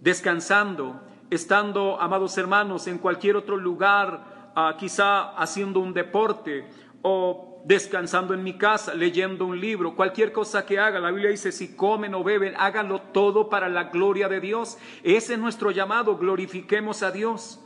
descansando, 0.00 1.00
estando, 1.30 2.00
amados 2.00 2.36
hermanos, 2.38 2.86
en 2.86 2.98
cualquier 2.98 3.36
otro 3.36 3.56
lugar, 3.56 4.52
ah, 4.56 4.76
quizá 4.78 5.30
haciendo 5.36 5.80
un 5.80 5.92
deporte 5.92 6.66
o 7.02 7.51
descansando 7.64 8.34
en 8.34 8.42
mi 8.42 8.54
casa, 8.58 8.94
leyendo 8.94 9.46
un 9.46 9.60
libro, 9.60 9.94
cualquier 9.94 10.32
cosa 10.32 10.66
que 10.66 10.78
haga. 10.78 10.98
La 10.98 11.10
Biblia 11.10 11.30
dice, 11.30 11.52
si 11.52 11.76
comen 11.76 12.14
o 12.14 12.24
beben, 12.24 12.54
háganlo 12.56 13.00
todo 13.12 13.48
para 13.48 13.68
la 13.68 13.84
gloria 13.84 14.28
de 14.28 14.40
Dios. 14.40 14.78
Ese 15.02 15.34
es 15.34 15.38
nuestro 15.38 15.70
llamado, 15.70 16.16
glorifiquemos 16.16 17.02
a 17.02 17.10
Dios. 17.10 17.60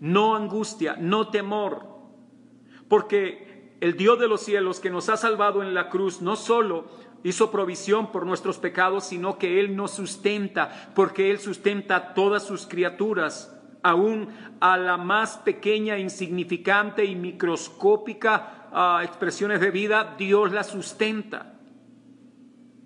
No 0.00 0.34
angustia, 0.34 0.96
no 0.98 1.28
temor, 1.28 1.86
porque 2.88 3.76
el 3.80 3.96
Dios 3.96 4.18
de 4.18 4.28
los 4.28 4.40
cielos 4.40 4.80
que 4.80 4.90
nos 4.90 5.08
ha 5.08 5.16
salvado 5.16 5.62
en 5.62 5.74
la 5.74 5.90
cruz 5.90 6.20
no 6.22 6.36
solo 6.36 6.86
hizo 7.22 7.50
provisión 7.50 8.10
por 8.10 8.26
nuestros 8.26 8.58
pecados, 8.58 9.04
sino 9.04 9.38
que 9.38 9.60
Él 9.60 9.76
nos 9.76 9.92
sustenta, 9.92 10.90
porque 10.94 11.30
Él 11.30 11.38
sustenta 11.38 11.96
a 11.96 12.14
todas 12.14 12.44
sus 12.44 12.66
criaturas, 12.66 13.54
aún 13.82 14.28
a 14.60 14.76
la 14.78 14.96
más 14.96 15.36
pequeña, 15.36 15.98
insignificante 15.98 17.04
y 17.04 17.14
microscópica 17.14 18.59
expresiones 19.02 19.60
de 19.60 19.70
vida, 19.70 20.14
Dios 20.18 20.52
las 20.52 20.68
sustenta. 20.68 21.54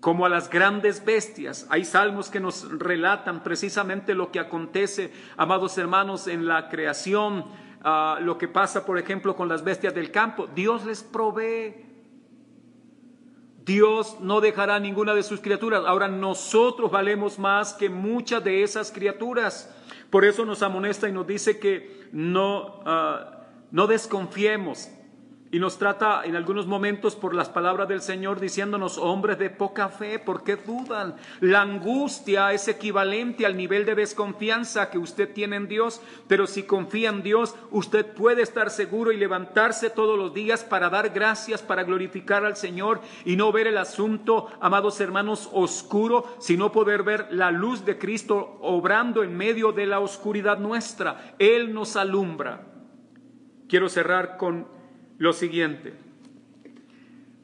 Como 0.00 0.26
a 0.26 0.28
las 0.28 0.50
grandes 0.50 1.02
bestias. 1.02 1.66
Hay 1.70 1.86
salmos 1.86 2.28
que 2.28 2.38
nos 2.38 2.68
relatan 2.78 3.42
precisamente 3.42 4.14
lo 4.14 4.30
que 4.30 4.38
acontece, 4.38 5.10
amados 5.38 5.78
hermanos, 5.78 6.26
en 6.26 6.46
la 6.46 6.68
creación, 6.68 7.46
lo 8.20 8.36
que 8.36 8.46
pasa, 8.48 8.84
por 8.84 8.98
ejemplo, 8.98 9.34
con 9.34 9.48
las 9.48 9.64
bestias 9.64 9.94
del 9.94 10.10
campo. 10.10 10.46
Dios 10.54 10.84
les 10.84 11.02
provee. 11.02 11.74
Dios 13.64 14.18
no 14.20 14.42
dejará 14.42 14.78
ninguna 14.78 15.14
de 15.14 15.22
sus 15.22 15.40
criaturas. 15.40 15.84
Ahora 15.86 16.08
nosotros 16.08 16.90
valemos 16.90 17.38
más 17.38 17.72
que 17.72 17.88
muchas 17.88 18.44
de 18.44 18.62
esas 18.62 18.92
criaturas. 18.92 19.74
Por 20.10 20.24
eso 20.24 20.44
nos 20.44 20.62
amonesta 20.62 21.08
y 21.08 21.12
nos 21.12 21.26
dice 21.26 21.58
que 21.58 22.08
no, 22.12 22.82
ah, 22.84 23.46
no 23.70 23.86
desconfiemos, 23.86 24.90
y 25.50 25.60
nos 25.60 25.78
trata 25.78 26.22
en 26.24 26.34
algunos 26.34 26.66
momentos 26.66 27.14
por 27.14 27.32
las 27.32 27.48
palabras 27.48 27.88
del 27.88 28.00
Señor 28.00 28.40
diciéndonos, 28.40 28.98
hombres 28.98 29.38
de 29.38 29.50
poca 29.50 29.88
fe, 29.88 30.18
¿por 30.18 30.42
qué 30.42 30.56
dudan? 30.56 31.14
La 31.40 31.62
angustia 31.62 32.52
es 32.52 32.66
equivalente 32.66 33.46
al 33.46 33.56
nivel 33.56 33.86
de 33.86 33.94
desconfianza 33.94 34.90
que 34.90 34.98
usted 34.98 35.32
tiene 35.32 35.54
en 35.54 35.68
Dios, 35.68 36.00
pero 36.26 36.48
si 36.48 36.64
confía 36.64 37.10
en 37.10 37.22
Dios, 37.22 37.54
usted 37.70 38.04
puede 38.14 38.42
estar 38.42 38.68
seguro 38.68 39.12
y 39.12 39.16
levantarse 39.16 39.90
todos 39.90 40.18
los 40.18 40.34
días 40.34 40.64
para 40.64 40.90
dar 40.90 41.10
gracias, 41.10 41.62
para 41.62 41.84
glorificar 41.84 42.44
al 42.44 42.56
Señor 42.56 43.00
y 43.24 43.36
no 43.36 43.52
ver 43.52 43.68
el 43.68 43.78
asunto, 43.78 44.48
amados 44.60 45.00
hermanos, 45.00 45.48
oscuro, 45.52 46.34
sino 46.40 46.72
poder 46.72 47.04
ver 47.04 47.28
la 47.30 47.52
luz 47.52 47.84
de 47.84 47.96
Cristo 47.96 48.58
obrando 48.60 49.22
en 49.22 49.36
medio 49.36 49.70
de 49.70 49.86
la 49.86 50.00
oscuridad 50.00 50.58
nuestra. 50.58 51.36
Él 51.38 51.72
nos 51.72 51.94
alumbra. 51.94 52.66
Quiero 53.68 53.88
cerrar 53.88 54.36
con 54.36 54.73
lo 55.18 55.32
siguiente. 55.32 55.94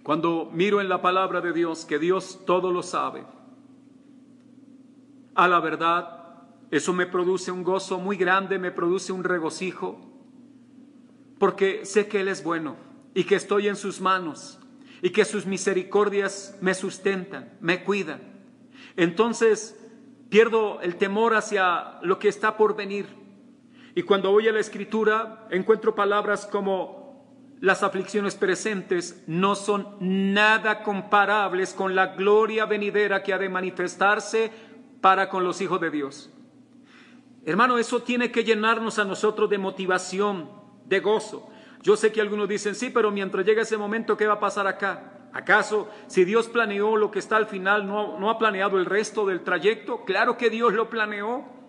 Cuando 0.03 0.51
miro 0.53 0.81
en 0.81 0.89
la 0.89 1.03
palabra 1.03 1.41
de 1.41 1.53
Dios 1.53 1.85
que 1.85 1.99
Dios 1.99 2.41
todo 2.47 2.73
lo 2.73 2.83
sabe, 2.83 3.25
a 5.35 5.47
la 5.49 5.61
verdad, 5.61 6.21
eso 6.71 6.93
me 6.93 7.07
produce 7.07 7.51
un 7.51 7.63
gozo 7.63 7.99
muy 7.99 8.17
grande, 8.17 8.59
me 8.59 8.71
produce 8.71 9.13
un 9.13 9.25
regocijo, 9.25 10.01
porque 11.39 11.85
sé 11.85 12.09
que 12.09 12.21
Él 12.21 12.29
es 12.29 12.43
bueno 12.43 12.77
y 13.15 13.25
que 13.25 13.37
estoy 13.37 13.69
en 13.69 13.77
sus 13.77 14.01
manos 14.01 14.59
y 15.03 15.11
que 15.11 15.25
sus 15.25 15.47
misericordias 15.47 16.57
me 16.61 16.75
sustentan, 16.75 17.57
me 17.61 17.85
cuidan. 17.85 18.21
Entonces, 18.97 19.77
pierdo 20.29 20.81
el 20.81 20.97
temor 20.97 21.35
hacia 21.35 21.99
lo 22.03 22.19
que 22.19 22.29
está 22.29 22.57
por 22.57 22.77
venir. 22.77 23.07
Y 23.95 24.03
cuando 24.03 24.31
voy 24.31 24.49
a 24.49 24.53
la 24.53 24.61
escritura 24.61 25.47
encuentro 25.51 25.95
palabras 25.95 26.47
como 26.47 27.00
las 27.61 27.83
aflicciones 27.83 28.35
presentes 28.35 29.23
no 29.27 29.55
son 29.55 29.97
nada 30.01 30.83
comparables 30.83 31.75
con 31.75 31.95
la 31.95 32.09
gloria 32.09 32.65
venidera 32.65 33.23
que 33.23 33.35
ha 33.35 33.39
de 33.39 33.51
manifestarse 33.51 34.51
para 35.01 35.29
con 35.29 35.45
los 35.45 35.61
hijos 35.61 35.81
de 35.81 35.91
Dios. 35.91 36.31
Hermano, 37.45 37.79
eso 37.79 38.03
tiene 38.03 38.31
que 38.31 38.45
llenarnos 38.45 38.99
a 38.99 39.05
nosotros 39.05 39.49
de 39.51 39.59
motivación, 39.59 40.51
de 40.87 41.01
gozo. 41.01 41.51
Yo 41.83 41.97
sé 41.97 42.13
que 42.13 42.21
algunos 42.21 42.49
dicen, 42.49 42.75
sí, 42.75 42.91
pero 42.91 43.11
mientras 43.11 43.45
llegue 43.45 43.63
ese 43.63 43.79
momento, 43.79 44.17
¿qué 44.17 44.27
va 44.27 44.35
a 44.35 44.41
pasar 44.41 44.67
acá? 44.67 45.29
¿Acaso 45.33 45.89
si 46.07 46.25
Dios 46.25 46.49
planeó 46.49 46.97
lo 46.97 47.11
que 47.11 47.19
está 47.19 47.37
al 47.37 47.47
final, 47.47 47.87
no, 47.87 48.19
no 48.19 48.31
ha 48.31 48.39
planeado 48.39 48.79
el 48.79 48.87
resto 48.87 49.27
del 49.27 49.43
trayecto? 49.43 50.05
Claro 50.05 50.37
que 50.37 50.51
Dios 50.51 50.73
lo 50.73 50.91
planeó. 50.91 51.60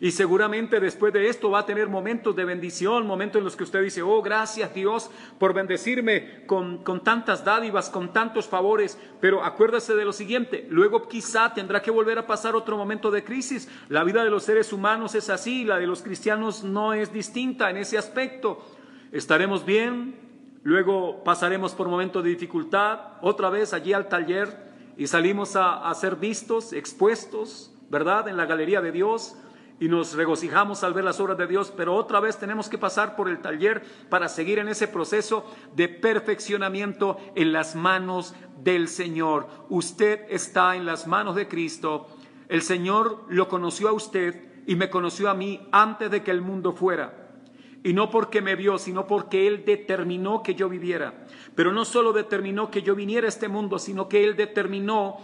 Y 0.00 0.12
seguramente 0.12 0.78
después 0.80 1.12
de 1.12 1.28
esto 1.28 1.50
va 1.50 1.60
a 1.60 1.66
tener 1.66 1.88
momentos 1.88 2.36
de 2.36 2.44
bendición, 2.44 3.06
momentos 3.06 3.38
en 3.40 3.44
los 3.44 3.56
que 3.56 3.64
usted 3.64 3.82
dice, 3.82 4.02
oh, 4.02 4.22
gracias 4.22 4.72
Dios 4.74 5.10
por 5.38 5.54
bendecirme 5.54 6.44
con, 6.46 6.84
con 6.84 7.02
tantas 7.02 7.44
dádivas, 7.44 7.90
con 7.90 8.12
tantos 8.12 8.46
favores. 8.46 8.98
Pero 9.20 9.44
acuérdese 9.44 9.94
de 9.94 10.04
lo 10.04 10.12
siguiente, 10.12 10.66
luego 10.70 11.08
quizá 11.08 11.52
tendrá 11.52 11.82
que 11.82 11.90
volver 11.90 12.18
a 12.18 12.26
pasar 12.26 12.54
otro 12.54 12.76
momento 12.76 13.10
de 13.10 13.24
crisis. 13.24 13.68
La 13.88 14.04
vida 14.04 14.22
de 14.22 14.30
los 14.30 14.44
seres 14.44 14.72
humanos 14.72 15.14
es 15.14 15.30
así, 15.30 15.64
la 15.64 15.78
de 15.78 15.86
los 15.86 16.02
cristianos 16.02 16.62
no 16.62 16.94
es 16.94 17.12
distinta 17.12 17.70
en 17.70 17.78
ese 17.78 17.98
aspecto. 17.98 18.64
Estaremos 19.10 19.64
bien, 19.64 20.14
luego 20.62 21.24
pasaremos 21.24 21.74
por 21.74 21.88
momentos 21.88 22.22
de 22.22 22.30
dificultad, 22.30 23.00
otra 23.22 23.50
vez 23.50 23.72
allí 23.72 23.92
al 23.92 24.08
taller 24.08 24.68
y 24.96 25.06
salimos 25.06 25.56
a, 25.56 25.88
a 25.88 25.94
ser 25.94 26.16
vistos, 26.16 26.72
expuestos, 26.72 27.72
¿verdad? 27.90 28.28
En 28.28 28.36
la 28.36 28.46
galería 28.46 28.80
de 28.80 28.92
Dios 28.92 29.36
y 29.80 29.88
nos 29.88 30.14
regocijamos 30.14 30.82
al 30.82 30.92
ver 30.92 31.04
las 31.04 31.20
obras 31.20 31.38
de 31.38 31.46
Dios, 31.46 31.72
pero 31.76 31.94
otra 31.94 32.20
vez 32.20 32.38
tenemos 32.38 32.68
que 32.68 32.78
pasar 32.78 33.14
por 33.14 33.28
el 33.28 33.40
taller 33.40 33.82
para 34.08 34.28
seguir 34.28 34.58
en 34.58 34.68
ese 34.68 34.88
proceso 34.88 35.44
de 35.76 35.88
perfeccionamiento 35.88 37.16
en 37.34 37.52
las 37.52 37.76
manos 37.76 38.34
del 38.62 38.88
Señor. 38.88 39.46
Usted 39.68 40.22
está 40.30 40.74
en 40.74 40.84
las 40.84 41.06
manos 41.06 41.36
de 41.36 41.46
Cristo. 41.46 42.08
El 42.48 42.62
Señor 42.62 43.24
lo 43.28 43.48
conoció 43.48 43.88
a 43.88 43.92
usted 43.92 44.64
y 44.66 44.74
me 44.74 44.90
conoció 44.90 45.30
a 45.30 45.34
mí 45.34 45.68
antes 45.70 46.10
de 46.10 46.22
que 46.22 46.30
el 46.30 46.42
mundo 46.42 46.72
fuera. 46.72 47.26
Y 47.84 47.92
no 47.92 48.10
porque 48.10 48.42
me 48.42 48.56
vio, 48.56 48.76
sino 48.78 49.06
porque 49.06 49.46
Él 49.46 49.64
determinó 49.64 50.42
que 50.42 50.56
yo 50.56 50.68
viviera. 50.68 51.26
Pero 51.54 51.72
no 51.72 51.84
solo 51.84 52.12
determinó 52.12 52.70
que 52.70 52.82
yo 52.82 52.96
viniera 52.96 53.26
a 53.26 53.28
este 53.28 53.48
mundo, 53.48 53.78
sino 53.78 54.08
que 54.08 54.24
Él 54.24 54.36
determinó 54.36 55.18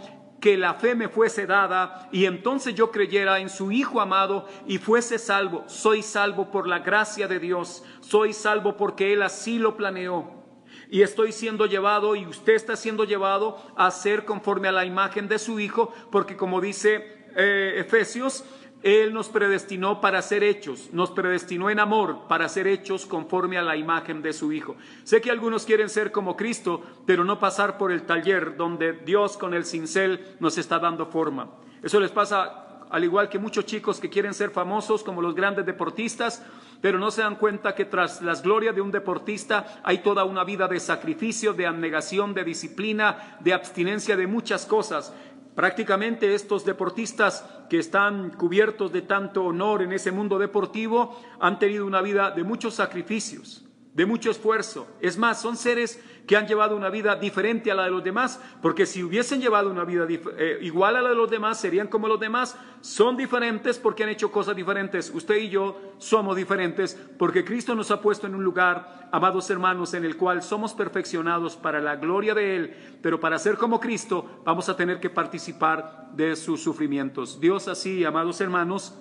que 0.45 0.59
la 0.59 0.75
fe 0.75 0.95
me 0.95 1.09
fuese 1.09 1.47
dada 1.47 2.07
y 2.13 2.27
entonces 2.27 2.75
yo 2.75 2.91
creyera 2.91 3.41
en 3.41 3.49
su 3.49 3.73
Hijo 3.73 4.03
amado 4.03 4.47
y 4.67 4.77
fuese 4.77 5.19
salvo. 5.19 5.65
Soy 5.69 6.03
salvo 6.03 6.51
por 6.51 6.69
la 6.69 6.81
gracia 6.81 7.27
de 7.27 7.39
Dios, 7.39 7.83
soy 8.01 8.35
salvo 8.35 8.77
porque 8.77 9.15
Él 9.15 9.23
así 9.23 9.59
lo 9.59 9.75
planeó. 9.75 10.45
Y 10.91 11.01
estoy 11.01 11.33
siendo 11.33 11.65
llevado 11.65 12.15
y 12.15 12.27
usted 12.27 12.53
está 12.53 12.77
siendo 12.77 13.05
llevado 13.05 13.57
a 13.75 13.91
ser 13.91 14.27
conforme 14.27 14.69
a 14.69 14.73
la 14.73 14.85
imagen 14.85 15.29
de 15.29 15.39
su 15.39 15.61
Hijo, 15.61 15.95
porque 16.13 16.37
como 16.37 16.61
dice 16.61 17.25
eh, 17.37 17.77
Efesios, 17.79 18.45
él 18.85 19.15
nos 19.15 19.31
predestinó 19.31 20.03
para 20.03 20.21
ser 20.21 20.45
hechos, 20.45 20.91
nos 20.93 21.11
predestinó 21.11 21.71
en 21.71 21.81
amor 21.81 22.29
para 22.29 22.51
ser 22.51 22.67
hechos 22.67 23.07
conforme 23.07 23.57
a 23.57 23.63
la 23.63 23.77
imagen 23.77 24.21
de 24.21 24.35
su 24.35 24.53
Hijo. 24.53 24.77
Sé 25.05 25.23
que 25.23 25.31
algunos 25.31 25.65
quieren 25.65 25.89
ser 25.89 26.13
como 26.13 26.37
Cristo, 26.37 26.83
pero 27.07 27.25
no 27.25 27.41
pasar 27.41 27.79
por 27.79 27.91
el 27.91 28.03
taller 28.03 28.59
donde 28.59 28.93
Dios 28.93 29.39
con 29.39 29.55
el 29.55 29.65
cincel 29.65 30.37
nos 30.39 30.59
está 30.59 30.79
dando 30.79 31.07
forma. 31.07 31.49
Eso 31.83 31.99
les 31.99 32.11
pasa 32.11 32.61
al 32.91 33.03
igual 33.03 33.31
que 33.31 33.39
muchos 33.39 33.65
chicos 33.65 33.99
que 33.99 34.11
quieren 34.11 34.35
ser 34.35 34.51
famosos 34.51 35.03
como 35.03 35.23
los 35.23 35.35
grandes 35.35 35.65
deportistas, 35.65 36.45
pero 36.83 36.99
no 36.99 37.11
se 37.11 37.23
dan 37.23 37.37
cuenta 37.37 37.75
que 37.75 37.87
tras 37.87 38.21
las 38.21 38.43
glorias 38.43 38.75
de 38.75 38.83
un 38.83 38.91
deportista 38.91 39.81
hay 39.83 39.99
toda 39.99 40.25
una 40.25 40.45
vida 40.45 40.69
de 40.69 40.79
sacrificio, 40.79 41.55
de 41.55 41.67
abnegación, 41.67 42.35
de 42.35 42.45
disciplina, 42.45 43.39
de 43.41 43.55
abstinencia 43.55 44.15
de 44.15 44.27
muchas 44.27 44.67
cosas 44.67 45.15
Prácticamente 45.55 46.35
estos 46.35 46.65
deportistas 46.65 47.45
que 47.71 47.79
están 47.79 48.31
cubiertos 48.31 48.93
de 48.93 49.03
tanto 49.03 49.45
honor 49.45 49.83
en 49.83 49.93
ese 49.93 50.11
mundo 50.11 50.39
deportivo 50.39 51.21
han 51.39 51.59
tenido 51.59 51.87
una 51.87 52.03
vida 52.03 52.31
de 52.33 52.43
muchos 52.43 52.75
sacrificios, 52.75 53.65
de 53.95 54.07
mucho 54.07 54.31
esfuerzo. 54.31 54.89
Es 55.01 55.17
más, 55.17 55.41
son 55.41 55.57
seres 55.57 56.03
que 56.27 56.37
han 56.37 56.47
llevado 56.47 56.77
una 56.77 56.91
vida 56.91 57.17
diferente 57.17 57.71
a 57.71 57.75
la 57.75 57.85
de 57.85 57.91
los 57.91 58.03
demás, 58.03 58.41
porque 58.61 58.87
si 58.87 59.03
hubiesen 59.03 59.41
llevado 59.41 59.71
una 59.71 59.85
vida 59.85 60.07
eh, 60.09 60.59
igual 60.63 60.97
a 60.97 61.03
la 61.03 61.11
de 61.11 61.15
los 61.15 61.31
demás, 61.31 61.61
serían 61.61 61.87
como 61.87 62.09
los 62.09 62.19
demás. 62.19 62.57
Son 62.81 63.17
diferentes 63.17 63.79
porque 63.79 64.03
han 64.03 64.09
hecho 64.09 64.33
cosas 64.33 64.57
diferentes. 64.57 65.11
Usted 65.15 65.37
y 65.37 65.49
yo 65.49 65.95
somos 65.99 66.37
diferentes 66.37 66.99
porque 67.19 67.45
Cristo 67.45 67.75
nos 67.75 67.91
ha 67.91 68.01
puesto 68.01 68.27
en 68.27 68.35
un 68.35 68.43
lugar, 68.43 69.09
amados 69.13 69.49
hermanos, 69.51 69.95
en 69.95 70.05
el 70.05 70.17
cual 70.17 70.43
somos 70.43 70.75
perfeccionados 70.75 71.57
para 71.57 71.81
la 71.81 71.97
gloria 71.97 72.35
de 72.35 72.57
Él, 72.57 72.77
pero 73.01 73.21
para 73.21 73.39
ser 73.39 73.57
como 73.57 73.81
Cristo 73.81 74.43
vamos 74.45 74.69
a 74.69 74.77
tener 74.77 74.99
que 74.99 75.11
participar 75.11 76.11
de 76.15 76.35
sus 76.37 76.63
sufrimientos. 76.63 77.41
Dios 77.41 77.69
así, 77.69 78.05
amados 78.05 78.41
hermanos, 78.41 78.99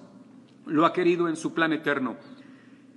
lo 0.65 0.85
ha 0.85 0.93
querido 0.93 1.27
en 1.27 1.35
su 1.35 1.53
plan 1.53 1.73
eterno. 1.73 2.15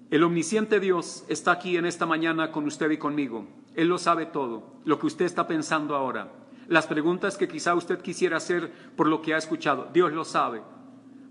El 0.09 0.23
omnisciente 0.23 0.79
Dios 0.79 1.25
está 1.29 1.51
aquí 1.51 1.77
en 1.77 1.85
esta 1.85 2.07
mañana 2.07 2.53
con 2.53 2.65
usted 2.67 2.89
y 2.93 2.97
conmigo. 2.97 3.45
Él 3.75 3.89
lo 3.89 3.99
sabe 3.99 4.27
todo, 4.27 4.63
lo 4.85 5.01
que 5.01 5.07
usted 5.07 5.25
está 5.25 5.49
pensando 5.49 5.97
ahora, 5.97 6.33
las 6.69 6.87
preguntas 6.87 7.37
que 7.37 7.49
quizá 7.49 7.75
usted 7.75 8.01
quisiera 8.01 8.37
hacer 8.37 8.71
por 8.97 9.09
lo 9.09 9.21
que 9.21 9.35
ha 9.35 9.39
escuchado. 9.39 9.89
Dios 9.93 10.13
lo 10.13 10.25
sabe. 10.25 10.63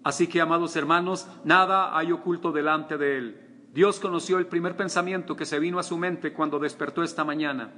Así 0.04 0.28
que, 0.28 0.42
amados 0.42 0.76
hermanos, 0.76 1.26
nada 1.46 1.98
hay 1.98 2.12
oculto 2.12 2.52
delante 2.52 2.98
de 2.98 3.18
Él. 3.18 3.42
Dios 3.74 4.02
conoció 4.02 4.40
el 4.40 4.46
primer 4.46 4.76
pensamiento 4.76 5.38
que 5.38 5.46
se 5.46 5.60
vino 5.60 5.80
a 5.80 5.84
su 5.84 5.98
mente 5.98 6.34
cuando 6.34 6.60
despertó 6.60 7.02
esta 7.02 7.24
mañana. 7.24 7.72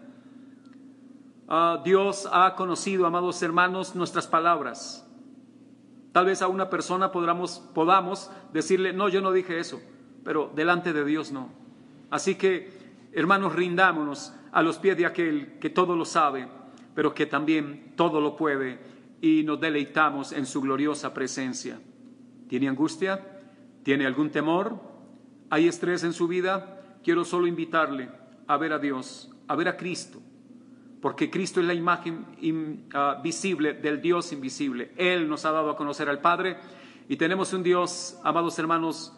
Ah, 1.47 1.79
Dios 1.85 2.27
ha 2.31 2.55
conocido, 2.55 3.05
amados 3.05 3.41
hermanos, 3.43 3.95
nuestras 3.95 4.25
palabras. 4.25 5.07
Tal 6.11 6.25
vez 6.25 6.41
a 6.41 6.47
una 6.47 6.71
persona 6.71 7.11
podamos, 7.11 7.59
podamos 7.75 8.31
decirle, 8.51 8.93
no, 8.93 9.09
yo 9.09 9.21
no 9.21 9.31
dije 9.31 9.59
eso 9.59 9.79
pero 10.27 10.51
delante 10.53 10.91
de 10.91 11.05
Dios 11.05 11.31
no. 11.31 11.47
Así 12.09 12.35
que, 12.35 12.69
hermanos, 13.13 13.55
rindámonos 13.55 14.33
a 14.51 14.61
los 14.61 14.77
pies 14.77 14.97
de 14.97 15.05
aquel 15.05 15.57
que 15.57 15.69
todo 15.69 15.95
lo 15.95 16.03
sabe, 16.03 16.49
pero 16.93 17.13
que 17.13 17.27
también 17.27 17.93
todo 17.95 18.19
lo 18.19 18.35
puede, 18.35 18.77
y 19.21 19.43
nos 19.43 19.61
deleitamos 19.61 20.33
en 20.33 20.45
su 20.45 20.59
gloriosa 20.59 21.13
presencia. 21.13 21.79
¿Tiene 22.49 22.67
angustia? 22.67 23.25
¿Tiene 23.83 24.05
algún 24.05 24.29
temor? 24.29 24.81
¿Hay 25.49 25.65
estrés 25.65 26.03
en 26.03 26.11
su 26.11 26.27
vida? 26.27 26.97
Quiero 27.05 27.23
solo 27.23 27.47
invitarle 27.47 28.09
a 28.47 28.57
ver 28.57 28.73
a 28.73 28.79
Dios, 28.79 29.31
a 29.47 29.55
ver 29.55 29.69
a 29.69 29.77
Cristo, 29.77 30.19
porque 30.99 31.31
Cristo 31.31 31.61
es 31.61 31.67
la 31.67 31.73
imagen 31.73 32.85
ah, 32.93 33.21
visible 33.23 33.75
del 33.75 34.01
Dios 34.01 34.33
invisible. 34.33 34.91
Él 34.97 35.29
nos 35.29 35.45
ha 35.45 35.51
dado 35.53 35.69
a 35.69 35.77
conocer 35.77 36.09
al 36.09 36.19
Padre 36.19 36.57
y 37.07 37.15
tenemos 37.15 37.53
un 37.53 37.63
Dios, 37.63 38.19
amados 38.25 38.59
hermanos, 38.59 39.13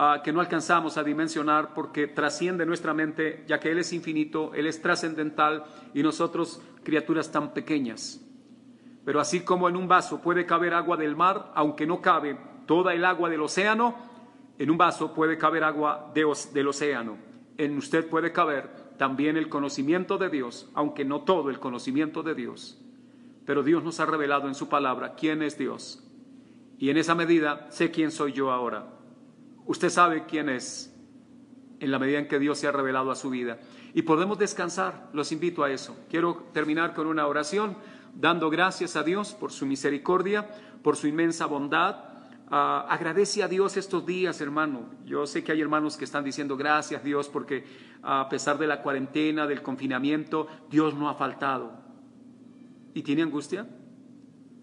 Ah, 0.00 0.20
que 0.22 0.32
no 0.32 0.38
alcanzamos 0.38 0.96
a 0.96 1.02
dimensionar 1.02 1.74
porque 1.74 2.06
trasciende 2.06 2.64
nuestra 2.64 2.94
mente, 2.94 3.42
ya 3.48 3.58
que 3.58 3.72
Él 3.72 3.78
es 3.78 3.92
infinito, 3.92 4.54
Él 4.54 4.68
es 4.68 4.80
trascendental 4.80 5.64
y 5.92 6.04
nosotros 6.04 6.62
criaturas 6.84 7.32
tan 7.32 7.52
pequeñas. 7.52 8.24
Pero 9.04 9.18
así 9.18 9.40
como 9.40 9.68
en 9.68 9.74
un 9.74 9.88
vaso 9.88 10.20
puede 10.22 10.46
caber 10.46 10.72
agua 10.72 10.96
del 10.96 11.16
mar, 11.16 11.50
aunque 11.56 11.84
no 11.84 12.00
cabe 12.00 12.38
toda 12.66 12.94
el 12.94 13.04
agua 13.04 13.28
del 13.28 13.42
océano, 13.42 13.96
en 14.56 14.70
un 14.70 14.78
vaso 14.78 15.12
puede 15.14 15.36
caber 15.36 15.64
agua 15.64 16.12
del 16.14 16.68
océano. 16.68 17.16
En 17.56 17.76
usted 17.76 18.08
puede 18.08 18.30
caber 18.30 18.70
también 18.98 19.36
el 19.36 19.48
conocimiento 19.48 20.16
de 20.16 20.28
Dios, 20.28 20.70
aunque 20.74 21.04
no 21.04 21.22
todo 21.22 21.50
el 21.50 21.58
conocimiento 21.58 22.22
de 22.22 22.36
Dios. 22.36 22.80
Pero 23.44 23.64
Dios 23.64 23.82
nos 23.82 23.98
ha 23.98 24.06
revelado 24.06 24.46
en 24.46 24.54
su 24.54 24.68
palabra 24.68 25.16
quién 25.16 25.42
es 25.42 25.58
Dios. 25.58 26.04
Y 26.78 26.90
en 26.90 26.98
esa 26.98 27.16
medida 27.16 27.66
sé 27.70 27.90
quién 27.90 28.12
soy 28.12 28.32
yo 28.32 28.52
ahora. 28.52 28.97
Usted 29.68 29.90
sabe 29.90 30.24
quién 30.24 30.48
es 30.48 30.94
en 31.78 31.90
la 31.90 31.98
medida 31.98 32.18
en 32.18 32.26
que 32.26 32.38
Dios 32.38 32.58
se 32.58 32.66
ha 32.66 32.72
revelado 32.72 33.10
a 33.10 33.14
su 33.14 33.28
vida. 33.28 33.58
Y 33.92 34.00
podemos 34.00 34.38
descansar, 34.38 35.10
los 35.12 35.30
invito 35.30 35.62
a 35.62 35.70
eso. 35.70 35.94
Quiero 36.08 36.48
terminar 36.54 36.94
con 36.94 37.06
una 37.06 37.26
oración 37.26 37.76
dando 38.14 38.48
gracias 38.48 38.96
a 38.96 39.02
Dios 39.02 39.34
por 39.34 39.52
su 39.52 39.66
misericordia, 39.66 40.48
por 40.82 40.96
su 40.96 41.06
inmensa 41.06 41.44
bondad. 41.44 41.96
Ah, 42.50 42.86
agradece 42.88 43.42
a 43.42 43.48
Dios 43.48 43.76
estos 43.76 44.06
días, 44.06 44.40
hermano. 44.40 44.86
Yo 45.04 45.26
sé 45.26 45.44
que 45.44 45.52
hay 45.52 45.60
hermanos 45.60 45.98
que 45.98 46.06
están 46.06 46.24
diciendo 46.24 46.56
gracias 46.56 47.04
Dios 47.04 47.28
porque 47.28 47.66
a 48.02 48.26
pesar 48.30 48.56
de 48.56 48.66
la 48.66 48.80
cuarentena, 48.80 49.46
del 49.46 49.60
confinamiento, 49.60 50.48
Dios 50.70 50.94
no 50.94 51.10
ha 51.10 51.14
faltado. 51.14 51.72
¿Y 52.94 53.02
tiene 53.02 53.20
angustia? 53.20 53.66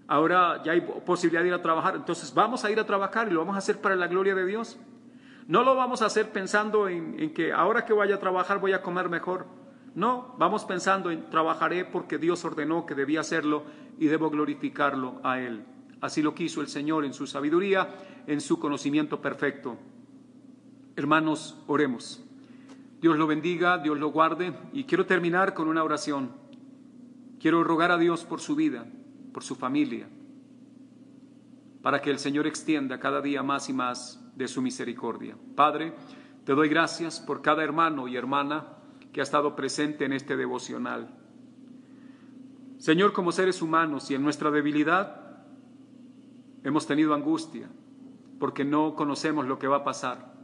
Ahora 0.08 0.64
ya 0.64 0.72
hay 0.72 0.82
posibilidad 0.82 1.44
de 1.44 1.50
ir 1.50 1.54
a 1.54 1.62
trabajar, 1.62 1.96
entonces 1.96 2.34
vamos 2.34 2.66
a 2.66 2.72
ir 2.72 2.80
a 2.80 2.86
trabajar 2.88 3.28
y 3.28 3.32
lo 3.32 3.42
vamos 3.42 3.56
a 3.56 3.60
hacer 3.60 3.80
para 3.80 3.96
la 3.96 4.08
gloria 4.08 4.34
de 4.34 4.48
Dios. 4.48 4.80
No 5.48 5.64
lo 5.64 5.76
vamos 5.76 6.02
a 6.02 6.08
hacer 6.08 6.32
pensando 6.32 6.90
en, 6.90 7.34
que 7.34 7.54
ahora 7.54 7.86
que 7.86 7.94
vaya 7.94 8.16
a 8.16 8.20
trabajar 8.20 8.60
voy 8.60 8.74
a 8.74 8.82
comer 8.82 9.10
mejor. 9.10 9.46
No, 9.94 10.36
vamos 10.40 10.66
pensando 10.66 11.12
en 11.12 11.30
trabajaré 11.30 11.86
porque 11.86 12.18
Dios 12.18 12.44
ordenó 12.44 12.86
que 12.86 12.96
debía 12.96 13.22
hacerlo 13.22 13.64
y 14.00 14.08
debo 14.08 14.30
glorificarlo 14.30 15.22
a 15.24 15.40
Él. 15.40 15.64
Así 16.02 16.22
lo 16.22 16.34
quiso 16.34 16.62
el 16.62 16.68
Señor 16.68 17.06
en 17.06 17.14
su 17.14 17.28
sabiduría, 17.28 17.90
en 18.28 18.42
su 18.42 18.60
conocimiento 18.60 19.22
perfecto. 19.22 19.78
Hermanos, 20.96 21.58
oremos. 21.68 22.24
Dios 23.00 23.18
lo 23.18 23.28
bendiga, 23.28 23.78
Dios 23.78 24.00
lo 24.00 24.10
guarde 24.10 24.54
y 24.74 24.86
quiero 24.86 25.06
terminar 25.06 25.54
con 25.54 25.68
una 25.68 25.84
oración. 25.84 26.32
Quiero 27.40 27.64
rogar 27.64 27.92
a 27.92 27.98
Dios 27.98 28.26
por 28.26 28.42
su 28.42 28.56
vida, 28.56 28.86
por 29.32 29.44
su 29.44 29.56
familia, 29.56 30.08
para 31.84 32.02
que 32.02 32.10
el 32.10 32.18
Señor 32.18 32.48
extienda 32.48 33.00
cada 33.00 33.22
día 33.22 33.44
más 33.44 33.70
y 33.70 33.74
más 33.74 34.25
de 34.36 34.48
su 34.48 34.62
misericordia. 34.62 35.38
Padre, 35.56 35.94
te 36.46 36.54
doy 36.54 36.70
gracias 36.70 37.20
por 37.20 37.42
cada 37.42 37.64
hermano 37.64 38.08
y 38.08 38.16
hermana 38.16 38.68
que 39.12 39.22
ha 39.22 39.24
estado 39.24 39.56
presente 39.56 40.06
en 40.06 40.14
este 40.14 40.36
devocional. 40.36 41.10
Señor, 42.78 43.14
como 43.14 43.32
seres 43.32 43.62
humanos 43.62 44.12
y 44.12 44.16
en 44.16 44.24
nuestra 44.24 44.52
debilidad, 44.52 45.44
hemos 46.64 46.86
tenido 46.86 47.14
angustia 47.14 47.70
porque 48.40 48.66
no 48.66 48.96
conocemos 48.96 49.46
lo 49.46 49.58
que 49.58 49.68
va 49.68 49.78
a 49.78 49.84
pasar. 49.84 50.36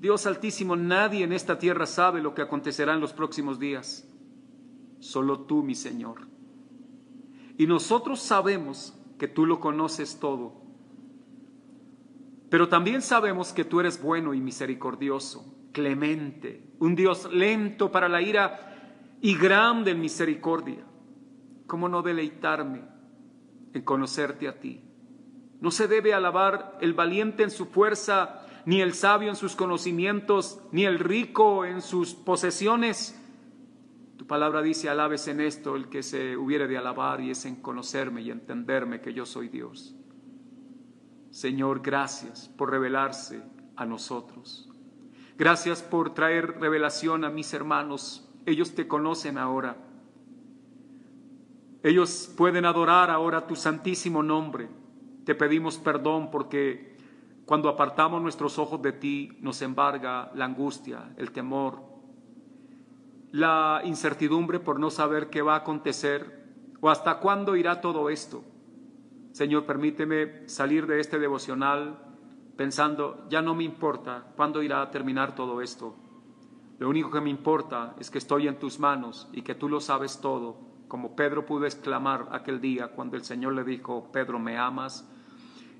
Dios 0.00 0.26
Altísimo, 0.26 0.76
nadie 0.76 1.24
en 1.24 1.32
esta 1.32 1.58
tierra 1.58 1.84
sabe 1.84 2.22
lo 2.22 2.34
que 2.34 2.42
acontecerá 2.42 2.94
en 2.94 3.00
los 3.00 3.12
próximos 3.12 3.58
días. 3.58 4.08
Solo 5.00 5.40
tú, 5.40 5.62
mi 5.62 5.74
Señor. 5.74 6.28
Y 7.56 7.66
nosotros 7.66 8.20
sabemos 8.20 8.96
que 9.18 9.26
tú 9.28 9.44
lo 9.44 9.60
conoces 9.60 10.18
todo. 10.20 10.67
Pero 12.50 12.68
también 12.68 13.02
sabemos 13.02 13.52
que 13.52 13.64
tú 13.64 13.80
eres 13.80 14.02
bueno 14.02 14.32
y 14.32 14.40
misericordioso, 14.40 15.54
clemente, 15.72 16.62
un 16.78 16.94
Dios 16.94 17.30
lento 17.32 17.92
para 17.92 18.08
la 18.08 18.22
ira 18.22 19.16
y 19.20 19.36
grande 19.36 19.90
en 19.90 20.00
misericordia. 20.00 20.84
¿Cómo 21.66 21.88
no 21.88 22.02
deleitarme 22.02 22.82
en 23.74 23.82
conocerte 23.82 24.48
a 24.48 24.58
ti? 24.58 24.82
No 25.60 25.70
se 25.70 25.88
debe 25.88 26.14
alabar 26.14 26.78
el 26.80 26.94
valiente 26.94 27.42
en 27.42 27.50
su 27.50 27.66
fuerza, 27.66 28.46
ni 28.64 28.80
el 28.80 28.94
sabio 28.94 29.28
en 29.28 29.36
sus 29.36 29.54
conocimientos, 29.54 30.60
ni 30.72 30.84
el 30.84 30.98
rico 30.98 31.64
en 31.64 31.82
sus 31.82 32.14
posesiones. 32.14 33.20
Tu 34.16 34.26
palabra 34.26 34.62
dice, 34.62 34.88
alabes 34.88 35.28
en 35.28 35.40
esto 35.40 35.76
el 35.76 35.88
que 35.88 36.02
se 36.02 36.36
hubiere 36.36 36.68
de 36.68 36.78
alabar 36.78 37.20
y 37.20 37.30
es 37.30 37.44
en 37.44 37.56
conocerme 37.56 38.22
y 38.22 38.30
entenderme 38.30 39.00
que 39.00 39.12
yo 39.12 39.26
soy 39.26 39.48
Dios. 39.48 39.97
Señor, 41.38 41.82
gracias 41.82 42.48
por 42.56 42.72
revelarse 42.72 43.40
a 43.76 43.86
nosotros. 43.86 44.68
Gracias 45.36 45.84
por 45.84 46.12
traer 46.12 46.58
revelación 46.58 47.24
a 47.24 47.30
mis 47.30 47.54
hermanos. 47.54 48.28
Ellos 48.44 48.74
te 48.74 48.88
conocen 48.88 49.38
ahora. 49.38 49.76
Ellos 51.84 52.34
pueden 52.36 52.64
adorar 52.64 53.08
ahora 53.08 53.46
tu 53.46 53.54
santísimo 53.54 54.20
nombre. 54.20 54.68
Te 55.24 55.36
pedimos 55.36 55.78
perdón 55.78 56.32
porque 56.32 56.96
cuando 57.46 57.68
apartamos 57.68 58.20
nuestros 58.20 58.58
ojos 58.58 58.82
de 58.82 58.90
ti 58.90 59.38
nos 59.40 59.62
embarga 59.62 60.32
la 60.34 60.44
angustia, 60.44 61.14
el 61.18 61.30
temor, 61.30 61.84
la 63.30 63.82
incertidumbre 63.84 64.58
por 64.58 64.80
no 64.80 64.90
saber 64.90 65.30
qué 65.30 65.40
va 65.40 65.54
a 65.54 65.58
acontecer 65.58 66.48
o 66.80 66.90
hasta 66.90 67.20
cuándo 67.20 67.54
irá 67.54 67.80
todo 67.80 68.10
esto. 68.10 68.42
Señor, 69.38 69.66
permíteme 69.66 70.48
salir 70.48 70.88
de 70.88 70.98
este 70.98 71.20
devocional 71.20 71.96
pensando, 72.56 73.24
ya 73.30 73.40
no 73.40 73.54
me 73.54 73.62
importa 73.62 74.32
cuándo 74.34 74.64
irá 74.64 74.82
a 74.82 74.90
terminar 74.90 75.36
todo 75.36 75.62
esto. 75.62 75.94
Lo 76.80 76.88
único 76.88 77.12
que 77.12 77.20
me 77.20 77.30
importa 77.30 77.94
es 78.00 78.10
que 78.10 78.18
estoy 78.18 78.48
en 78.48 78.58
tus 78.58 78.80
manos 78.80 79.28
y 79.32 79.42
que 79.42 79.54
tú 79.54 79.68
lo 79.68 79.78
sabes 79.78 80.20
todo, 80.20 80.58
como 80.88 81.14
Pedro 81.14 81.46
pudo 81.46 81.66
exclamar 81.66 82.26
aquel 82.32 82.60
día 82.60 82.88
cuando 82.88 83.14
el 83.14 83.22
Señor 83.22 83.52
le 83.52 83.62
dijo, 83.62 84.10
Pedro, 84.10 84.40
¿me 84.40 84.58
amas? 84.58 85.08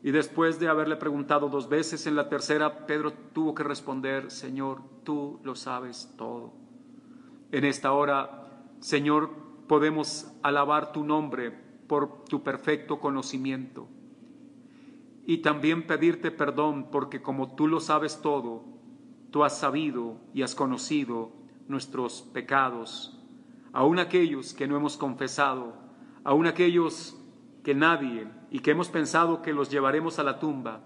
Y 0.05 0.13
después 0.13 0.61
de 0.61 0.69
haberle 0.69 0.95
preguntado 0.95 1.49
dos 1.49 1.69
veces, 1.69 2.07
en 2.07 2.15
la 2.15 2.29
tercera, 2.29 2.87
Pedro 2.87 3.13
tuvo 3.13 3.57
que 3.57 3.65
responder, 3.65 4.31
Señor, 4.31 4.83
tú 5.03 5.41
lo 5.43 5.57
sabes 5.57 6.15
todo. 6.17 6.53
En 7.51 7.65
esta 7.65 7.91
hora, 7.91 8.53
Señor, 8.79 9.31
podemos 9.67 10.33
alabar 10.45 10.93
tu 10.93 11.03
nombre 11.03 11.67
por 11.89 12.25
tu 12.25 12.43
perfecto 12.43 13.01
conocimiento. 13.01 13.89
Y 15.27 15.39
también 15.39 15.87
pedirte 15.87 16.31
perdón 16.31 16.89
porque 16.93 17.21
como 17.21 17.55
tú 17.55 17.67
lo 17.67 17.81
sabes 17.81 18.21
todo, 18.23 18.65
tú 19.31 19.43
has 19.43 19.59
sabido 19.59 20.17
y 20.33 20.43
has 20.43 20.55
conocido 20.55 21.33
nuestros 21.67 22.23
pecados, 22.23 23.19
aun 23.73 23.99
aquellos 23.99 24.55
que 24.55 24.69
no 24.69 24.77
hemos 24.77 24.97
confesado, 24.97 25.75
aun 26.25 26.47
aquellos 26.47 27.21
que 27.63 27.75
nadie 27.75 28.29
y 28.51 28.61
que 28.61 28.71
hemos 28.71 28.89
pensado 28.89 29.43
que 29.43 29.53
los 29.53 29.71
llevaremos 29.71 30.19
a 30.19 30.23
la 30.23 30.39
tumba, 30.39 30.85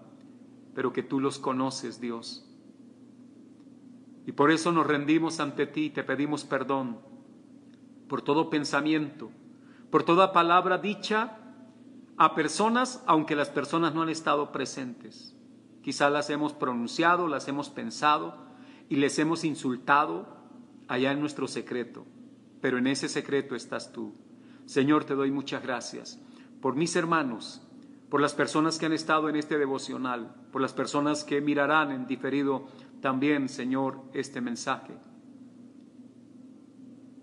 pero 0.73 0.91
que 0.91 1.03
tú 1.03 1.19
los 1.19 1.39
conoces, 1.39 2.01
Dios. 2.01 2.49
Y 4.25 4.33
por 4.33 4.51
eso 4.51 4.71
nos 4.71 4.87
rendimos 4.87 5.39
ante 5.39 5.67
ti 5.67 5.85
y 5.85 5.89
te 5.89 6.03
pedimos 6.03 6.43
perdón 6.43 6.99
por 8.07 8.21
todo 8.21 8.49
pensamiento, 8.49 9.31
por 9.93 10.01
toda 10.01 10.33
palabra 10.33 10.79
dicha 10.79 11.37
a 12.17 12.33
personas, 12.33 13.03
aunque 13.05 13.35
las 13.35 13.51
personas 13.51 13.93
no 13.93 14.01
han 14.01 14.09
estado 14.09 14.51
presentes. 14.51 15.35
Quizá 15.83 16.09
las 16.09 16.31
hemos 16.31 16.51
pronunciado, 16.53 17.27
las 17.27 17.47
hemos 17.47 17.69
pensado 17.69 18.33
y 18.89 18.95
les 18.95 19.19
hemos 19.19 19.43
insultado 19.43 20.25
allá 20.87 21.11
en 21.11 21.19
nuestro 21.19 21.47
secreto, 21.47 22.07
pero 22.59 22.79
en 22.79 22.87
ese 22.87 23.07
secreto 23.07 23.53
estás 23.53 23.91
tú. 23.91 24.15
Señor, 24.65 25.03
te 25.03 25.13
doy 25.13 25.29
muchas 25.29 25.61
gracias 25.61 26.19
por 26.59 26.75
mis 26.75 26.95
hermanos, 26.95 27.61
por 28.09 28.19
las 28.19 28.33
personas 28.33 28.79
que 28.79 28.87
han 28.87 28.93
estado 28.93 29.29
en 29.29 29.35
este 29.35 29.59
devocional, 29.59 30.33
por 30.51 30.63
las 30.63 30.73
personas 30.73 31.23
que 31.23 31.39
mirarán 31.39 31.91
en 31.91 32.07
diferido 32.07 32.65
también, 32.99 33.47
Señor, 33.47 34.01
este 34.13 34.41
mensaje. 34.41 34.97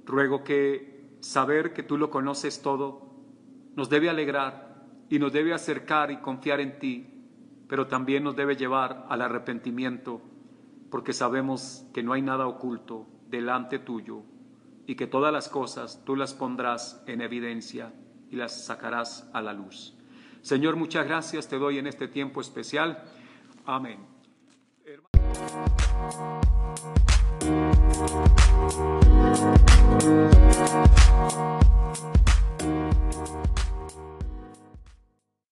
Ruego 0.06 0.44
que 0.44 0.89
saber 1.20 1.72
que 1.72 1.82
tú 1.82 1.96
lo 1.96 2.10
conoces 2.10 2.62
todo 2.62 3.10
nos 3.76 3.88
debe 3.88 4.10
alegrar 4.10 4.84
y 5.08 5.18
nos 5.18 5.32
debe 5.32 5.54
acercar 5.54 6.10
y 6.10 6.18
confiar 6.18 6.60
en 6.60 6.78
ti, 6.78 7.06
pero 7.68 7.86
también 7.86 8.24
nos 8.24 8.36
debe 8.36 8.56
llevar 8.56 9.06
al 9.08 9.22
arrepentimiento, 9.22 10.20
porque 10.90 11.12
sabemos 11.12 11.86
que 11.94 12.02
no 12.02 12.12
hay 12.12 12.22
nada 12.22 12.46
oculto 12.46 13.06
delante 13.28 13.78
tuyo 13.78 14.22
y 14.86 14.96
que 14.96 15.06
todas 15.06 15.32
las 15.32 15.48
cosas 15.48 16.02
tú 16.04 16.16
las 16.16 16.34
pondrás 16.34 17.02
en 17.06 17.20
evidencia 17.20 17.92
y 18.30 18.36
las 18.36 18.64
sacarás 18.64 19.28
a 19.32 19.40
la 19.40 19.52
luz. 19.52 19.96
Señor, 20.42 20.76
muchas 20.76 21.06
gracias 21.06 21.48
te 21.48 21.58
doy 21.58 21.78
en 21.78 21.86
este 21.86 22.08
tiempo 22.08 22.40
especial. 22.40 23.04
Amén. 23.66 23.98